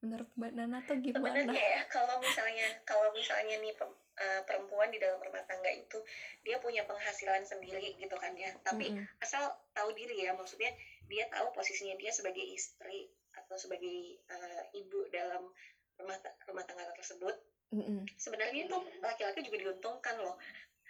Menurut 0.00 0.30
mbak 0.38 0.52
Nana 0.56 0.80
tuh 0.86 0.96
gimana? 1.02 1.36
Sebenarnya 1.36 1.64
ya 1.76 1.82
kalau 1.90 2.16
misalnya 2.22 2.66
kalau 2.88 3.12
misalnya 3.12 3.60
nih 3.60 3.72
eh, 4.20 4.40
perempuan 4.48 4.88
di 4.88 4.96
dalam 4.96 5.20
rumah 5.20 5.44
tangga 5.44 5.68
itu 5.68 6.00
dia 6.44 6.56
punya 6.60 6.86
penghasilan 6.88 7.44
sendiri 7.44 7.98
gitu 8.00 8.16
kan 8.16 8.32
ya. 8.38 8.48
Tapi 8.64 8.94
Mm-mm. 8.94 9.04
asal 9.20 9.52
tahu 9.76 9.92
diri 9.92 10.24
ya 10.24 10.32
maksudnya 10.32 10.72
dia 11.10 11.26
tahu 11.26 11.50
posisinya 11.50 11.98
dia 11.98 12.14
sebagai 12.14 12.42
istri 12.46 13.10
atau 13.34 13.58
sebagai 13.58 14.22
eh, 14.22 14.62
ibu 14.78 15.10
dalam 15.10 15.50
rumah 15.98 16.16
ta- 16.22 16.38
rumah 16.46 16.62
tangga 16.64 16.86
tersebut 16.94 17.34
Mm-mm. 17.74 18.06
sebenarnya 18.14 18.66
itu 18.70 18.78
laki-laki 19.02 19.42
juga 19.46 19.58
diuntungkan 19.68 20.16
loh 20.22 20.38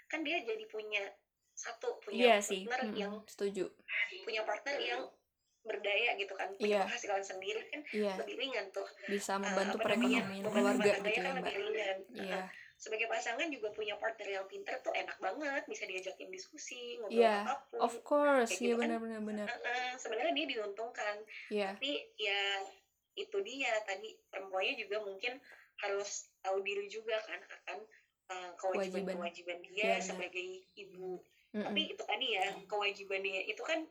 kan 0.08 0.20
dia 0.20 0.44
jadi 0.44 0.64
punya 0.68 1.02
satu 1.56 2.00
iya 2.12 2.40
punya 2.40 2.44
sih 2.44 2.60
partner 2.68 2.80
Mm-mm. 2.88 3.00
yang 3.00 3.12
setuju 3.24 3.64
punya 4.24 4.42
partner 4.44 4.76
yang 4.80 5.02
berdaya 5.60 6.16
gitu 6.16 6.32
kan 6.32 6.48
punya 6.56 6.80
yeah. 6.80 6.84
penghasilan 6.88 7.20
sendiri 7.20 7.60
kan 7.68 7.80
yeah. 7.92 8.16
lebih 8.16 8.36
ringan 8.40 8.72
tuh 8.72 8.88
bisa 9.12 9.36
membantu 9.36 9.76
uh, 9.76 9.82
perekonomian 9.84 10.44
keluarga 10.48 10.92
gitu 11.04 11.08
ya 11.12 11.20
kan 11.20 11.34
mbak 11.36 11.52
lebih 11.52 11.64
ringan 11.68 11.98
yeah. 12.16 12.46
Sebagai 12.80 13.12
pasangan 13.12 13.44
juga 13.52 13.68
punya 13.76 13.92
partner 14.00 14.40
yang 14.40 14.48
pinter 14.48 14.80
tuh 14.80 14.88
enak 14.96 15.20
banget 15.20 15.68
bisa 15.68 15.84
diajakin 15.84 16.32
diskusi 16.32 16.96
ngobrol 16.96 17.20
yeah. 17.20 17.44
apa 17.44 17.54
pun 17.68 17.78
of 17.84 17.94
course 18.00 18.56
iya 18.56 18.72
gitu 18.72 18.80
benar 18.80 18.98
benar 19.04 19.20
benar 19.20 19.46
uh, 19.52 19.52
uh, 19.52 19.92
sebenarnya 20.00 20.32
dia 20.32 20.46
diuntungkan 20.56 21.16
yeah. 21.52 21.76
tapi 21.76 22.08
ya 22.16 22.64
itu 23.20 23.36
dia 23.44 23.68
tadi 23.84 24.16
perempuannya 24.32 24.80
juga 24.80 24.96
mungkin 25.04 25.36
harus 25.84 26.32
tahu 26.40 26.64
diri 26.64 26.88
juga 26.88 27.20
kan 27.28 27.40
akan 27.44 27.78
uh, 28.32 28.50
kewajiban-kewajiban 28.56 29.60
dia 29.60 29.76
yeah, 29.84 29.98
sebagai 30.00 30.64
ibu 30.72 31.20
mm 31.52 31.60
-mm. 31.60 31.64
tapi 31.68 31.80
itu 31.92 32.02
tadi 32.08 32.26
ya 32.32 32.48
kewajibannya 32.64 33.44
itu 33.44 33.60
kan 33.60 33.84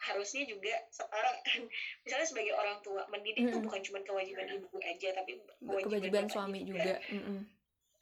harusnya 0.00 0.48
juga 0.48 0.72
setara 0.88 1.28
kan 1.52 1.60
misalnya 2.08 2.24
sebagai 2.24 2.56
orang 2.56 2.80
tua 2.80 3.04
mendidik 3.12 3.52
mm 3.52 3.52
-hmm. 3.52 3.64
bukan 3.68 3.84
cuma 3.84 4.00
kewajiban 4.00 4.48
ibu 4.48 4.80
aja 4.80 5.12
tapi 5.12 5.44
kewajiban, 5.60 5.92
kewajiban 5.92 6.26
suami 6.32 6.64
juga, 6.64 6.96
juga. 7.04 7.20
Mm. 7.20 7.44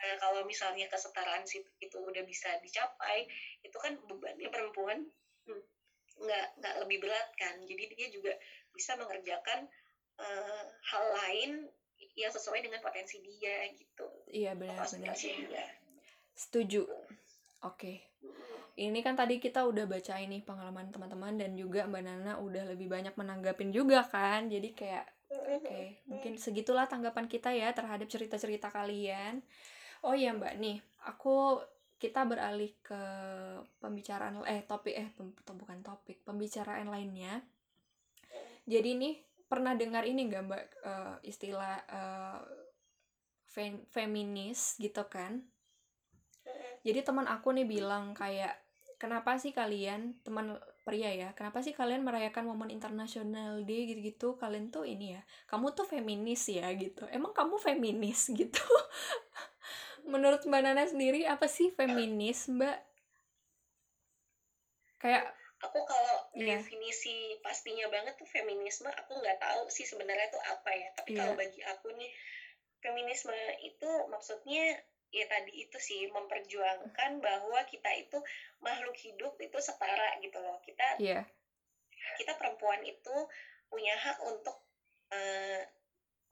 Nah 0.03 0.19
kalau 0.19 0.43
misalnya 0.43 0.91
kesetaraan 0.91 1.47
itu 1.79 1.97
udah 1.97 2.27
bisa 2.27 2.51
dicapai 2.59 3.31
itu 3.63 3.77
kan 3.79 3.95
bebannya 4.11 4.51
perempuan 4.51 5.07
hmm, 5.47 5.63
nggak 6.27 6.47
nggak 6.59 6.75
lebih 6.83 6.99
berat 7.07 7.29
kan. 7.39 7.55
Jadi 7.63 7.83
dia 7.95 8.09
juga 8.11 8.35
bisa 8.75 8.99
mengerjakan 8.99 9.71
uh, 10.19 10.65
hal 10.91 11.05
lain 11.23 11.51
yang 12.19 12.35
sesuai 12.35 12.67
dengan 12.67 12.83
potensi 12.83 13.23
dia 13.23 13.71
gitu. 13.79 14.07
Iya 14.29 14.59
benar-benar 14.59 15.15
setuju. 16.35 16.83
Oke. 17.63 17.79
Okay 17.79 17.97
ini 18.81 19.05
kan 19.05 19.13
tadi 19.13 19.37
kita 19.37 19.69
udah 19.69 19.85
baca 19.85 20.17
ini 20.17 20.41
pengalaman 20.41 20.89
teman-teman 20.89 21.37
dan 21.37 21.53
juga 21.53 21.85
Mbak 21.85 22.03
Nana 22.09 22.41
udah 22.41 22.73
lebih 22.73 22.89
banyak 22.89 23.13
menanggapin 23.21 23.69
juga 23.69 24.01
kan. 24.09 24.49
Jadi 24.49 24.73
kayak 24.73 25.05
oke, 25.29 25.61
okay, 25.61 26.01
mungkin 26.09 26.41
segitulah 26.41 26.89
tanggapan 26.89 27.29
kita 27.29 27.53
ya 27.53 27.77
terhadap 27.77 28.09
cerita-cerita 28.09 28.73
kalian. 28.73 29.45
Oh 30.03 30.15
iya 30.19 30.35
Mbak. 30.35 30.55
Nih, 30.59 30.83
aku 31.07 31.63
kita 32.03 32.27
beralih 32.27 32.75
ke 32.83 33.03
pembicaraan 33.79 34.43
eh 34.43 34.67
topik 34.67 34.95
eh 34.99 35.09
bukan 35.47 35.79
topik, 35.87 36.27
pembicaraan 36.27 36.91
lainnya. 36.91 37.39
Jadi 38.67 38.91
nih 38.99 39.15
pernah 39.47 39.79
dengar 39.79 40.03
ini 40.03 40.27
nggak 40.27 40.45
Mbak 40.49 40.65
uh, 40.83 41.17
istilah 41.23 41.75
uh, 41.87 42.43
fem, 43.47 43.87
feminis 43.95 44.75
gitu 44.83 45.07
kan? 45.07 45.47
Jadi 46.83 47.07
teman 47.07 47.31
aku 47.31 47.55
nih 47.55 47.67
bilang 47.71 48.11
kayak 48.19 48.59
kenapa 48.99 49.39
sih 49.39 49.55
kalian 49.55 50.19
teman 50.27 50.59
pria 50.83 51.15
ya 51.15 51.31
kenapa 51.39 51.63
sih 51.63 51.71
kalian 51.71 52.03
merayakan 52.03 52.43
momen 52.51 52.75
internasional 52.75 53.63
day 53.63 53.87
gitu-gitu? 53.87 54.35
Kalian 54.35 54.75
tuh 54.75 54.83
ini 54.83 55.15
ya 55.15 55.23
kamu 55.47 55.71
tuh 55.79 55.87
feminis 55.87 56.51
ya 56.51 56.67
gitu. 56.75 57.07
Emang 57.15 57.31
kamu 57.31 57.55
feminis? 57.63 58.27
gitu 58.41 58.67
menurut 60.07 60.43
mbak 60.47 60.63
Nana 60.63 60.85
sendiri 60.87 61.27
apa 61.27 61.47
sih 61.47 61.71
feminis 61.75 62.51
mbak 62.51 62.79
kayak 65.03 65.35
aku 65.63 65.79
kalau 65.87 66.17
yeah. 66.35 66.59
definisi 66.59 67.39
pastinya 67.43 67.87
banget 67.91 68.19
tuh 68.19 68.27
feminisme 68.27 68.91
aku 68.91 69.19
nggak 69.19 69.39
tahu 69.39 69.71
sih 69.71 69.87
sebenarnya 69.87 70.31
tuh 70.31 70.43
apa 70.43 70.71
ya 70.75 70.89
tapi 70.99 71.15
yeah. 71.15 71.19
kalau 71.23 71.35
bagi 71.39 71.61
aku 71.63 71.95
nih 71.95 72.11
feminisme 72.83 73.35
itu 73.63 73.91
maksudnya 74.11 74.83
ya 75.13 75.25
tadi 75.29 75.69
itu 75.69 75.79
sih 75.79 76.09
memperjuangkan 76.11 77.21
bahwa 77.23 77.61
kita 77.69 77.91
itu 77.95 78.19
makhluk 78.65 78.97
hidup 78.97 79.37
itu 79.39 79.59
setara 79.63 80.19
gitu 80.19 80.39
loh 80.43 80.59
kita 80.67 80.99
yeah. 80.99 81.23
kita 82.19 82.35
perempuan 82.35 82.83
itu 82.83 83.17
punya 83.71 83.95
hak 83.97 84.19
untuk 84.25 84.57
uh, 85.15 85.63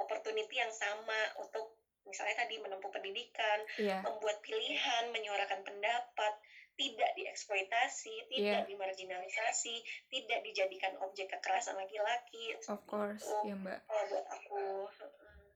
opportunity 0.00 0.58
yang 0.58 0.72
sama 0.72 1.38
untuk 1.38 1.79
misalnya 2.11 2.36
tadi 2.42 2.58
menempuh 2.58 2.90
pendidikan 2.90 3.58
yeah. 3.78 4.02
membuat 4.02 4.42
pilihan 4.42 5.08
menyuarakan 5.14 5.62
pendapat 5.62 6.34
tidak 6.74 7.11
dieksploitasi 7.14 8.28
tidak 8.28 8.62
yeah. 8.62 8.68
dimarginalisasi 8.68 9.80
tidak 10.11 10.40
dijadikan 10.42 10.98
objek 11.00 11.30
kekerasan 11.30 11.78
laki-laki 11.78 12.58
of 12.66 12.82
course 12.84 13.24
ya 13.46 13.54
mbak 13.54 13.78
kalau 13.86 14.04
buat 14.11 14.26
aku 14.26 14.64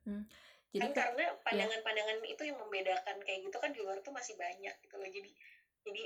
hmm 0.07 0.25
jadi 0.75 0.91
kan 0.91 1.15
karena 1.15 1.25
pandangan-pandangan 1.47 2.19
ya. 2.27 2.35
itu 2.35 2.43
yang 2.51 2.59
membedakan 2.59 3.17
kayak 3.23 3.47
gitu 3.47 3.57
kan 3.63 3.71
di 3.71 3.79
luar 3.79 4.03
tuh 4.03 4.11
masih 4.11 4.35
banyak 4.35 4.75
gitu 4.83 4.95
loh 4.99 5.07
jadi 5.07 5.31
jadi 5.87 6.05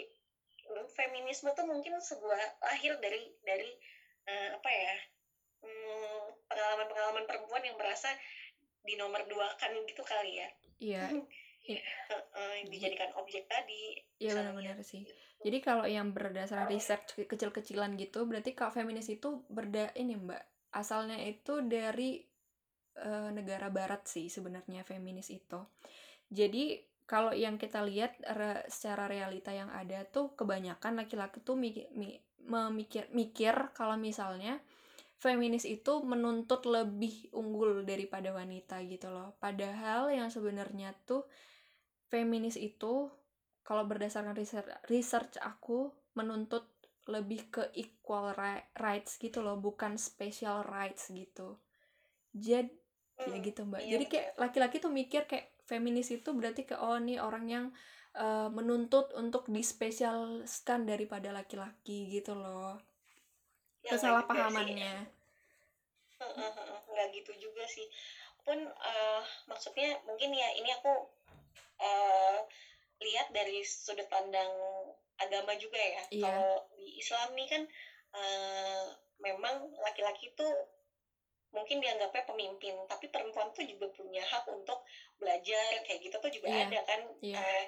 feminisme 0.93 1.49
tuh 1.57 1.65
mungkin 1.65 1.97
sebuah 1.97 2.61
lahir 2.61 3.01
dari 3.01 3.33
dari 3.41 3.73
uh, 4.29 4.61
apa 4.61 4.69
ya 4.69 4.95
hmm, 5.65 6.25
pengalaman-pengalaman 6.53 7.25
perempuan 7.25 7.65
yang 7.65 7.81
merasa 7.81 8.13
di 8.85 8.95
nomor 8.97 9.25
dua 9.27 9.49
kan 9.57 9.73
gitu 9.87 10.03
kali 10.03 10.43
ya 10.43 10.49
iya 10.79 11.05
yeah. 11.71 11.83
uh, 12.13 12.57
dijadikan 12.69 13.11
objek 13.19 13.47
tadi 13.51 13.99
iya 14.23 14.37
benar-benar 14.37 14.81
sih 14.83 15.05
jadi 15.39 15.59
kalau 15.63 15.87
yang 15.87 16.11
berdasarkan 16.11 16.67
riset 16.67 17.15
kecil-kecilan 17.15 17.95
gitu 17.95 18.27
berarti 18.27 18.59
kalau 18.59 18.75
feminis 18.75 19.07
itu 19.07 19.47
berda 19.47 19.95
ini 19.95 20.19
mbak 20.19 20.43
asalnya 20.75 21.17
itu 21.25 21.65
dari 21.65 22.21
uh, 23.01 23.31
negara 23.33 23.71
barat 23.73 24.05
sih 24.05 24.29
sebenarnya 24.29 24.83
feminis 24.85 25.31
itu. 25.33 25.61
Jadi 26.29 26.83
kalau 27.09 27.33
yang 27.33 27.57
kita 27.57 27.81
lihat 27.87 28.21
re, 28.21 28.69
secara 28.69 29.09
realita 29.09 29.49
yang 29.55 29.73
ada 29.73 30.05
tuh 30.05 30.37
kebanyakan 30.37 31.01
laki-laki 31.01 31.41
tuh 31.41 31.57
mikir, 31.57 31.89
memikir 32.45 33.09
mikir 33.17 33.73
kalau 33.73 33.97
misalnya 33.97 34.61
feminis 35.19 35.67
itu 35.67 36.03
menuntut 36.07 36.63
lebih 36.65 37.35
unggul 37.35 37.83
daripada 37.83 38.31
wanita 38.31 38.79
gitu 38.87 39.11
loh. 39.11 39.35
Padahal 39.43 40.15
yang 40.15 40.31
sebenarnya 40.31 40.95
tuh 41.03 41.27
feminis 42.07 42.55
itu 42.55 43.11
kalau 43.67 43.85
berdasarkan 43.85 44.33
research, 44.33 44.71
research 44.89 45.37
aku 45.43 45.93
menuntut 46.17 46.71
lebih 47.11 47.51
ke 47.51 47.63
equal 47.75 48.33
rights 48.79 49.19
gitu 49.19 49.43
loh, 49.43 49.59
bukan 49.59 49.99
special 49.99 50.65
rights 50.65 51.11
gitu. 51.11 51.59
Jadi 52.33 52.89
kayak 53.19 53.41
gitu 53.43 53.61
mbak 53.67 53.83
iya, 53.83 53.99
jadi 53.99 54.05
kayak 54.07 54.29
laki-laki 54.39 54.77
tuh 54.79 54.93
mikir 54.95 55.27
kayak 55.27 55.51
feminis 55.67 56.15
itu 56.15 56.31
berarti 56.31 56.63
ke 56.63 56.79
oh 56.79 56.97
nih 57.03 57.19
orang 57.19 57.45
yang 57.51 57.67
uh, 58.15 58.47
menuntut 58.47 59.11
untuk 59.19 59.51
dispesialkan 59.51 60.87
daripada 60.87 61.35
laki-laki 61.35 62.07
gitu 62.15 62.39
loh 62.39 62.79
ya, 62.79 62.98
kesalahpahamannya 63.89 64.95
nggak 66.89 67.09
gitu 67.15 67.33
juga 67.39 67.65
sih 67.71 67.87
pun 68.43 68.59
uh, 68.65 69.23
maksudnya 69.47 70.01
mungkin 70.09 70.33
ya 70.35 70.49
ini 70.57 70.73
aku 70.73 71.07
uh, 71.79 72.39
lihat 72.99 73.31
dari 73.31 73.63
sudut 73.63 74.09
pandang 74.11 74.51
agama 75.19 75.55
juga 75.59 75.79
ya 75.79 76.03
iya. 76.11 76.25
kalau 76.27 76.67
di 76.75 76.99
Islam 76.99 77.37
nih 77.39 77.47
kan 77.47 77.63
uh, 78.17 78.85
memang 79.23 79.69
laki-laki 79.85 80.33
tuh 80.35 80.51
mungkin 81.53 81.81
dianggapnya 81.81 82.29
pemimpin 82.29 82.77
tapi 82.91 83.09
perempuan 83.09 83.51
tuh 83.57 83.65
juga 83.65 83.89
punya 83.95 84.21
hak 84.21 84.45
untuk 84.53 84.85
belajar 85.17 85.81
kayak 85.87 86.01
gitu 86.05 86.17
tuh 86.21 86.33
juga 86.33 86.49
yeah. 86.51 86.65
ada 86.69 86.81
kan 86.85 87.01
yeah. 87.25 87.41
uh, 87.41 87.65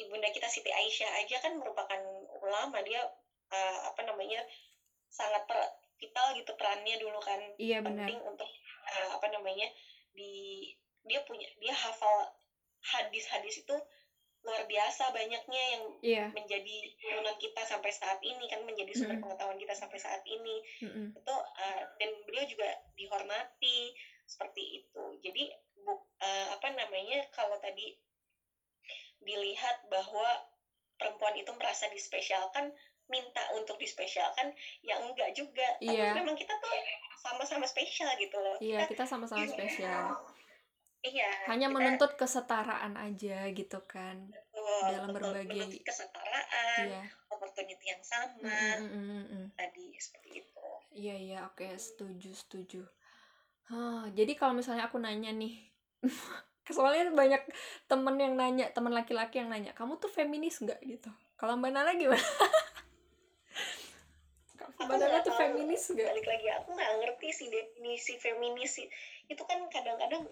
ibunda 0.00 0.28
kita 0.32 0.48
Siti 0.48 0.70
Aisyah 0.72 1.10
aja 1.22 1.36
kan 1.44 1.54
merupakan 1.60 2.00
ulama 2.40 2.78
dia 2.82 3.04
uh, 3.50 3.78
apa 3.90 4.00
namanya 4.06 4.42
sangat 5.20 5.44
per, 5.44 5.60
vital 6.00 6.32
gitu 6.32 6.52
perannya 6.56 6.96
dulu 6.96 7.20
kan 7.20 7.40
yeah, 7.60 7.84
penting 7.84 8.16
benar. 8.16 8.32
untuk 8.32 8.48
uh, 8.88 9.08
apa 9.20 9.26
namanya 9.28 9.68
di 10.16 10.64
dia 11.04 11.20
punya 11.28 11.44
dia 11.60 11.76
hafal 11.76 12.32
hadis-hadis 12.80 13.64
itu 13.64 13.76
luar 14.40 14.64
biasa 14.64 15.12
banyaknya 15.12 15.62
yang 15.76 15.84
yeah. 16.00 16.28
menjadi 16.32 16.76
turunan 16.96 17.36
kita 17.36 17.60
sampai 17.68 17.92
saat 17.92 18.16
ini 18.24 18.48
kan 18.48 18.64
menjadi 18.64 18.88
sumber 18.96 19.12
mm 19.12 19.20
-hmm. 19.20 19.24
pengetahuan 19.28 19.60
kita 19.60 19.74
sampai 19.76 20.00
saat 20.00 20.24
ini 20.24 20.64
mm 20.80 20.88
-hmm. 20.88 21.06
itu 21.12 21.34
uh, 21.36 21.82
dan 22.00 22.10
beliau 22.24 22.48
juga 22.48 22.68
dihormati 22.96 23.92
seperti 24.24 24.80
itu 24.80 25.04
jadi 25.20 25.52
bu, 25.84 25.92
uh, 25.92 26.46
apa 26.56 26.72
namanya 26.72 27.20
kalau 27.36 27.60
tadi 27.60 28.00
dilihat 29.20 29.84
bahwa 29.92 30.48
perempuan 30.96 31.36
itu 31.36 31.52
merasa 31.56 31.92
dispesialkan 31.92 32.72
minta 33.10 33.42
untuk 33.58 33.76
dispesialkan 33.76 34.54
ya 34.86 34.96
enggak 35.02 35.34
juga 35.34 35.66
yeah. 35.82 36.14
tapi 36.14 36.22
memang 36.22 36.38
kita 36.38 36.54
tuh 36.62 36.70
sama-sama 37.20 37.66
spesial 37.66 38.08
gitu 38.16 38.38
loh 38.38 38.56
iya 38.62 38.82
yeah, 38.82 38.88
kita 38.88 39.04
sama-sama 39.04 39.44
spesial 39.44 40.16
Iya. 41.00 41.32
Hanya 41.48 41.72
kita, 41.72 41.76
menuntut 41.80 42.12
kesetaraan 42.20 42.92
aja 43.00 43.48
gitu 43.56 43.80
kan. 43.88 44.28
Betul, 44.28 44.84
dalam 44.84 45.08
berbagai 45.16 45.80
kesetaraan, 45.80 46.84
iya. 46.92 47.04
opportunity 47.32 47.84
yang 47.88 48.04
sama. 48.04 48.52
Mm, 48.76 48.84
mm, 48.84 49.04
mm, 49.08 49.24
mm. 49.24 49.46
Tadi 49.56 49.86
seperti 49.96 50.44
itu. 50.44 50.68
Iya 50.92 51.14
iya 51.16 51.38
oke 51.48 51.64
okay, 51.64 51.72
setuju 51.80 52.30
setuju. 52.36 52.82
Huh, 53.72 54.12
jadi 54.12 54.36
kalau 54.36 54.52
misalnya 54.52 54.92
aku 54.92 55.00
nanya 55.00 55.32
nih, 55.32 55.56
soalnya 56.76 57.08
banyak 57.16 57.42
temen 57.88 58.16
yang 58.20 58.34
nanya, 58.36 58.68
teman 58.74 58.92
laki-laki 58.92 59.40
yang 59.40 59.48
nanya, 59.48 59.72
kamu 59.72 59.96
tuh 59.96 60.12
feminis 60.12 60.60
nggak 60.60 60.84
gitu? 60.84 61.08
Kalau 61.40 61.56
mbak 61.56 61.72
Nana 61.72 61.96
gimana? 61.96 62.20
Nana 64.88 65.20
tuh 65.20 65.34
feminis 65.36 65.92
gak? 65.92 66.08
balik 66.08 66.26
lagi 66.26 66.48
aku 66.56 66.68
nggak 66.72 66.92
ngerti 67.04 67.28
sih 67.34 67.48
definisi 67.52 68.16
feminis 68.16 68.80
itu 69.28 69.42
kan 69.44 69.60
kadang-kadang 69.68 70.24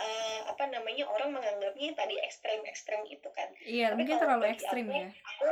uh, 0.00 0.40
apa 0.48 0.64
namanya 0.70 1.04
orang 1.10 1.34
menganggapnya 1.34 1.94
tadi 1.94 2.16
ekstrem-ekstrem 2.22 3.04
itu 3.10 3.28
kan 3.30 3.48
iya 3.62 3.92
mungkin 3.92 4.16
terlalu 4.18 4.50
ekstrem 4.50 4.86
ya 4.90 5.06
aku 5.10 5.46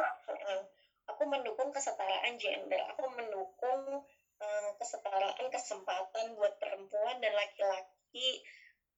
aku 1.13 1.23
mendukung 1.29 1.71
kesetaraan 1.71 2.35
gender 2.41 2.81
aku 2.91 3.07
mendukung 3.13 4.03
uh, 4.41 4.71
kesetaraan 4.81 5.47
kesempatan 5.51 6.35
buat 6.39 6.57
perempuan 6.59 7.21
dan 7.21 7.33
laki-laki 7.37 8.43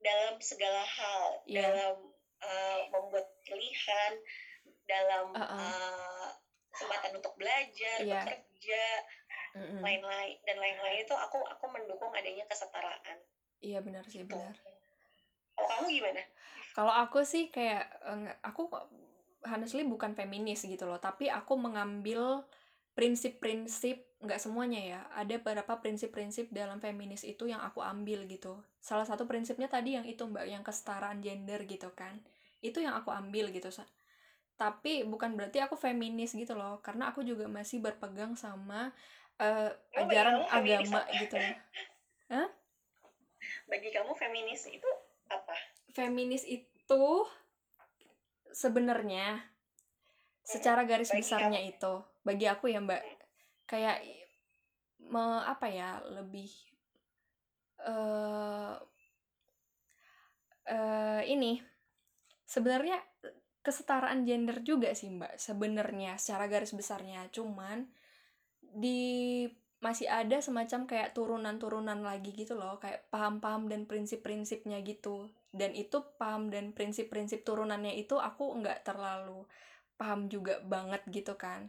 dalam 0.01 0.37
segala 0.41 0.85
hal 0.85 1.27
yeah. 1.49 1.65
dalam 1.65 1.97
uh, 2.45 2.81
membuat 2.93 3.27
pilihan 3.45 4.13
dalam 4.85 5.33
uh 5.33 5.41
-uh. 5.41 5.61
Uh, 5.61 6.29
kesempatan 6.75 7.13
untuk 7.17 7.35
belajar 7.39 7.99
yeah. 8.03 8.27
bekerja 8.27 8.85
lain-lain 9.55 10.37
dan 10.43 10.57
lain-lain 10.59 11.07
itu 11.07 11.15
aku 11.15 11.39
aku 11.47 11.65
mendukung 11.71 12.11
adanya 12.11 12.43
kesetaraan. 12.51 13.19
Iya 13.63 13.79
benar 13.81 14.03
sih 14.11 14.27
gitu. 14.27 14.35
benar. 14.35 14.55
Kalau 15.55 15.69
kamu 15.71 15.87
gimana? 15.95 16.23
Kalau 16.75 16.95
aku 16.95 17.23
sih 17.23 17.55
kayak 17.55 17.87
aku 18.43 18.67
honestly 19.47 19.87
bukan 19.87 20.19
feminis 20.19 20.67
gitu 20.67 20.89
loh 20.89 20.99
tapi 20.99 21.31
aku 21.31 21.55
mengambil 21.55 22.43
prinsip-prinsip 22.95 24.19
nggak 24.25 24.41
semuanya 24.41 24.81
ya 24.81 25.01
ada 25.15 25.37
beberapa 25.39 25.79
prinsip-prinsip 25.79 26.49
dalam 26.51 26.81
feminis 26.83 27.23
itu 27.23 27.47
yang 27.47 27.63
aku 27.63 27.79
ambil 27.79 28.27
gitu. 28.27 28.59
Salah 28.83 29.07
satu 29.07 29.31
prinsipnya 29.31 29.71
tadi 29.71 29.95
yang 29.95 30.07
itu 30.09 30.27
mbak 30.27 30.51
yang 30.51 30.67
kesetaraan 30.67 31.23
gender 31.23 31.63
gitu 31.71 31.95
kan 31.95 32.19
itu 32.65 32.81
yang 32.81 32.97
aku 32.97 33.13
ambil 33.13 33.53
gitu 33.53 33.69
tapi 34.55 35.05
bukan 35.05 35.37
berarti 35.37 35.61
aku 35.61 35.77
feminis 35.77 36.33
gitu 36.33 36.57
loh 36.57 36.81
karena 36.81 37.13
aku 37.13 37.21
juga 37.27 37.45
masih 37.51 37.85
berpegang 37.85 38.39
sama 38.39 38.95
uh, 39.41 39.71
ajaran 39.99 40.45
agama 40.51 41.03
gitu 41.19 41.35
loh 41.39 41.55
Hah? 42.35 42.49
bagi 43.69 43.89
kamu 43.93 44.13
feminis 44.17 44.69
itu 44.69 44.91
apa? 45.31 45.57
Feminis 45.95 46.45
itu 46.45 47.05
sebenarnya 48.53 49.41
secara 50.45 50.85
garis 50.85 51.11
bagi 51.11 51.21
besarnya 51.25 51.61
kamu. 51.61 51.73
itu. 51.75 51.95
Bagi 52.25 52.47
aku 52.49 52.65
ya 52.71 52.81
mbak. 52.83 53.03
Kayak 53.65 54.05
me, 55.01 55.43
apa 55.49 55.67
ya 55.73 56.01
lebih 56.13 56.51
uh, 57.85 58.77
uh, 60.69 61.23
ini. 61.25 61.61
Sebenarnya 62.45 63.01
kesetaraan 63.65 64.29
gender 64.29 64.61
juga 64.61 64.93
sih 64.93 65.09
mbak 65.09 65.41
sebenarnya 65.41 66.21
secara 66.21 66.47
garis 66.47 66.77
besarnya. 66.77 67.25
Cuman 67.33 67.89
di 68.75 69.47
masih 69.85 70.09
ada 70.09 70.41
semacam 70.41 70.89
kayak 70.89 71.13
turunan-turunan 71.13 72.01
lagi 72.01 72.33
gitu 72.33 72.57
loh 72.57 72.81
kayak 72.81 73.05
paham-paham 73.13 73.69
dan 73.69 73.85
prinsip-prinsipnya 73.85 74.81
gitu. 74.81 75.29
Dan 75.53 75.77
itu 75.77 76.01
paham 76.17 76.49
dan 76.49 76.73
prinsip-prinsip 76.73 77.45
turunannya 77.45 77.93
itu 77.95 78.17
aku 78.17 78.65
nggak 78.65 78.83
terlalu 78.89 79.45
paham 80.01 80.33
juga 80.33 80.59
banget 80.65 81.05
gitu 81.13 81.37
kan. 81.37 81.69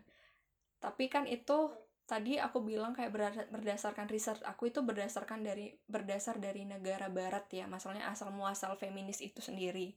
Tapi 0.80 1.12
kan 1.12 1.28
itu 1.28 1.76
tadi 2.08 2.40
aku 2.40 2.64
bilang 2.64 2.96
kayak 2.96 3.12
berdasarkan 3.52 4.08
riset 4.08 4.40
aku 4.48 4.72
itu 4.72 4.80
berdasarkan 4.80 5.42
dari 5.44 5.76
berdasar 5.86 6.40
dari 6.40 6.64
negara 6.64 7.12
barat 7.12 7.52
ya. 7.52 7.68
Masalahnya 7.68 8.08
asal 8.08 8.32
muasal 8.32 8.80
feminis 8.80 9.20
itu 9.20 9.44
sendiri 9.44 9.92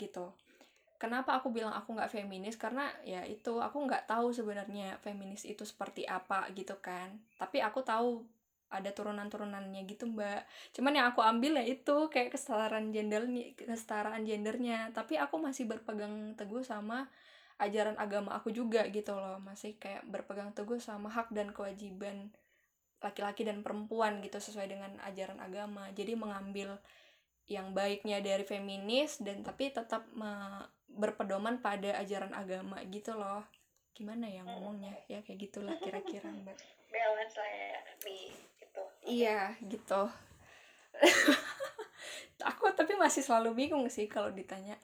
gitu 0.00 0.34
kenapa 1.02 1.34
aku 1.42 1.50
bilang 1.50 1.74
aku 1.74 1.98
nggak 1.98 2.14
feminis? 2.14 2.54
Karena 2.54 2.86
ya 3.02 3.26
itu 3.26 3.58
aku 3.58 3.82
nggak 3.90 4.06
tahu 4.06 4.30
sebenarnya 4.30 5.02
feminis 5.02 5.42
itu 5.42 5.66
seperti 5.66 6.06
apa 6.06 6.46
gitu 6.54 6.78
kan. 6.78 7.18
Tapi 7.34 7.58
aku 7.58 7.82
tahu 7.82 8.22
ada 8.70 8.88
turunan-turunannya 8.94 9.82
gitu 9.90 10.06
mbak. 10.06 10.46
Cuman 10.70 10.94
yang 10.94 11.06
aku 11.10 11.20
ambil 11.20 11.58
ya 11.58 11.64
itu 11.66 12.06
kayak 12.06 12.30
kesetaraan 12.38 12.94
gender 12.94 13.26
kesetaraan 13.58 14.22
gendernya. 14.22 14.94
Tapi 14.94 15.18
aku 15.18 15.42
masih 15.42 15.66
berpegang 15.66 16.38
teguh 16.38 16.62
sama 16.62 17.10
ajaran 17.58 17.98
agama 17.98 18.38
aku 18.38 18.54
juga 18.54 18.86
gitu 18.94 19.18
loh. 19.18 19.42
Masih 19.42 19.74
kayak 19.82 20.06
berpegang 20.06 20.54
teguh 20.54 20.78
sama 20.78 21.10
hak 21.10 21.34
dan 21.34 21.50
kewajiban 21.50 22.30
laki-laki 23.02 23.42
dan 23.42 23.66
perempuan 23.66 24.22
gitu 24.22 24.38
sesuai 24.38 24.70
dengan 24.70 24.94
ajaran 25.02 25.42
agama. 25.42 25.90
Jadi 25.90 26.14
mengambil 26.14 26.78
yang 27.50 27.74
baiknya 27.74 28.22
dari 28.22 28.46
feminis 28.46 29.18
dan 29.18 29.42
tapi 29.42 29.74
tetap 29.74 30.06
me 30.14 30.62
berpedoman 30.96 31.60
pada 31.60 31.96
ajaran 32.00 32.32
agama 32.36 32.80
gitu 32.88 33.16
loh. 33.16 33.44
Gimana 33.92 34.28
ya 34.28 34.44
ngomongnya? 34.44 34.96
Ya 35.08 35.20
kayak 35.24 35.48
gitulah 35.48 35.76
kira-kira 35.80 36.28
mbak. 36.44 36.56
Balance 36.92 37.36
lah 37.36 37.50
ya 37.50 37.78
di 38.04 38.18
gitu. 38.60 38.82
Iya 39.04 39.38
gitu. 39.64 40.02
Aku 42.52 42.68
tapi 42.74 42.98
masih 42.98 43.22
selalu 43.22 43.54
bingung 43.54 43.86
sih 43.88 44.10
kalau 44.10 44.28
ditanya 44.34 44.76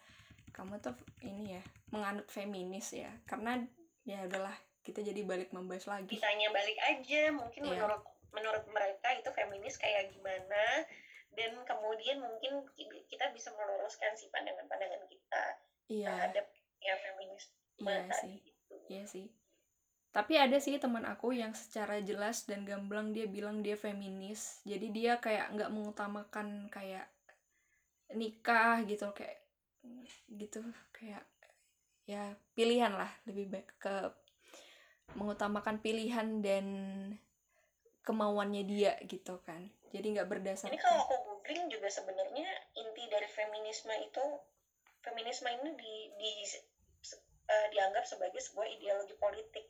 kamu 0.54 0.78
tuh 0.82 0.94
ini 1.22 1.58
ya 1.58 1.62
menganut 1.92 2.26
feminis 2.30 2.94
ya? 2.94 3.10
Karena 3.28 3.60
ya 4.08 4.24
udahlah 4.24 4.54
kita 4.84 5.04
jadi 5.04 5.20
balik 5.26 5.52
membahas 5.52 5.84
lagi. 5.90 6.16
Ditanya 6.16 6.48
balik 6.48 6.78
aja 6.80 7.22
mungkin 7.34 7.62
yeah. 7.66 7.70
menurut 7.76 8.02
menurut 8.32 8.64
mereka 8.70 9.08
itu 9.16 9.28
feminis 9.34 9.76
kayak 9.76 10.12
gimana? 10.12 10.86
Dan 11.36 11.54
kemudian 11.62 12.18
mungkin 12.18 12.66
kita 13.06 13.30
bisa 13.30 13.54
meluruskan 13.54 14.16
sih 14.18 14.26
pandangan-pandangan 14.32 15.06
kita 15.06 15.44
iya. 15.88 16.08
terhadap 16.12 16.46
ya 16.78 16.94
feminis 17.02 17.44
iya 17.82 18.04
sih 18.14 18.34
gitu. 18.38 18.74
iya 18.88 19.04
sih 19.08 19.26
tapi 20.08 20.40
ada 20.40 20.56
sih 20.56 20.80
teman 20.80 21.04
aku 21.04 21.36
yang 21.36 21.52
secara 21.52 22.00
jelas 22.00 22.48
dan 22.48 22.64
gamblang 22.64 23.12
dia 23.12 23.28
bilang 23.28 23.60
dia 23.60 23.76
feminis 23.76 24.64
jadi 24.64 24.86
dia 24.88 25.12
kayak 25.20 25.52
nggak 25.52 25.70
mengutamakan 25.72 26.72
kayak 26.72 27.06
nikah 28.16 28.80
gitu 28.88 29.12
kayak 29.12 29.36
gitu 30.32 30.64
kayak 30.96 31.24
ya 32.08 32.32
pilihan 32.56 32.96
lah 32.96 33.12
lebih 33.28 33.52
baik 33.52 33.68
ke 33.76 33.94
mengutamakan 35.12 35.80
pilihan 35.80 36.40
dan 36.40 36.66
kemauannya 38.00 38.64
dia 38.64 38.96
gitu 39.04 39.36
kan 39.44 39.68
jadi 39.92 40.16
nggak 40.16 40.28
berdasarkan 40.28 40.72
ini 40.72 40.80
kalau 40.80 41.04
aku 41.04 41.16
googling 41.28 41.68
juga 41.68 41.92
sebenarnya 41.92 42.48
inti 42.80 43.04
dari 43.12 43.28
feminisme 43.28 43.92
itu 44.00 44.24
feminisme 45.02 45.48
ini 45.48 45.70
di, 45.78 45.94
di 46.18 46.32
uh, 47.48 47.66
dianggap 47.72 48.04
sebagai 48.04 48.40
sebuah 48.42 48.68
ideologi 48.68 49.14
politik 49.16 49.66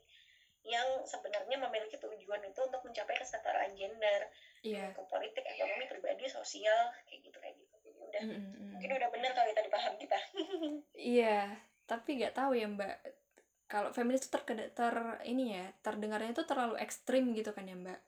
yang 0.67 1.07
sebenarnya 1.07 1.55
memiliki 1.55 1.95
tujuan 1.95 2.43
itu 2.43 2.59
untuk 2.59 2.83
mencapai 2.83 3.15
kesetaraan 3.15 3.71
gender, 3.79 4.27
yeah. 4.61 4.91
ke 4.91 5.01
politik, 5.07 5.43
ekonomi, 5.47 5.87
pribadi, 5.87 6.27
sosial, 6.27 6.91
kayak 7.07 7.19
gitu 7.23 7.37
kayak 7.39 7.55
gitu. 7.55 7.75
Jadi 7.79 7.99
udah 8.03 8.21
mm 8.27 8.31
-hmm. 8.35 8.69
mungkin 8.75 8.91
udah 8.99 9.09
benar 9.09 9.31
kalau 9.31 9.47
kita 9.55 9.61
dipaham 9.63 9.93
kita. 10.03 10.19
Iya, 10.99 11.23
yeah, 11.25 11.45
tapi 11.87 12.19
nggak 12.19 12.35
tahu 12.35 12.51
ya 12.59 12.67
Mbak. 12.67 12.95
Kalau 13.69 13.89
feminis 13.93 14.25
itu 14.25 14.33
ter, 14.33 14.41
ter 14.73 14.95
ini 15.29 15.53
ya 15.53 15.65
terdengarnya 15.85 16.33
itu 16.33 16.43
terlalu 16.43 16.75
ekstrim 16.81 17.31
gitu 17.37 17.53
kan 17.55 17.69
ya 17.69 17.77
Mbak? 17.77 17.99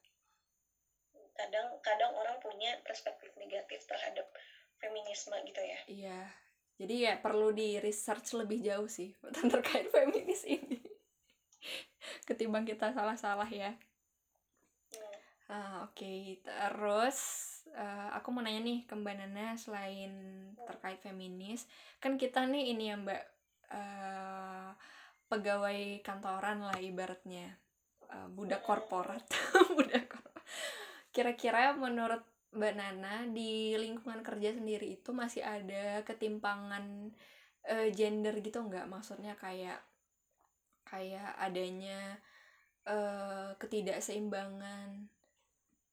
Kadang 1.37 1.67
kadang 1.79 2.11
orang 2.17 2.37
punya 2.43 2.77
perspektif 2.83 3.31
negatif 3.39 3.87
terhadap 3.87 4.27
feminisme 4.81 5.37
gitu 5.47 5.61
ya. 5.61 5.79
Iya, 5.87 6.19
jadi 6.77 6.95
ya 6.97 7.13
perlu 7.19 7.53
di 7.53 7.77
research 7.77 8.33
lebih 8.37 8.61
jauh 8.63 8.89
sih 8.89 9.11
terkait 9.51 9.89
feminis 9.89 10.43
ini. 10.47 10.79
Ketimbang 12.25 12.65
kita 12.65 12.91
salah-salah 12.91 13.49
ya. 13.49 13.75
Uh, 15.51 15.83
oke. 15.83 15.99
Okay. 15.99 16.39
terus 16.41 17.19
uh, 17.75 18.15
aku 18.15 18.31
mau 18.31 18.39
nanya 18.39 18.63
nih 18.63 18.87
ke 18.87 18.95
mbak 18.95 19.19
Nana 19.19 19.59
selain 19.59 20.13
terkait 20.63 21.03
feminis. 21.03 21.67
Kan 21.99 22.15
kita 22.15 22.47
nih 22.47 22.71
ini 22.71 22.83
ya 22.89 22.95
mbak 22.97 23.23
uh, 23.69 24.71
pegawai 25.27 25.99
kantoran 26.01 26.63
lah 26.65 26.79
ibaratnya. 26.79 27.59
Uh, 28.07 28.27
budak 28.31 28.63
korporat. 28.63 29.23
Budak 29.77 30.11
kira-kira 31.11 31.75
menurut 31.75 32.23
Mbak 32.51 32.73
Nana 32.75 33.23
di 33.31 33.79
lingkungan 33.79 34.19
kerja 34.19 34.51
sendiri 34.51 34.99
itu 34.99 35.15
masih 35.15 35.39
ada 35.39 36.03
ketimpangan 36.03 37.15
uh, 37.71 37.87
gender 37.95 38.35
gitu 38.43 38.59
nggak? 38.59 38.91
Maksudnya 38.91 39.39
kayak 39.39 39.79
kayak 40.83 41.31
adanya 41.39 42.19
uh, 42.83 43.55
ketidakseimbangan 43.55 45.07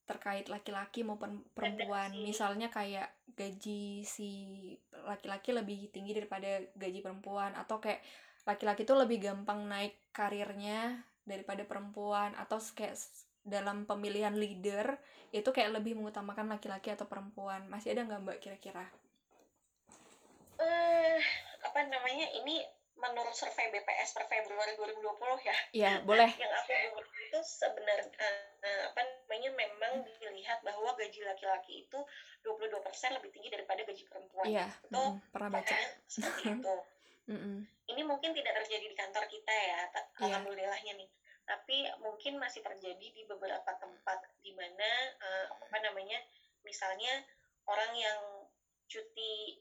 terkait 0.09 0.49
laki-laki 0.49 1.07
maupun 1.07 1.45
perempuan. 1.55 2.11
Misalnya 2.17 2.73
kayak 2.73 3.13
gaji 3.37 4.03
si 4.03 4.31
laki-laki 5.07 5.55
lebih 5.55 5.93
tinggi 5.95 6.17
daripada 6.17 6.59
gaji 6.75 6.99
perempuan 7.05 7.55
atau 7.55 7.79
kayak 7.79 8.03
laki-laki 8.49 8.89
tuh 8.89 8.99
lebih 8.99 9.21
gampang 9.21 9.69
naik 9.69 10.11
karirnya 10.11 11.05
daripada 11.29 11.63
perempuan 11.69 12.33
atau 12.35 12.57
kayak 12.73 12.97
dalam 13.49 13.85
pemilihan 13.85 14.33
leader 14.33 14.97
itu 15.33 15.49
kayak 15.53 15.81
lebih 15.81 15.97
mengutamakan 15.99 16.49
laki-laki 16.49 16.93
atau 16.93 17.05
perempuan 17.05 17.65
masih 17.69 17.93
ada 17.97 18.05
nggak 18.05 18.21
mbak 18.25 18.39
kira-kira? 18.41 18.85
Uh, 20.59 21.19
apa 21.63 21.81
namanya 21.87 22.27
ini 22.35 22.65
menurut 22.99 23.31
survei 23.31 23.71
BPS 23.71 24.11
per 24.11 24.27
Februari 24.27 24.75
2020 24.75 25.47
ya? 25.47 25.57
Iya 25.71 25.93
boleh. 26.03 26.31
Yang 26.35 26.53
aku 26.67 26.99
itu 27.31 27.39
sebenarnya 27.47 28.11
uh, 28.19 28.83
apa 28.91 29.01
namanya 29.05 29.51
memang 29.55 29.93
dilihat 30.03 30.59
bahwa 30.67 30.91
gaji 30.99 31.23
laki-laki 31.23 31.87
itu 31.87 31.99
22% 32.43 33.17
lebih 33.23 33.31
tinggi 33.31 33.49
daripada 33.55 33.81
gaji 33.87 34.03
perempuan. 34.11 34.47
Iya, 34.51 34.67
Itu 34.83 34.99
mm, 34.99 35.31
pernah 35.31 35.51
baca. 35.53 35.75
seperti 36.11 36.43
itu. 36.59 36.75
Mm-mm. 37.29 37.61
Ini 37.93 38.03
mungkin 38.09 38.33
tidak 38.33 38.57
terjadi 38.65 38.89
di 38.89 38.97
kantor 38.97 39.25
kita 39.29 39.53
ya, 39.53 39.81
Iya. 39.85 40.01
alhamdulillahnya 40.27 40.93
nih. 40.97 41.09
Tapi 41.49 41.89
mungkin 42.05 42.37
masih 42.37 42.61
terjadi 42.61 43.07
di 43.09 43.25
beberapa 43.25 43.73
tempat 43.81 44.21
di 44.45 44.53
mana 44.53 44.91
eh, 45.17 45.47
apa 45.49 45.77
namanya, 45.81 46.21
misalnya 46.61 47.25
orang 47.65 47.97
yang 47.97 48.21
cuti 48.85 49.57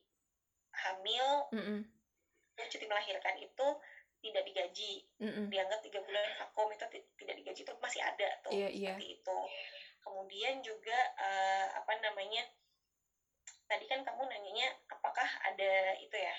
hamil, 0.84 1.48
Mm-mm. 1.56 1.80
cuti 2.60 2.86
melahirkan 2.92 3.40
itu 3.40 3.68
tidak 4.20 4.44
digaji, 4.44 5.00
Mm-mm. 5.24 5.48
dianggap 5.48 5.80
tiga 5.80 6.04
bulan 6.04 6.28
vakum 6.36 6.68
itu 6.76 6.84
ti- 6.92 7.08
tidak 7.24 7.36
digaji 7.40 7.62
itu 7.64 7.74
masih 7.80 8.04
ada 8.04 8.28
tuh 8.44 8.52
Iya, 8.52 8.68
iya. 8.68 8.92
seperti 9.00 9.08
itu. 9.16 9.40
Kemudian 10.04 10.60
juga 10.60 11.00
eh, 11.16 11.68
apa 11.72 11.94
namanya, 12.04 12.44
tadi 13.72 13.88
kan 13.88 14.04
kamu 14.04 14.28
nanyanya 14.28 14.76
apakah 14.92 15.28
ada 15.44 15.96
itu 16.04 16.16
ya 16.20 16.36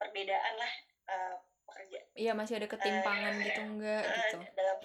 perbedaan 0.00 0.54
lah 0.56 0.72
eh, 1.12 1.36
pekerja 1.68 2.00
Iya, 2.16 2.32
masih 2.34 2.58
ada 2.58 2.68
ketimpangan 2.72 3.34
gitu 3.44 3.60
enggak 3.62 4.02
eh, 4.02 4.14
gitu. 4.16 4.38
dalam 4.56 4.78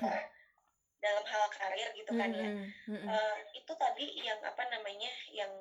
dalam 1.03 1.23
hal 1.27 1.45
karir 1.51 1.89
gitu 1.97 2.11
kan 2.15 2.29
ya. 2.31 2.47
Mm-mm. 2.87 3.07
Eh, 3.11 3.37
itu 3.59 3.73
tadi 3.75 4.05
yang 4.23 4.39
apa 4.39 4.63
namanya 4.71 5.11
yang 5.35 5.51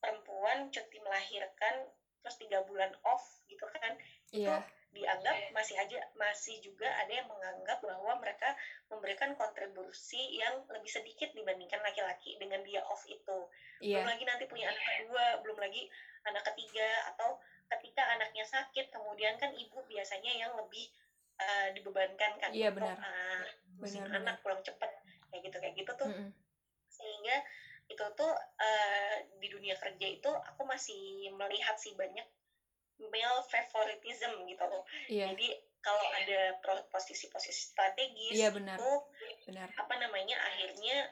perempuan 0.00 0.72
cuti 0.72 0.98
melahirkan 0.98 1.86
terus 2.20 2.36
tiga 2.40 2.64
bulan 2.66 2.90
off 3.06 3.22
gitu 3.46 3.62
kan 3.78 3.94
Iya, 4.30 4.62
dianggap 4.90 5.54
masih 5.54 5.78
aja 5.78 5.98
masih 6.18 6.58
juga 6.58 6.90
ada 6.98 7.12
yang 7.14 7.26
menganggap 7.30 7.78
bahwa 7.78 8.10
mereka 8.18 8.50
memberikan 8.90 9.30
kontribusi 9.38 10.34
yang 10.34 10.66
lebih 10.66 10.90
sedikit 10.90 11.30
dibandingkan 11.30 11.78
laki-laki 11.78 12.34
dengan 12.42 12.60
dia 12.66 12.82
off 12.90 13.06
itu. 13.06 13.38
Iya, 13.80 14.02
belum 14.02 14.06
lagi 14.10 14.24
nanti 14.26 14.44
punya 14.50 14.66
anak 14.68 14.84
kedua 14.98 15.24
belum 15.40 15.58
lagi 15.62 15.82
anak 16.26 16.42
ketiga 16.52 16.88
atau 17.14 17.38
ketika 17.70 18.02
anaknya 18.12 18.42
sakit 18.44 18.90
kemudian 18.90 19.38
kan 19.38 19.54
ibu 19.54 19.78
biasanya 19.86 20.32
yang 20.34 20.52
lebih 20.58 20.84
eh, 21.38 21.68
dibebankan 21.72 22.32
kan 22.42 22.50
Iya, 22.50 22.68
untuk 22.74 22.76
benar. 22.76 22.98
ngurusin 23.78 24.04
Benar, 24.04 24.18
anak 24.20 24.36
pulang 24.42 24.60
cepet 24.66 24.90
kayak 25.30 25.42
gitu 25.46 25.56
kayak 25.62 25.74
gitu 25.78 25.92
tuh. 25.96 26.10
Mm-mm. 26.10 26.28
sehingga 26.90 27.36
itu 27.90 28.04
tuh 28.18 28.32
eh, 28.60 29.16
di 29.40 29.48
dunia 29.50 29.74
kerja 29.78 30.06
itu 30.06 30.30
aku 30.30 30.62
masih 30.66 31.30
melihat 31.34 31.74
sih 31.78 31.94
banyak 31.96 32.26
male 33.08 33.40
favoritism 33.48 34.44
gitu 34.44 34.64
loh 34.68 34.82
Iya, 35.08 35.32
jadi 35.32 35.48
kalau 35.80 36.04
ada 36.12 36.52
posisi-posisi 36.92 37.72
strategis 37.72 38.36
Iya, 38.36 38.52
benar. 38.52 38.76
itu 38.76 38.90
benar. 39.48 39.68
apa 39.80 39.94
namanya 39.96 40.36
akhirnya 40.44 41.08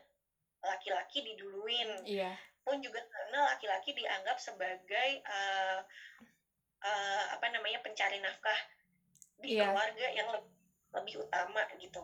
laki-laki 0.60 1.24
diduluin 1.24 1.88
Iya, 2.04 2.36
pun 2.66 2.76
juga 2.84 3.00
karena 3.08 3.48
laki-laki 3.48 3.96
dianggap 3.96 4.36
sebagai 4.36 5.22
eh, 5.24 5.78
eh, 6.84 7.24
apa 7.32 7.46
namanya 7.48 7.80
pencari 7.80 8.20
nafkah 8.20 8.58
di 9.38 9.54
Iya. 9.56 9.70
keluarga 9.70 10.06
yang 10.12 10.28
lebih, 10.34 10.52
lebih 10.92 11.14
utama 11.24 11.62
gitu. 11.78 12.02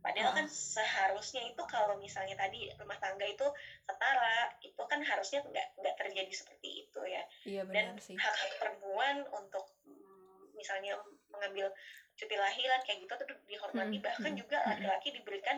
Padahal 0.00 0.32
Ah. 0.32 0.36
kan 0.42 0.46
seharusnya 0.48 1.42
itu 1.44 1.62
kalau 1.68 1.94
misalnya 2.00 2.34
tadi 2.34 2.66
rumah 2.80 2.96
tangga 3.00 3.26
itu 3.28 3.46
setara, 3.86 4.48
itu 4.64 4.82
kan 4.90 5.00
harusnya 5.04 5.38
nggak 5.44 5.66
nggak 5.80 5.94
terjadi 6.00 6.32
seperti 6.32 6.68
itu 6.84 7.00
ya. 7.06 7.22
iya 7.46 7.62
Dan 7.70 7.86
sih. 8.00 8.16
hak-hak 8.16 8.50
perempuan 8.60 9.16
untuk 9.36 9.64
mm, 9.86 10.56
misalnya 10.56 10.96
mengambil 11.32 11.70
cuti 12.18 12.36
lahiran 12.36 12.80
kayak 12.84 12.98
gitu 13.00 13.12
tuh 13.16 13.26
dihormati 13.48 13.96
Mm, 13.96 14.04
bahkan 14.04 14.32
mm, 14.32 14.40
juga 14.40 14.56
mm. 14.60 14.68
laki-laki 14.68 15.08
diberikan 15.14 15.56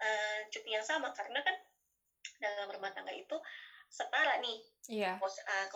eh, 0.00 0.40
cuti 0.50 0.70
yang 0.74 0.82
sama 0.86 1.10
karena 1.14 1.38
kan 1.44 1.54
dalam 2.40 2.68
rumah 2.72 2.90
tangga 2.90 3.12
itu 3.12 3.36
setara 3.90 4.38
nih 4.40 4.58
Iya, 4.90 5.14
pos- 5.22 5.42
uh, 5.46 5.66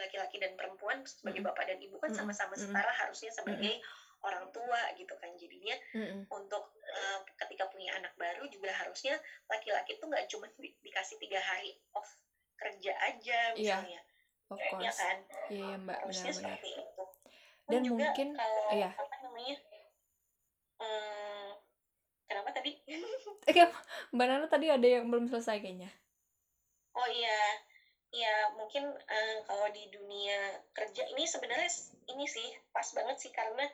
laki-laki 0.00 0.36
dan 0.40 0.54
perempuan 0.56 1.02
sebagai 1.04 1.42
Mm-mm. 1.42 1.48
bapak 1.50 1.64
dan 1.68 1.78
ibu 1.82 1.96
kan 2.00 2.08
Mm-mm. 2.08 2.16
sama-sama 2.16 2.54
setara 2.56 2.92
harusnya 2.94 3.28
sebagai 3.34 3.74
orang 4.22 4.48
tua 4.54 4.80
gitu 4.94 5.14
kan. 5.18 5.30
Jadinya 5.36 5.76
Mm-mm. 5.94 6.26
untuk 6.30 6.64
uh, 6.72 7.18
ketika 7.44 7.66
punya 7.68 7.94
anak 7.98 8.14
baru 8.16 8.46
juga 8.48 8.70
harusnya 8.72 9.18
laki-laki 9.50 9.98
tuh 9.98 10.08
nggak 10.08 10.26
cuma 10.30 10.46
di- 10.58 10.74
dikasih 10.82 11.18
tiga 11.18 11.38
hari 11.42 11.74
off 11.92 12.08
kerja 12.56 12.92
aja 13.02 13.38
Iya, 13.58 13.78
misalnya. 13.82 14.00
of 14.52 14.60
ya 14.78 14.92
kan? 14.92 15.16
Iya, 15.48 15.64
iya, 15.64 15.74
Mbak, 15.80 15.98
harusnya 16.04 16.32
seperti 16.32 16.68
itu. 16.76 17.04
Dan 17.70 17.80
juga 17.82 18.04
mungkin, 18.12 18.28
kalau 18.36 18.66
iya. 18.74 18.90
apa 18.92 19.14
namanya 19.24 19.56
hmm, 20.78 21.48
kenapa 22.28 22.50
tadi? 22.52 22.70
Kayak 23.48 23.70
Mbak 24.14 24.26
Nana 24.28 24.46
tadi 24.46 24.66
ada 24.70 24.86
yang 24.86 25.08
belum 25.08 25.26
selesai 25.26 25.58
kayaknya. 25.58 25.90
Oh 26.92 27.08
iya, 27.08 27.40
iya 28.12 28.52
mungkin 28.52 28.92
eh, 28.92 29.36
kalau 29.48 29.66
di 29.72 29.88
dunia 29.88 30.60
kerja 30.76 31.02
ini 31.08 31.24
sebenarnya 31.24 31.68
ini 32.12 32.28
sih 32.28 32.52
pas 32.70 32.84
banget 32.92 33.16
sih 33.16 33.32
karena 33.32 33.64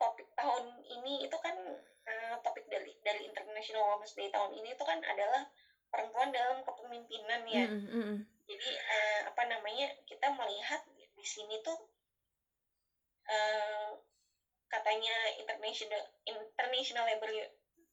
topik 0.00 0.24
tahun 0.32 0.64
ini 0.88 1.28
itu 1.28 1.36
kan 1.36 1.52
eh, 2.08 2.34
topik 2.40 2.64
dari 2.72 2.96
dari 3.04 3.28
International 3.28 3.92
Women's 3.92 4.16
Day 4.16 4.32
tahun 4.32 4.56
ini 4.56 4.72
itu 4.72 4.84
kan 4.88 4.96
adalah 5.04 5.44
perempuan 5.92 6.32
dalam 6.32 6.64
kepemimpinan 6.64 7.44
ya. 7.44 7.68
Mm-mm, 7.68 7.84
mm-mm. 7.92 8.18
Jadi 8.48 8.68
eh, 8.72 9.20
apa 9.28 9.42
namanya 9.44 9.92
kita 10.08 10.32
melihat 10.32 10.80
di, 10.96 11.24
sini 11.28 11.60
tuh 11.60 11.76
eh, 13.28 13.92
katanya 14.72 15.36
International 15.36 16.00
International 16.24 17.04
Labor 17.04 17.30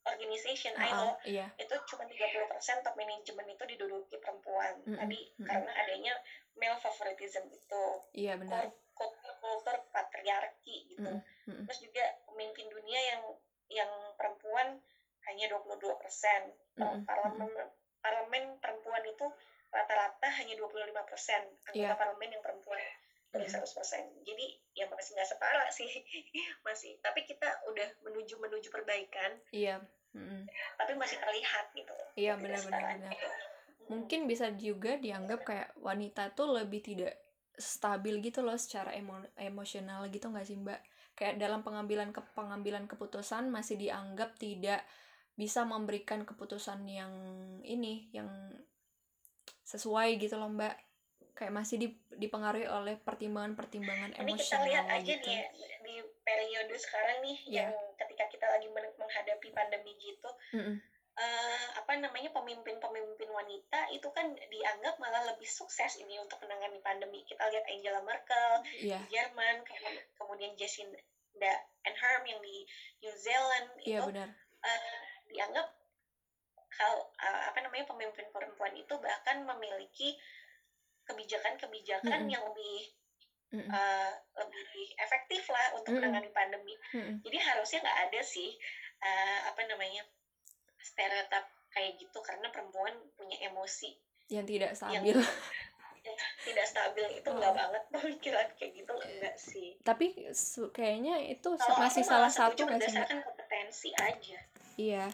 Organization 0.07 0.71
Ah, 0.79 0.87
ILO 0.87 1.09
iya, 1.27 1.51
itu 1.59 1.75
cuma 1.91 2.07
30% 2.07 2.79
top 2.79 2.95
manajemen 2.95 3.51
itu 3.51 3.63
diduduki 3.67 4.15
perempuan 4.23 4.79
Mm-mm, 4.87 4.95
tadi 4.95 5.19
mm-mm. 5.35 5.43
karena 5.43 5.71
adanya 5.83 6.13
male 6.55 6.79
favoritism 6.79 7.43
itu 7.51 7.83
iya 8.15 8.39
benar. 8.39 8.71
kultur 8.71 8.86
kultur 9.37 9.77
patriarki 9.89 10.89
gitu 10.91 11.05
Mm-mm, 11.07 11.47
mm-mm. 11.47 11.63
terus 11.69 11.79
juga 11.81 12.03
pemimpin 12.25 12.67
dunia 12.67 12.99
yang 13.15 13.21
yang 13.67 13.91
perempuan 14.15 14.79
hanya 15.27 15.45
22% 15.51 15.83
Mm-mm, 16.79 17.03
parlemen 17.03 17.51
parlemen 17.99 18.43
perempuan 18.57 19.03
itu 19.03 19.27
rata-rata 19.67 20.27
hanya 20.39 20.55
25% 20.55 20.87
anggota 21.67 21.75
Iya. 21.75 21.93
parlemen 21.93 22.29
yang 22.31 22.43
perempuan 22.43 22.79
dari 23.27 23.45
Mm-mm. 23.45 23.61
100% 23.67 24.23
jadi 24.23 24.45
ya 24.73 24.85
masih 24.87 25.11
nggak 25.13 25.27
setara 25.27 25.67
sih 25.69 25.89
masih 26.65 26.95
tapi 27.03 27.27
kita 27.27 27.51
udah 27.67 27.87
menuju 28.01 28.39
menuju 28.39 28.71
perbaikan 28.71 29.35
Iya, 29.51 29.83
mm-mm. 30.15 30.47
tapi 30.79 30.95
masih 30.95 31.19
terlihat 31.19 31.75
gitu 31.75 31.95
Iya, 32.15 32.33
benar-benar, 32.39 32.97
benar. 32.97 33.11
itu. 33.13 33.29
Mungkin 33.87 34.25
bisa 34.25 34.51
juga 34.51 34.95
dianggap 34.97 35.43
kayak 35.45 35.69
wanita 35.79 36.31
tuh 36.33 36.55
lebih 36.55 36.81
tidak 36.83 37.13
stabil 37.57 38.21
gitu 38.21 38.45
loh 38.45 38.53
secara 38.55 38.93
emo- 38.93 39.25
emosional 39.35 40.05
gitu 40.07 40.29
nggak 40.29 40.45
sih 40.45 40.55
Mbak? 40.55 40.79
Kayak 41.17 41.41
dalam 41.41 41.65
pengambilan 41.65 42.13
ke 42.13 42.21
pengambilan 42.31 42.85
keputusan 42.85 43.49
masih 43.49 43.75
dianggap 43.75 44.37
tidak 44.37 44.85
bisa 45.33 45.65
memberikan 45.65 46.21
keputusan 46.21 46.85
yang 46.85 47.13
ini 47.61 48.09
yang 48.13 48.29
sesuai 49.63 50.15
gitu 50.17 50.37
loh 50.37 50.49
Mbak. 50.49 50.75
Kayak 51.33 51.53
masih 51.53 51.77
di- 51.77 51.97
dipengaruhi 52.17 52.65
oleh 52.65 52.97
pertimbangan-pertimbangan 52.97 54.13
ini 54.15 54.33
kita 54.33 54.57
emosional 54.57 54.65
lihat 54.65 54.85
aja 54.89 55.05
gitu. 55.05 55.29
nih 55.29 55.37
ya 55.37 55.45
di 55.81 55.95
periode 56.21 56.75
sekarang 56.75 57.17
nih 57.21 57.37
Iya. 57.45 57.57
yang 57.61 57.71
ketika 57.93 58.25
kita 58.27 58.45
lagi 58.49 58.67
men- 58.69 58.97
menghadapi 58.97 59.49
pandemi 59.53 59.93
gitu 59.97 60.29
Mm-mm. 60.53 60.75
eh, 61.13 61.67
apa 61.77 61.93
namanya 61.97 62.29
pemimpin-pemimpin 62.29 63.16
wanita 63.37 63.93
itu 63.93 64.09
kan 64.09 64.25
dianggap 64.49 64.97
malah 64.97 65.21
lebih 65.29 65.45
sukses 65.45 65.93
ini 66.01 66.17
untuk 66.17 66.41
menangani 66.41 66.81
pandemi 66.81 67.21
kita 67.29 67.45
lihat 67.53 67.65
Angela 67.69 68.01
Merkel 68.01 68.51
Iya, 68.81 68.97
di 69.05 69.13
Jerman 69.13 69.61
kemudian, 70.17 70.57
Jacinda 70.57 71.53
Ardern 71.85 72.25
yang 72.25 72.41
di 72.41 72.65
New 73.05 73.13
Zealand 73.13 73.67
iya 73.85 74.01
itu 74.01 74.09
benar. 74.09 74.29
eh, 74.65 75.01
dianggap 75.29 75.67
hal 76.81 76.93
eh, 77.21 77.41
apa 77.53 77.57
namanya 77.61 77.85
pemimpin 77.85 78.27
perempuan 78.33 78.73
itu 78.73 78.93
bahkan 78.97 79.45
memiliki 79.45 80.17
kebijakan-kebijakan 81.07 82.27
Mm-mm. 82.27 82.33
yang 82.33 82.43
lebih 82.51 82.79
Mm-mm. 83.55 83.69
eh, 83.71 84.11
lebih 84.43 84.87
efektif 84.99 85.47
lah 85.47 85.71
untuk 85.77 85.95
Mm-mm. 85.95 86.03
menangani 86.03 86.29
pandemi. 86.35 86.75
Mm-mm. 86.91 87.23
Jadi 87.23 87.37
harusnya 87.39 87.79
nggak 87.85 87.99
ada 88.11 88.21
sih 88.25 88.49
eh, 89.01 89.39
apa 89.47 89.61
namanya 89.69 90.03
stereotip 90.83 91.45
kayak 91.77 91.93
gitu 92.01 92.17
karena 92.25 92.49
perempuan 92.49 92.89
punya 93.13 93.37
emosi 93.45 93.93
Yang 94.33 94.45
tidak 94.49 94.71
stabil. 94.73 95.15
yang 96.07 96.17
tidak 96.41 96.65
stabil 96.65 97.05
itu 97.21 97.29
Oh. 97.29 97.37
nggak 97.37 97.53
banget 97.53 97.83
pemikiran 97.93 98.47
kayak 98.57 98.71
gitu 98.81 98.93
enggak 98.97 99.35
sih. 99.37 99.69
Tapi 99.85 100.05
kayaknya 100.73 101.21
itu 101.21 101.49
Kalau 101.53 101.77
masih 101.77 102.01
salah 102.01 102.31
satu 102.33 102.65
nggak 102.65 102.81
sih 102.81 102.97
kompetensi 102.97 103.89
aja. 103.93 104.39
Iya, 104.77 105.05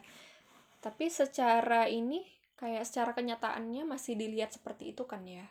tapi 0.79 1.11
secara 1.11 1.91
ini 1.91 2.23
kayak 2.55 2.87
secara 2.87 3.11
kenyataannya 3.11 3.83
masih 3.83 4.15
dilihat 4.15 4.55
seperti 4.55 4.95
itu 4.95 5.03
kan 5.03 5.27
ya? 5.27 5.43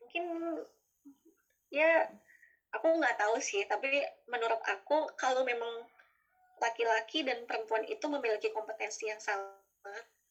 Mungkin 0.00 0.24
ya 1.68 2.08
aku 2.70 2.86
nggak 2.96 3.18
tahu 3.18 3.36
sih, 3.42 3.66
tapi 3.66 4.02
menurut 4.30 4.62
aku 4.62 5.10
kalau 5.18 5.42
memang 5.42 5.84
laki-laki 6.64 7.20
dan 7.28 7.44
perempuan 7.44 7.84
itu 7.84 8.08
memiliki 8.08 8.48
kompetensi 8.48 9.04
yang 9.12 9.20
sama 9.20 9.52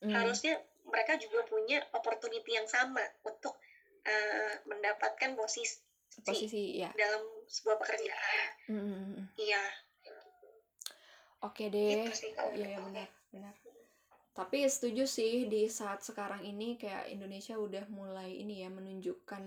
mm. 0.01 0.11
harusnya 0.11 0.57
mereka 0.83 1.15
juga 1.15 1.45
punya 1.47 1.79
opportunity 1.95 2.57
yang 2.57 2.67
sama 2.67 3.01
untuk 3.23 3.55
uh, 4.03 4.53
mendapatkan 4.67 5.37
posisi 5.37 5.79
posisi 6.21 6.77
ya 6.77 6.93
dalam 6.93 7.25
sebuah 7.49 7.77
pekerjaan. 7.81 8.49
Mm. 8.69 9.33
iya. 9.41 9.63
Oke 11.43 11.67
deh. 11.67 12.07
Iya 12.55 12.77
ya, 12.77 12.79
benar 12.79 13.09
benar. 13.33 13.53
Tapi 14.33 14.65
setuju 14.65 15.05
sih 15.05 15.45
di 15.45 15.69
saat 15.69 16.01
sekarang 16.01 16.41
ini 16.41 16.77
kayak 16.77 17.09
Indonesia 17.13 17.53
udah 17.57 17.85
mulai 17.89 18.33
ini 18.33 18.65
ya 18.65 18.69
menunjukkan 18.73 19.43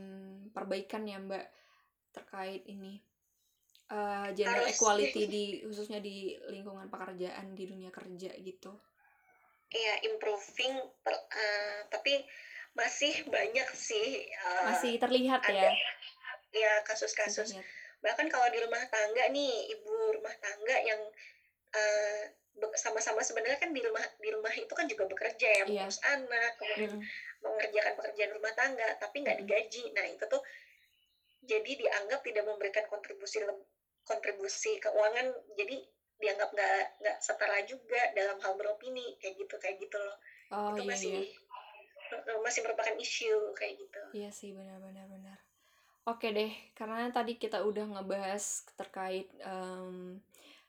perbaikan 0.55 1.07
ya 1.07 1.19
mbak 1.19 1.47
terkait 2.15 2.63
ini 2.71 3.03
uh, 3.91 4.29
gender 4.35 4.67
Harus. 4.67 4.77
equality 4.79 5.23
di 5.27 5.45
khususnya 5.63 6.03
di 6.03 6.35
lingkungan 6.51 6.91
pekerjaan 6.91 7.55
di 7.55 7.65
dunia 7.67 7.91
kerja 7.91 8.31
gitu 8.39 8.73
iya 9.71 9.95
improving 10.07 10.75
per, 11.03 11.15
uh, 11.15 11.79
tapi 11.91 12.23
masih 12.77 13.25
banyak 13.31 13.69
sih 13.73 14.29
uh, 14.45 14.75
masih 14.75 15.01
terlihat 15.01 15.41
ada, 15.43 15.53
ya 15.53 15.73
ya 16.53 16.73
kasus-kasus 16.85 17.57
bahkan 18.05 18.29
kalau 18.29 18.47
di 18.53 18.61
rumah 18.61 18.81
tangga 18.93 19.25
nih 19.33 19.73
ibu 19.73 20.15
rumah 20.15 20.35
tangga 20.39 20.77
yang 20.85 21.01
uh, 21.75 22.23
sama-sama 22.77 23.21
sebenarnya 23.21 23.61
kan 23.61 23.73
di 23.73 23.85
rumah 23.85 24.01
di 24.17 24.33
rumah 24.33 24.53
itu 24.57 24.73
kan 24.73 24.89
juga 24.89 25.05
bekerja 25.05 25.45
ya 25.45 25.57
iya. 25.57 25.65
mengurus 25.85 26.01
anak 26.09 26.53
kemudian 26.57 26.97
mm. 26.97 27.03
mengerjakan 27.45 27.93
pekerjaan 28.01 28.33
rumah 28.33 28.53
tangga 28.57 28.89
tapi 28.97 29.17
nggak 29.21 29.39
digaji 29.45 29.93
nah 29.93 30.05
itu 30.09 30.25
tuh 30.25 30.41
jadi 31.47 31.71
dianggap 31.79 32.21
tidak 32.25 32.45
memberikan 32.49 32.85
kontribusi 32.89 33.45
kontribusi 34.07 34.79
keuangan 34.79 35.35
jadi 35.59 35.77
dianggap 36.17 36.49
nggak 36.55 37.05
nggak 37.05 37.17
setara 37.21 37.61
juga 37.69 38.01
dalam 38.17 38.41
hal 38.41 38.57
beropini 38.57 39.19
kayak 39.21 39.37
gitu 39.37 39.55
kayak 39.61 39.77
gitu 39.83 39.99
loh. 40.01 40.17
Oh, 40.55 40.73
itu 40.73 40.87
iya, 40.87 40.89
masih 40.89 41.15
iya. 41.27 42.35
masih 42.41 42.61
merupakan 42.65 42.95
isu 42.97 43.53
kayak 43.53 43.75
gitu. 43.77 44.03
Iya 44.15 44.31
sih 44.33 44.55
benar-benar 44.55 45.05
benar 45.11 45.39
oke 46.07 46.27
deh 46.31 46.53
karena 46.79 47.11
tadi 47.11 47.35
kita 47.37 47.67
udah 47.67 47.99
ngebahas 47.99 48.63
terkait 48.79 49.27
um, 49.43 50.23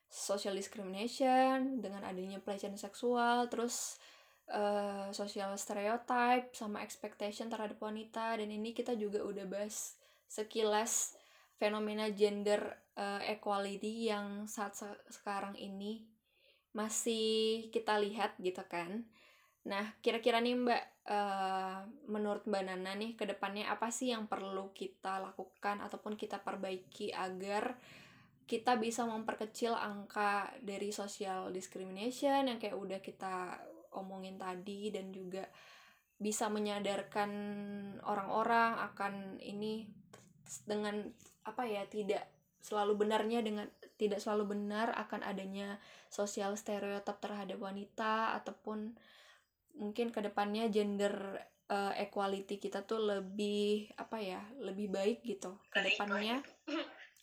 social 0.09 0.57
discrimination 0.57 1.77
dengan 1.77 2.01
adanya 2.01 2.41
pelecehan 2.41 2.75
seksual 2.75 3.45
terus 3.47 4.01
uh, 4.49 5.13
social 5.13 5.53
stereotype 5.61 6.49
sama 6.57 6.81
expectation 6.81 7.53
terhadap 7.53 7.77
wanita 7.77 8.41
dan 8.41 8.49
ini 8.49 8.73
kita 8.73 8.97
juga 8.97 9.21
udah 9.21 9.45
bahas 9.45 9.93
sekilas 10.25 11.13
fenomena 11.57 12.09
gender 12.13 12.61
uh, 12.97 13.21
equality 13.25 14.09
yang 14.09 14.45
saat 14.45 14.77
se 14.77 14.87
sekarang 15.09 15.57
ini 15.57 16.05
masih 16.73 17.67
kita 17.73 17.97
lihat 17.97 18.37
gitu 18.37 18.61
kan. 18.69 19.05
Nah 19.65 19.97
kira-kira 19.99 20.37
nih 20.37 20.53
mbak 20.53 20.83
uh, 21.09 21.81
menurut 22.05 22.45
mbak 22.45 22.63
Nana 22.69 22.93
nih 22.93 23.17
ke 23.17 23.25
depannya 23.25 23.67
apa 23.67 23.89
sih 23.89 24.13
yang 24.13 24.29
perlu 24.29 24.71
kita 24.71 25.17
lakukan 25.19 25.81
ataupun 25.81 26.13
kita 26.13 26.45
perbaiki 26.45 27.09
agar 27.11 27.75
kita 28.47 28.79
bisa 28.79 29.03
memperkecil 29.03 29.75
angka 29.75 30.55
dari 30.63 30.95
social 30.95 31.51
discrimination 31.51 32.47
yang 32.47 32.61
kayak 32.61 32.79
udah 32.79 33.03
kita 33.03 33.59
omongin 33.91 34.39
tadi 34.39 34.87
dan 34.87 35.11
juga 35.11 35.43
bisa 36.17 36.47
menyadarkan 36.47 37.29
orang-orang 38.07 38.79
akan 38.93 39.13
ini 39.43 39.85
dengan 40.65 41.07
apa 41.47 41.63
ya 41.63 41.83
tidak 41.87 42.27
selalu 42.59 43.07
benarnya 43.07 43.39
dengan 43.39 43.67
tidak 43.95 44.19
selalu 44.19 44.57
benar 44.57 44.91
akan 44.97 45.23
adanya 45.23 45.79
sosial 46.11 46.59
stereotip 46.59 47.17
terhadap 47.23 47.57
wanita 47.61 48.35
ataupun 48.43 48.97
mungkin 49.77 50.09
ke 50.09 50.19
depannya 50.19 50.67
gender 50.67 51.39
uh, 51.69 51.93
equality 51.95 52.57
kita 52.57 52.83
tuh 52.83 52.99
lebih 52.99 53.87
apa 53.95 54.17
ya 54.19 54.41
lebih 54.59 54.91
baik 54.91 55.23
gitu. 55.23 55.55
Ke 55.71 55.85
depannya 55.85 56.41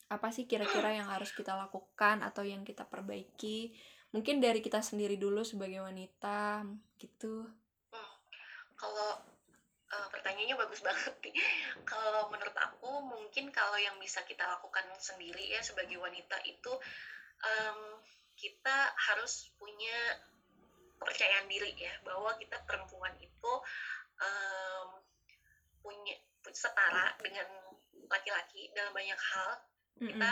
apa 0.09 0.27
sih 0.29 0.45
kira-kira 0.45 0.95
yang 0.95 1.09
harus 1.09 1.33
kita 1.35 1.53
lakukan 1.53 2.23
atau 2.23 2.41
yang 2.41 2.63
kita 2.63 2.87
perbaiki? 2.87 3.75
Mungkin 4.15 4.39
dari 4.39 4.63
kita 4.63 4.79
sendiri 4.79 5.19
dulu 5.19 5.43
sebagai 5.43 5.83
wanita 5.83 6.63
gitu. 6.95 7.43
Hmm, 7.91 8.13
kalau 8.79 9.34
uh, 9.95 10.07
pertanyaannya 10.11 10.59
bagus 10.59 10.83
banget 10.83 11.13
nih 11.23 11.35
kalau 11.87 12.27
menurut 12.27 12.55
aku 12.59 12.99
mungkin 13.07 13.49
kalau 13.55 13.79
yang 13.79 13.95
bisa 14.03 14.19
kita 14.27 14.43
lakukan 14.43 14.83
sendiri 14.99 15.47
ya 15.47 15.63
sebagai 15.63 15.95
wanita 15.95 16.35
itu 16.43 16.73
um, 17.41 17.79
kita 18.35 18.77
harus 18.99 19.47
punya 19.55 20.19
kepercayaan 20.99 21.47
diri 21.47 21.71
ya 21.79 21.93
bahwa 22.03 22.35
kita 22.35 22.59
perempuan 22.67 23.15
itu 23.19 23.53
um, 24.19 24.87
punya 25.79 26.15
setara 26.55 27.13
dengan 27.19 27.47
laki-laki 28.07 28.71
dalam 28.73 28.93
banyak 28.95 29.17
hal 29.17 29.49
mm-hmm. 29.99 30.07
kita 30.13 30.31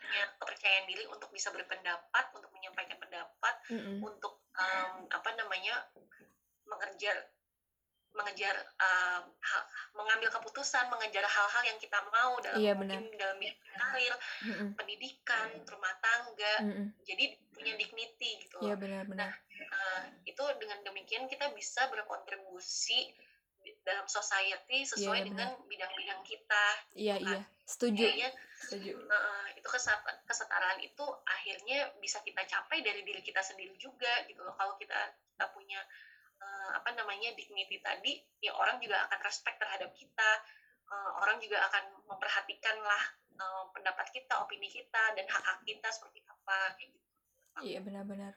punya 0.00 0.22
kepercayaan 0.40 0.86
diri 0.88 1.04
untuk 1.06 1.28
bisa 1.30 1.52
berpendapat 1.52 2.24
untuk 2.32 2.48
menyampaikan 2.56 2.96
pendapat 2.96 3.54
mm-hmm. 3.68 3.98
untuk 4.00 4.40
um, 4.56 5.04
apa 5.10 5.30
namanya 5.36 5.74
mengejar 6.64 7.28
mengejar 8.10 8.54
um, 8.76 9.22
hal, 9.38 9.62
mengambil 9.94 10.28
keputusan 10.34 10.90
mengejar 10.90 11.22
hal-hal 11.22 11.62
yang 11.62 11.78
kita 11.78 11.98
mau 12.10 12.36
dalam 12.42 12.58
iya, 12.58 12.72
mungkin 12.74 13.06
dalam 13.14 13.38
karir 13.78 14.14
mm-hmm. 14.46 14.68
pendidikan 14.74 15.48
rumah 15.66 15.94
tangga 16.02 16.54
mm-hmm. 16.66 16.86
jadi 17.06 17.24
punya 17.54 17.72
dignity 17.78 18.30
gitu 18.46 18.58
iya 18.66 18.74
benar-benar 18.74 19.30
nah, 19.30 19.32
uh, 19.70 20.02
itu 20.26 20.42
dengan 20.58 20.82
demikian 20.82 21.30
kita 21.30 21.54
bisa 21.54 21.86
berkontribusi 21.92 23.14
dalam 23.84 24.08
society 24.08 24.82
sesuai 24.88 25.20
yeah, 25.22 25.26
dengan 25.30 25.48
bidang-bidang 25.68 26.20
kita 26.26 26.66
iya 26.96 27.14
gitu 27.20 27.30
kan. 27.30 27.42
iya. 27.44 27.58
Setuju. 27.70 28.02
Kayaknya, 28.02 28.30
setuju. 28.66 28.90
uh, 28.98 29.46
itu 29.54 29.68
kesetaraan 30.26 30.82
itu 30.82 31.06
akhirnya 31.22 31.94
bisa 32.02 32.18
kita 32.26 32.42
capai 32.42 32.82
dari 32.82 33.06
diri 33.06 33.22
kita 33.22 33.38
sendiri 33.46 33.78
juga 33.78 34.10
gitu 34.26 34.42
loh. 34.42 34.58
Kalau 34.58 34.74
kita 34.74 34.98
kita 35.38 35.46
punya 35.54 35.78
uh, 36.40 36.70
apa 36.80 36.90
namanya 36.96 37.36
dignity 37.36 37.78
tadi 37.84 38.18
ya 38.40 38.56
orang 38.56 38.80
juga 38.80 39.06
akan 39.08 39.20
respect 39.22 39.60
terhadap 39.60 39.92
kita 39.94 40.30
uh, 40.90 41.10
orang 41.20 41.38
juga 41.38 41.60
akan 41.70 42.08
memperhatikan 42.08 42.76
lah 42.82 43.02
uh, 43.38 43.64
pendapat 43.70 44.10
kita 44.10 44.40
opini 44.42 44.66
kita 44.72 45.14
dan 45.14 45.24
hak 45.28 45.44
hak 45.44 45.60
kita 45.62 45.88
seperti 45.92 46.24
apa 46.26 46.74
kayak 46.76 46.90
gitu 46.96 47.00
Iya 47.60 47.84
benar-benar. 47.84 48.32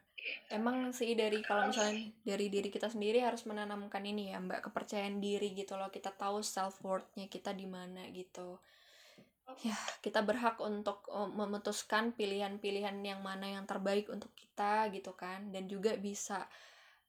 Emang 0.51 0.91
sih 0.95 1.16
dari 1.16 1.39
kalau 1.43 1.72
misalnya 1.72 2.12
dari 2.24 2.47
diri 2.47 2.68
kita 2.72 2.88
sendiri 2.91 3.24
harus 3.24 3.43
menanamkan 3.47 4.04
ini 4.04 4.32
ya 4.32 4.39
Mbak 4.39 4.72
kepercayaan 4.72 5.20
diri 5.20 5.51
gitu 5.56 5.80
loh. 5.80 5.88
Kita 5.91 6.12
tahu 6.12 6.43
self 6.43 6.80
worthnya 6.84 7.28
kita 7.28 7.51
di 7.56 7.68
mana 7.68 8.08
gitu. 8.12 8.60
Ya 9.64 9.76
kita 9.99 10.24
berhak 10.24 10.60
untuk 10.64 11.08
memutuskan 11.36 12.16
pilihan-pilihan 12.16 12.95
yang 13.04 13.20
mana 13.20 13.60
yang 13.60 13.64
terbaik 13.68 14.08
untuk 14.12 14.32
kita 14.36 14.91
gitu 14.91 15.12
kan. 15.16 15.51
Dan 15.51 15.68
juga 15.68 15.95
bisa 15.95 16.47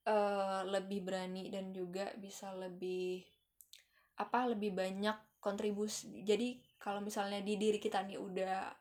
uh, 0.05 0.61
lebih 0.69 1.05
berani 1.05 1.49
dan 1.49 1.73
juga 1.73 2.13
bisa 2.17 2.53
lebih 2.53 3.25
apa 4.21 4.47
lebih 4.47 4.71
banyak 4.71 5.17
kontribusi. 5.43 6.23
Jadi 6.23 6.57
kalau 6.79 7.03
misalnya 7.03 7.41
di 7.41 7.59
diri 7.59 7.77
kita 7.81 8.05
nih 8.05 8.17
udah 8.17 8.71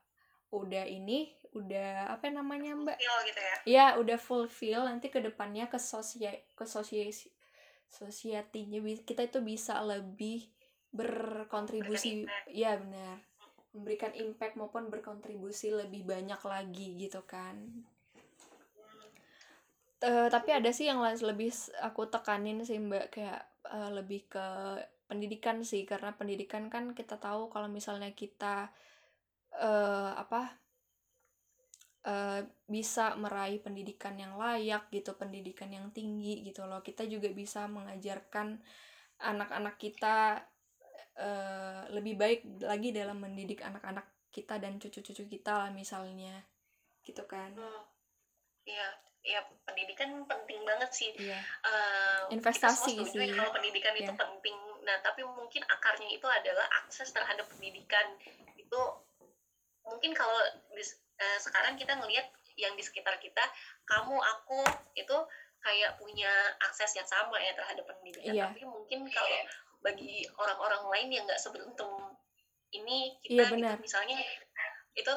udah 0.55 0.85
ini 0.87 1.35
udah 1.55 2.15
apa 2.15 2.31
namanya 2.31 2.79
mbak? 2.79 2.99
gitu 3.27 3.41
ya? 3.41 3.57
Ya 3.67 3.87
udah 3.99 4.19
fulfill 4.19 4.87
nanti 4.87 5.11
ke 5.11 5.19
depannya 5.19 5.67
ke 5.67 5.79
sosia 5.81 6.31
ke 6.55 6.65
sosiasi 6.67 7.31
sosiatinya 7.95 8.83
kita 9.07 9.31
itu 9.31 9.39
bisa 9.39 9.79
lebih 9.87 10.51
berkontribusi. 10.91 12.27
Ya 12.51 12.75
benar. 12.75 13.23
Memberikan 13.71 14.11
impact 14.19 14.59
maupun 14.59 14.91
berkontribusi 14.91 15.71
lebih 15.71 16.03
banyak 16.07 16.39
lagi 16.43 16.99
gitu 16.99 17.23
kan 17.23 17.87
uh, 20.03 20.27
tapi 20.33 20.51
ada 20.51 20.71
sih 20.75 20.91
yang 20.91 20.99
lebih 21.03 21.55
aku 21.85 22.11
tekanin 22.11 22.65
sih 22.67 22.83
mbak 22.83 23.15
kayak 23.15 23.43
uh, 23.71 23.95
lebih 23.95 24.27
ke 24.27 24.47
pendidikan 25.07 25.63
sih 25.63 25.85
karena 25.85 26.17
pendidikan 26.17 26.73
kan 26.73 26.97
kita 26.97 27.21
tahu 27.21 27.53
kalau 27.53 27.69
misalnya 27.69 28.11
kita 28.17 28.73
uh, 29.55 30.11
apa 30.17 30.65
uh, 32.09 32.41
bisa 32.69 33.17
meraih 33.17 33.61
pendidikan 33.61 34.17
yang 34.17 34.37
layak 34.37 34.89
gitu 34.93 35.17
pendidikan 35.17 35.73
yang 35.73 35.91
tinggi 35.91 36.45
gitu 36.45 36.65
loh. 36.69 36.85
Kita 36.85 37.05
juga 37.09 37.33
bisa 37.33 37.67
mengajarkan 37.69 38.61
anak-anak 39.25 39.77
kita 39.81 40.43
uh, 41.21 41.83
lebih 41.93 42.15
baik 42.19 42.41
lagi 42.65 42.93
dalam 42.93 43.21
mendidik 43.21 43.65
anak-anak 43.65 44.05
kita 44.35 44.59
dan 44.59 44.77
cucu-cucu 44.77 45.25
kita 45.29 45.53
lah 45.65 45.71
misalnya. 45.73 46.45
Gitu 47.05 47.25
kan. 47.29 47.53
Hmm. 47.57 47.85
Ya 49.25 49.41
pendidikan 49.65 50.29
penting 50.29 50.61
banget 50.69 50.91
sih 50.93 51.11
iya. 51.17 51.41
uh, 51.65 52.29
investasi 52.29 53.01
sih 53.09 53.29
kalau 53.33 53.57
pendidikan 53.57 53.97
yeah. 53.97 54.05
itu 54.05 54.13
iya. 54.13 54.21
penting 54.21 54.57
nah 54.85 54.97
tapi 55.01 55.25
mungkin 55.25 55.65
akarnya 55.65 56.13
itu 56.13 56.29
adalah 56.29 56.69
akses 56.85 57.09
terhadap 57.09 57.49
pendidikan 57.57 58.05
itu 58.61 58.81
mungkin 59.81 60.13
kalau 60.13 60.37
uh, 60.37 61.39
sekarang 61.41 61.81
kita 61.81 61.97
ngelihat 61.97 62.29
yang 62.61 62.77
di 62.77 62.85
sekitar 62.85 63.17
kita 63.17 63.43
kamu 63.89 64.15
aku 64.21 64.61
itu 64.93 65.17
kayak 65.65 65.97
punya 65.97 66.31
akses 66.61 66.93
yang 66.93 67.09
sama 67.09 67.41
ya 67.41 67.57
terhadap 67.57 67.89
pendidikan 67.89 68.37
Iya. 68.37 68.53
tapi 68.53 68.69
mungkin 68.69 69.09
kalau 69.09 69.41
bagi 69.81 70.29
orang-orang 70.37 70.85
lain 70.93 71.09
yang 71.17 71.25
nggak 71.25 71.41
seberuntung 71.41 72.13
ini 72.77 73.17
kita 73.25 73.49
benar. 73.49 73.81
gitu 73.81 73.89
misalnya 73.89 74.21
itu 74.93 75.15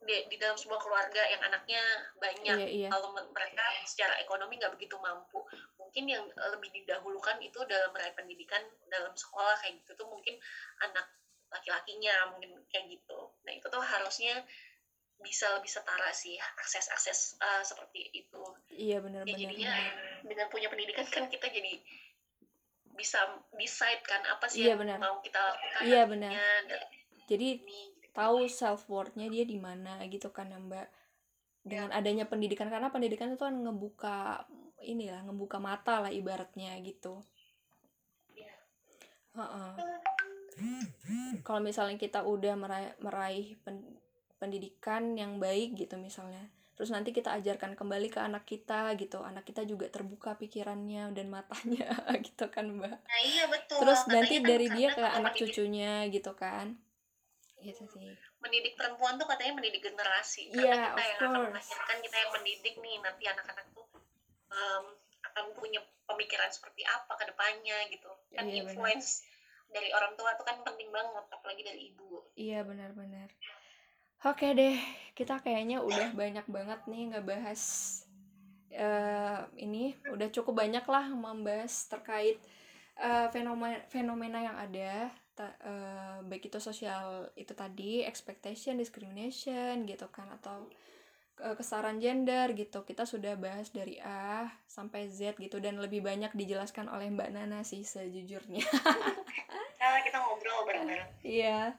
di, 0.00 0.16
di 0.32 0.36
dalam 0.40 0.56
sebuah 0.56 0.80
keluarga 0.80 1.22
yang 1.28 1.44
anaknya 1.44 1.82
banyak 2.16 2.56
Iya, 2.56 2.68
iya. 2.68 2.88
kalau 2.88 3.12
me- 3.12 3.28
mereka 3.36 3.60
secara 3.84 4.16
ekonomi 4.16 4.56
nggak 4.56 4.72
begitu 4.72 4.96
mampu 4.96 5.44
mungkin 5.76 6.08
yang 6.08 6.24
lebih 6.24 6.72
didahulukan 6.72 7.36
itu 7.44 7.60
dalam 7.68 7.92
meraih 7.92 8.16
pendidikan 8.16 8.64
dalam 8.88 9.12
sekolah 9.12 9.60
kayak 9.60 9.76
gitu 9.84 9.92
tuh 10.00 10.08
mungkin 10.08 10.40
anak 10.80 11.04
laki-lakinya 11.52 12.32
mungkin 12.32 12.64
kayak 12.72 12.88
gitu 12.88 13.28
nah 13.44 13.52
itu 13.52 13.66
tuh 13.68 13.82
harusnya 13.82 14.40
bisa 15.20 15.52
lebih 15.60 15.68
setara 15.68 16.08
sih 16.16 16.40
akses-akses 16.56 17.36
eh, 17.36 17.60
seperti 17.60 18.08
itu 18.16 18.40
Iya 18.72 19.04
benar 19.04 19.28
ya 19.28 19.36
benar. 19.36 19.40
jadinya 19.44 19.72
benar. 19.76 20.24
dengan 20.24 20.46
punya 20.48 20.68
pendidikan 20.72 21.04
kan 21.12 21.28
kita 21.28 21.52
jadi 21.52 21.76
bisa 22.96 23.20
decide 23.52 24.00
kan 24.04 24.24
apa 24.24 24.48
sih 24.48 24.64
Iya, 24.64 24.72
yang 24.76 24.80
benar. 24.80 24.96
mau 24.96 25.20
kita 25.20 25.40
lakukan 25.40 25.82
Iya, 25.84 26.02
dan 26.08 26.64
Jadi 27.30 27.46
ini 27.62 27.99
tahu 28.20 28.44
self 28.52 28.84
worthnya 28.92 29.32
dia 29.32 29.48
di 29.48 29.56
mana 29.56 30.04
gitu 30.12 30.28
kan 30.28 30.52
ya 30.52 30.60
Mbak. 30.60 30.88
Dengan 31.64 31.88
adanya 31.96 32.28
pendidikan 32.28 32.68
karena 32.68 32.92
pendidikan 32.92 33.32
itu 33.32 33.40
kan 33.40 33.56
ngebuka 33.56 34.44
inilah 34.84 35.24
ngebuka 35.24 35.56
mata 35.56 36.04
lah 36.04 36.12
ibaratnya 36.12 36.76
gitu. 36.84 37.24
Iya. 38.36 38.52
Heeh. 39.36 39.72
Kalau 41.40 41.60
misalnya 41.64 41.96
kita 41.96 42.20
udah 42.24 42.52
meraih, 42.56 42.92
meraih 43.00 43.56
pen- 43.64 43.96
pendidikan 44.36 45.16
yang 45.16 45.36
baik 45.40 45.76
gitu 45.76 45.96
misalnya, 46.00 46.48
terus 46.76 46.88
nanti 46.92 47.12
kita 47.12 47.32
ajarkan 47.40 47.76
kembali 47.76 48.08
ke 48.08 48.20
anak 48.20 48.44
kita 48.48 48.92
gitu, 48.96 49.20
anak 49.20 49.44
kita 49.44 49.64
juga 49.68 49.88
terbuka 49.88 50.36
pikirannya 50.36 51.12
dan 51.12 51.28
matanya 51.28 51.92
gitu 52.26 52.48
kan 52.48 52.68
Mbak. 52.72 52.96
nah 53.04 53.20
iya 53.20 53.44
betul 53.48 53.84
Terus 53.84 54.00
Katanya 54.04 54.16
nanti 54.16 54.34
kan 54.36 54.44
dari 54.48 54.66
dia 54.72 54.88
ke 54.92 55.04
anak 55.04 55.32
cucunya 55.36 55.92
gitu 56.08 56.32
kan. 56.36 56.76
Gitu 57.60 57.84
sih. 57.86 58.16
mendidik 58.40 58.72
perempuan 58.72 59.20
tuh 59.20 59.28
katanya 59.28 59.60
mendidik 59.60 59.84
generasi 59.84 60.48
Iya, 60.48 60.72
karena 60.72 60.88
kita 60.88 60.96
of 60.96 61.04
yang 61.04 61.18
akan 61.20 61.28
course. 61.30 61.48
melahirkan 61.52 61.96
kita 62.00 62.16
yang 62.16 62.30
mendidik 62.32 62.74
nih 62.76 62.96
nanti 63.04 63.24
anak-anak 63.28 63.66
tuh 63.70 63.86
em, 64.48 64.84
akan 65.20 65.44
punya 65.52 65.80
pemikiran 66.08 66.48
seperti 66.48 66.82
apa 66.82 67.12
ke 67.14 67.24
depannya 67.28 67.78
gitu 67.92 68.08
kan 68.32 68.48
Iya, 68.48 68.64
benar. 68.64 68.64
influence 68.64 69.08
dari 69.68 69.88
orang 69.92 70.16
tua 70.16 70.34
tuh 70.34 70.42
kan 70.42 70.56
penting 70.64 70.88
banget 70.90 71.24
apalagi 71.28 71.62
dari 71.62 71.80
ibu 71.92 72.24
Iya 72.34 72.64
benar-benar. 72.64 73.28
Oke 74.20 74.52
deh, 74.52 74.76
kita 75.14 75.40
kayaknya 75.40 75.80
udah 75.80 76.12
banyak 76.12 76.44
banget 76.44 76.80
nih 76.84 77.02
ngebahas 77.12 77.62
eh 78.70 79.40
ini 79.58 79.98
udah 80.06 80.28
cukup 80.30 80.62
banyak 80.62 80.84
lah 80.86 81.10
membahas 81.10 81.90
terkait 81.90 82.38
eh, 82.96 83.26
fenomena 83.34 83.82
fenomena 83.90 84.38
yang 84.38 84.56
ada 84.56 85.10
ta- 85.40 85.56
eh, 85.64 86.18
baik 86.28 86.52
itu 86.52 86.60
sosial 86.60 87.32
itu 87.32 87.56
tadi 87.56 88.04
expectation, 88.04 88.76
discrimination 88.76 89.88
gitu 89.88 90.04
kan 90.12 90.28
atau 90.36 90.68
eh, 91.40 91.56
kesetaraan 91.56 91.96
gender 91.96 92.52
gitu. 92.52 92.84
Kita 92.84 93.08
sudah 93.08 93.40
bahas 93.40 93.72
dari 93.72 93.96
A 94.04 94.52
sampai 94.68 95.08
Z 95.08 95.40
gitu 95.40 95.56
dan 95.64 95.80
lebih 95.80 96.04
banyak 96.04 96.36
dijelaskan 96.36 96.92
oleh 96.92 97.08
Mbak 97.08 97.32
Nana 97.32 97.64
sih 97.64 97.80
sejujurnya. 97.80 98.60
kalau 99.80 99.98
kita 100.04 100.18
ngobrol 100.20 100.68
bareng-bareng 100.68 101.08
Iya. 101.24 101.72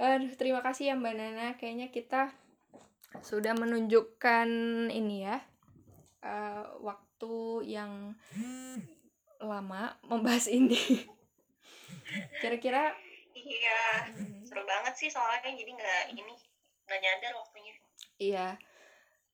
Aduh, 0.00 0.32
terima 0.40 0.64
kasih 0.64 0.92
ya 0.92 0.94
Mbak 0.96 1.14
Nana. 1.20 1.46
Kayaknya 1.60 1.92
kita 1.92 2.32
sudah 3.20 3.52
menunjukkan 3.52 4.48
ini 4.88 5.28
ya 5.28 5.44
eh, 6.24 6.64
waktu 6.80 7.36
yang 7.68 8.16
lama 9.36 10.00
membahas 10.08 10.48
ini. 10.48 10.80
Kira-kira 12.42 12.94
iya 13.36 14.08
seru 14.48 14.64
banget 14.64 14.94
sih 14.96 15.08
soalnya 15.12 15.52
jadi 15.52 15.70
nggak 15.76 16.02
ini 16.16 16.34
nggak 16.86 17.00
nyadar 17.02 17.32
waktunya 17.36 17.74
iya. 18.16 18.56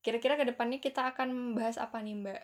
Kira-kira 0.02 0.34
ke 0.34 0.42
depannya 0.50 0.82
kita 0.82 1.14
akan 1.14 1.30
membahas 1.30 1.78
apa 1.78 2.02
nih 2.02 2.18
Mbak? 2.18 2.42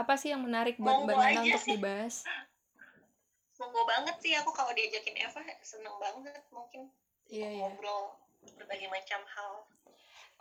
Apa 0.00 0.16
sih 0.16 0.32
yang 0.32 0.40
menarik 0.40 0.80
buat 0.80 1.04
Mbak 1.04 1.16
Nana 1.20 1.40
untuk 1.44 1.60
sih. 1.60 1.76
dibahas? 1.76 2.24
monggo 3.54 3.86
banget 3.86 4.16
sih 4.18 4.34
aku 4.34 4.50
kalau 4.50 4.74
diajakin 4.74 5.14
Eva 5.14 5.40
seneng 5.62 5.94
banget 6.02 6.42
mungkin 6.50 6.90
Iya 7.30 7.48
ya. 7.48 7.58
ngobrol 7.64 8.12
berbagai 8.58 8.90
macam 8.90 9.20
hal 9.24 9.52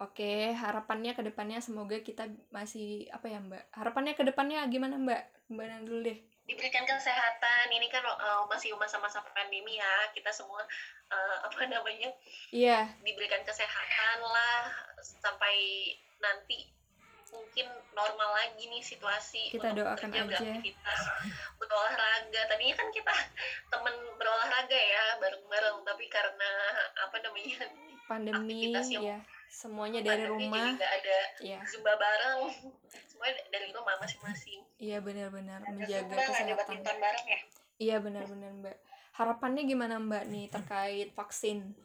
Oke, 0.02 0.58
harapannya 0.58 1.14
ke 1.14 1.22
depannya 1.22 1.62
semoga 1.62 2.02
kita 2.02 2.26
masih 2.50 3.06
apa 3.14 3.30
ya 3.30 3.38
Mbak? 3.38 3.78
Harapannya 3.78 4.18
ke 4.18 4.26
depannya 4.26 4.66
gimana 4.66 4.98
Mbak? 4.98 5.54
Mbak 5.54 5.66
Nana 5.70 5.86
dulu 5.86 6.00
deh. 6.10 6.18
Diberikan 6.44 6.84
kesehatan. 6.84 7.72
Ini 7.72 7.88
kan 7.88 8.04
uh, 8.04 8.44
masih 8.52 8.76
masa-masa 8.76 9.24
pandemi 9.32 9.80
ya. 9.80 9.94
Kita 10.12 10.30
semua 10.32 10.64
uh, 11.12 11.38
apa 11.48 11.68
namanya 11.68 12.12
Iya, 12.52 12.92
diberikan 13.02 13.42
kesehatan 13.48 14.18
lah 14.22 14.72
sampai 15.02 15.56
nanti 16.20 16.72
mungkin 17.34 17.66
normal 17.98 18.30
lagi 18.38 18.70
nih 18.70 18.84
situasi 18.86 19.50
Kita 19.50 19.74
untuk 19.74 19.90
doakan 19.90 20.10
bekerja, 20.14 20.22
aja. 20.22 20.26
beraktivitas 20.30 21.02
berolahraga. 21.58 22.42
Tadinya 22.46 22.76
kan 22.78 22.88
kita 22.94 23.16
temen 23.74 23.96
berolahraga 24.20 24.80
ya 24.80 25.06
bareng-bareng. 25.18 25.78
Tapi 25.82 26.06
karena 26.12 26.52
apa 27.10 27.18
namanya 27.24 27.66
pandemi 28.06 28.70
Aktivitas 28.70 28.88
yang 28.94 29.04
ya 29.04 29.20
semuanya 29.54 30.02
dari 30.02 30.26
pandemi 30.26 30.50
rumah. 30.50 30.74
nggak 30.74 30.94
ada 30.98 31.20
ya 31.46 31.60
zumba 31.70 31.94
bareng. 31.94 32.42
Semuanya 33.06 33.38
dari 33.54 33.70
rumah 33.70 33.96
masing-masing. 34.02 34.60
Iya 34.82 34.98
benar-benar. 35.06 35.62
Menjaga 35.70 36.10
ada 36.10 36.26
kesehatan. 36.58 36.98
bareng 36.98 37.28
ya? 37.30 37.40
Iya 37.78 37.96
benar-benar 38.02 38.50
mbak. 38.58 38.78
Harapannya 39.14 39.64
gimana 39.70 40.02
mbak 40.02 40.26
nih 40.26 40.50
terkait 40.50 41.14
vaksin? 41.14 41.78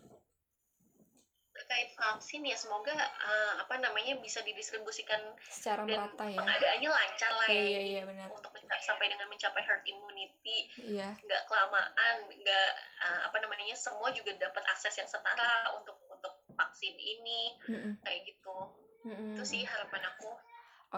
Terkait 1.52 1.92
vaksin 1.92 2.40
ya 2.48 2.56
semoga 2.56 2.96
uh, 2.96 3.60
apa 3.60 3.76
namanya 3.76 4.16
bisa 4.24 4.40
didistribusikan 4.40 5.20
secara 5.44 5.84
dan 5.84 6.08
merata 6.08 6.24
ya. 6.24 6.40
pengadaannya 6.40 6.88
lancar 6.88 7.32
lah 7.36 7.48
iya 7.52 7.60
ya. 7.60 7.68
Iya 7.68 7.80
iya 7.84 8.02
benar. 8.08 8.26
Untuk 8.32 8.52
sampai 8.80 9.12
dengan 9.12 9.28
mencapai 9.28 9.60
herd 9.60 9.84
immunity. 9.84 10.72
Iya. 10.80 11.12
Nggak 11.20 11.42
kelamaan 11.44 12.16
nggak 12.32 12.70
uh, 13.04 13.20
apa 13.28 13.36
namanya 13.44 13.76
semua 13.76 14.08
juga 14.16 14.32
dapat 14.40 14.64
akses 14.72 14.96
yang 14.96 15.08
setara 15.10 15.76
untuk 15.76 15.98
untuk 16.08 16.37
vaksin 16.58 16.94
ini 16.98 17.54
Mm-mm. 17.70 17.94
kayak 18.02 18.26
gitu. 18.26 18.58
Mm-mm. 19.06 19.38
itu 19.38 19.44
sih 19.46 19.62
harapan 19.62 20.02
aku. 20.10 20.34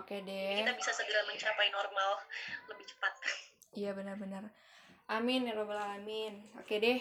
Oke 0.01 0.23
Jadi 0.23 0.31
deh. 0.31 0.63
kita 0.65 0.73
bisa 0.79 0.91
segera 0.97 1.21
mencapai 1.29 1.69
normal 1.69 2.11
lebih 2.73 2.87
cepat. 2.89 3.13
Iya 3.71 3.95
benar-benar. 3.95 4.51
Amin 5.11 5.47
ya 5.47 5.55
robbal 5.55 5.79
alamin. 5.79 6.43
Oke 6.59 6.79
deh. 6.83 6.99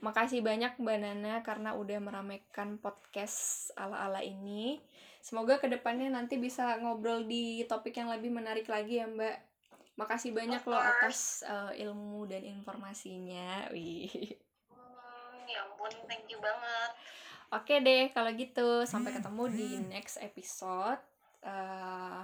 Makasih 0.00 0.40
banyak 0.40 0.80
mbak 0.80 0.98
Nana 1.00 1.44
karena 1.44 1.76
udah 1.76 2.00
meramaikan 2.00 2.80
podcast 2.80 3.70
ala-ala 3.76 4.24
ini. 4.24 4.80
Semoga 5.20 5.60
ke 5.60 5.68
depannya 5.68 6.08
nanti 6.10 6.40
bisa 6.40 6.80
ngobrol 6.80 7.28
di 7.28 7.62
topik 7.68 7.94
yang 7.94 8.08
lebih 8.10 8.32
menarik 8.32 8.66
lagi 8.66 9.00
ya 9.00 9.06
mbak. 9.06 9.36
Makasih 10.00 10.32
banyak 10.32 10.64
loh 10.64 10.80
atas 10.80 11.44
eh, 11.44 11.84
ilmu 11.84 12.24
dan 12.24 12.42
informasinya. 12.48 13.68
Wih. 13.76 14.08
Hmm, 14.72 15.44
ya 15.44 15.68
ampun 15.68 15.92
thank 16.08 16.24
you 16.32 16.40
banget 16.40 16.92
Oke 17.52 17.84
deh, 17.84 18.08
kalau 18.16 18.32
gitu 18.32 18.88
sampai 18.88 19.12
ketemu 19.12 19.44
di 19.52 19.68
next 19.92 20.16
episode. 20.24 20.96
Eh, 21.44 22.20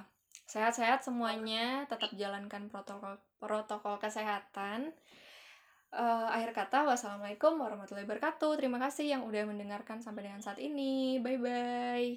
sehat-sehat 0.48 1.04
semuanya, 1.04 1.84
tetap 1.84 2.08
jalankan 2.16 2.72
protokol 2.72 3.20
protokol 3.36 4.00
kesehatan. 4.00 4.88
Eh, 5.92 6.28
akhir 6.32 6.56
kata, 6.56 6.88
wassalamualaikum 6.88 7.60
warahmatullahi 7.60 8.08
wabarakatuh. 8.08 8.56
Terima 8.56 8.80
kasih 8.80 9.12
yang 9.12 9.22
udah 9.28 9.44
mendengarkan 9.44 10.00
sampai 10.00 10.28
dengan 10.28 10.40
saat 10.40 10.60
ini. 10.60 11.20
Bye 11.20 11.40
bye. 11.40 12.06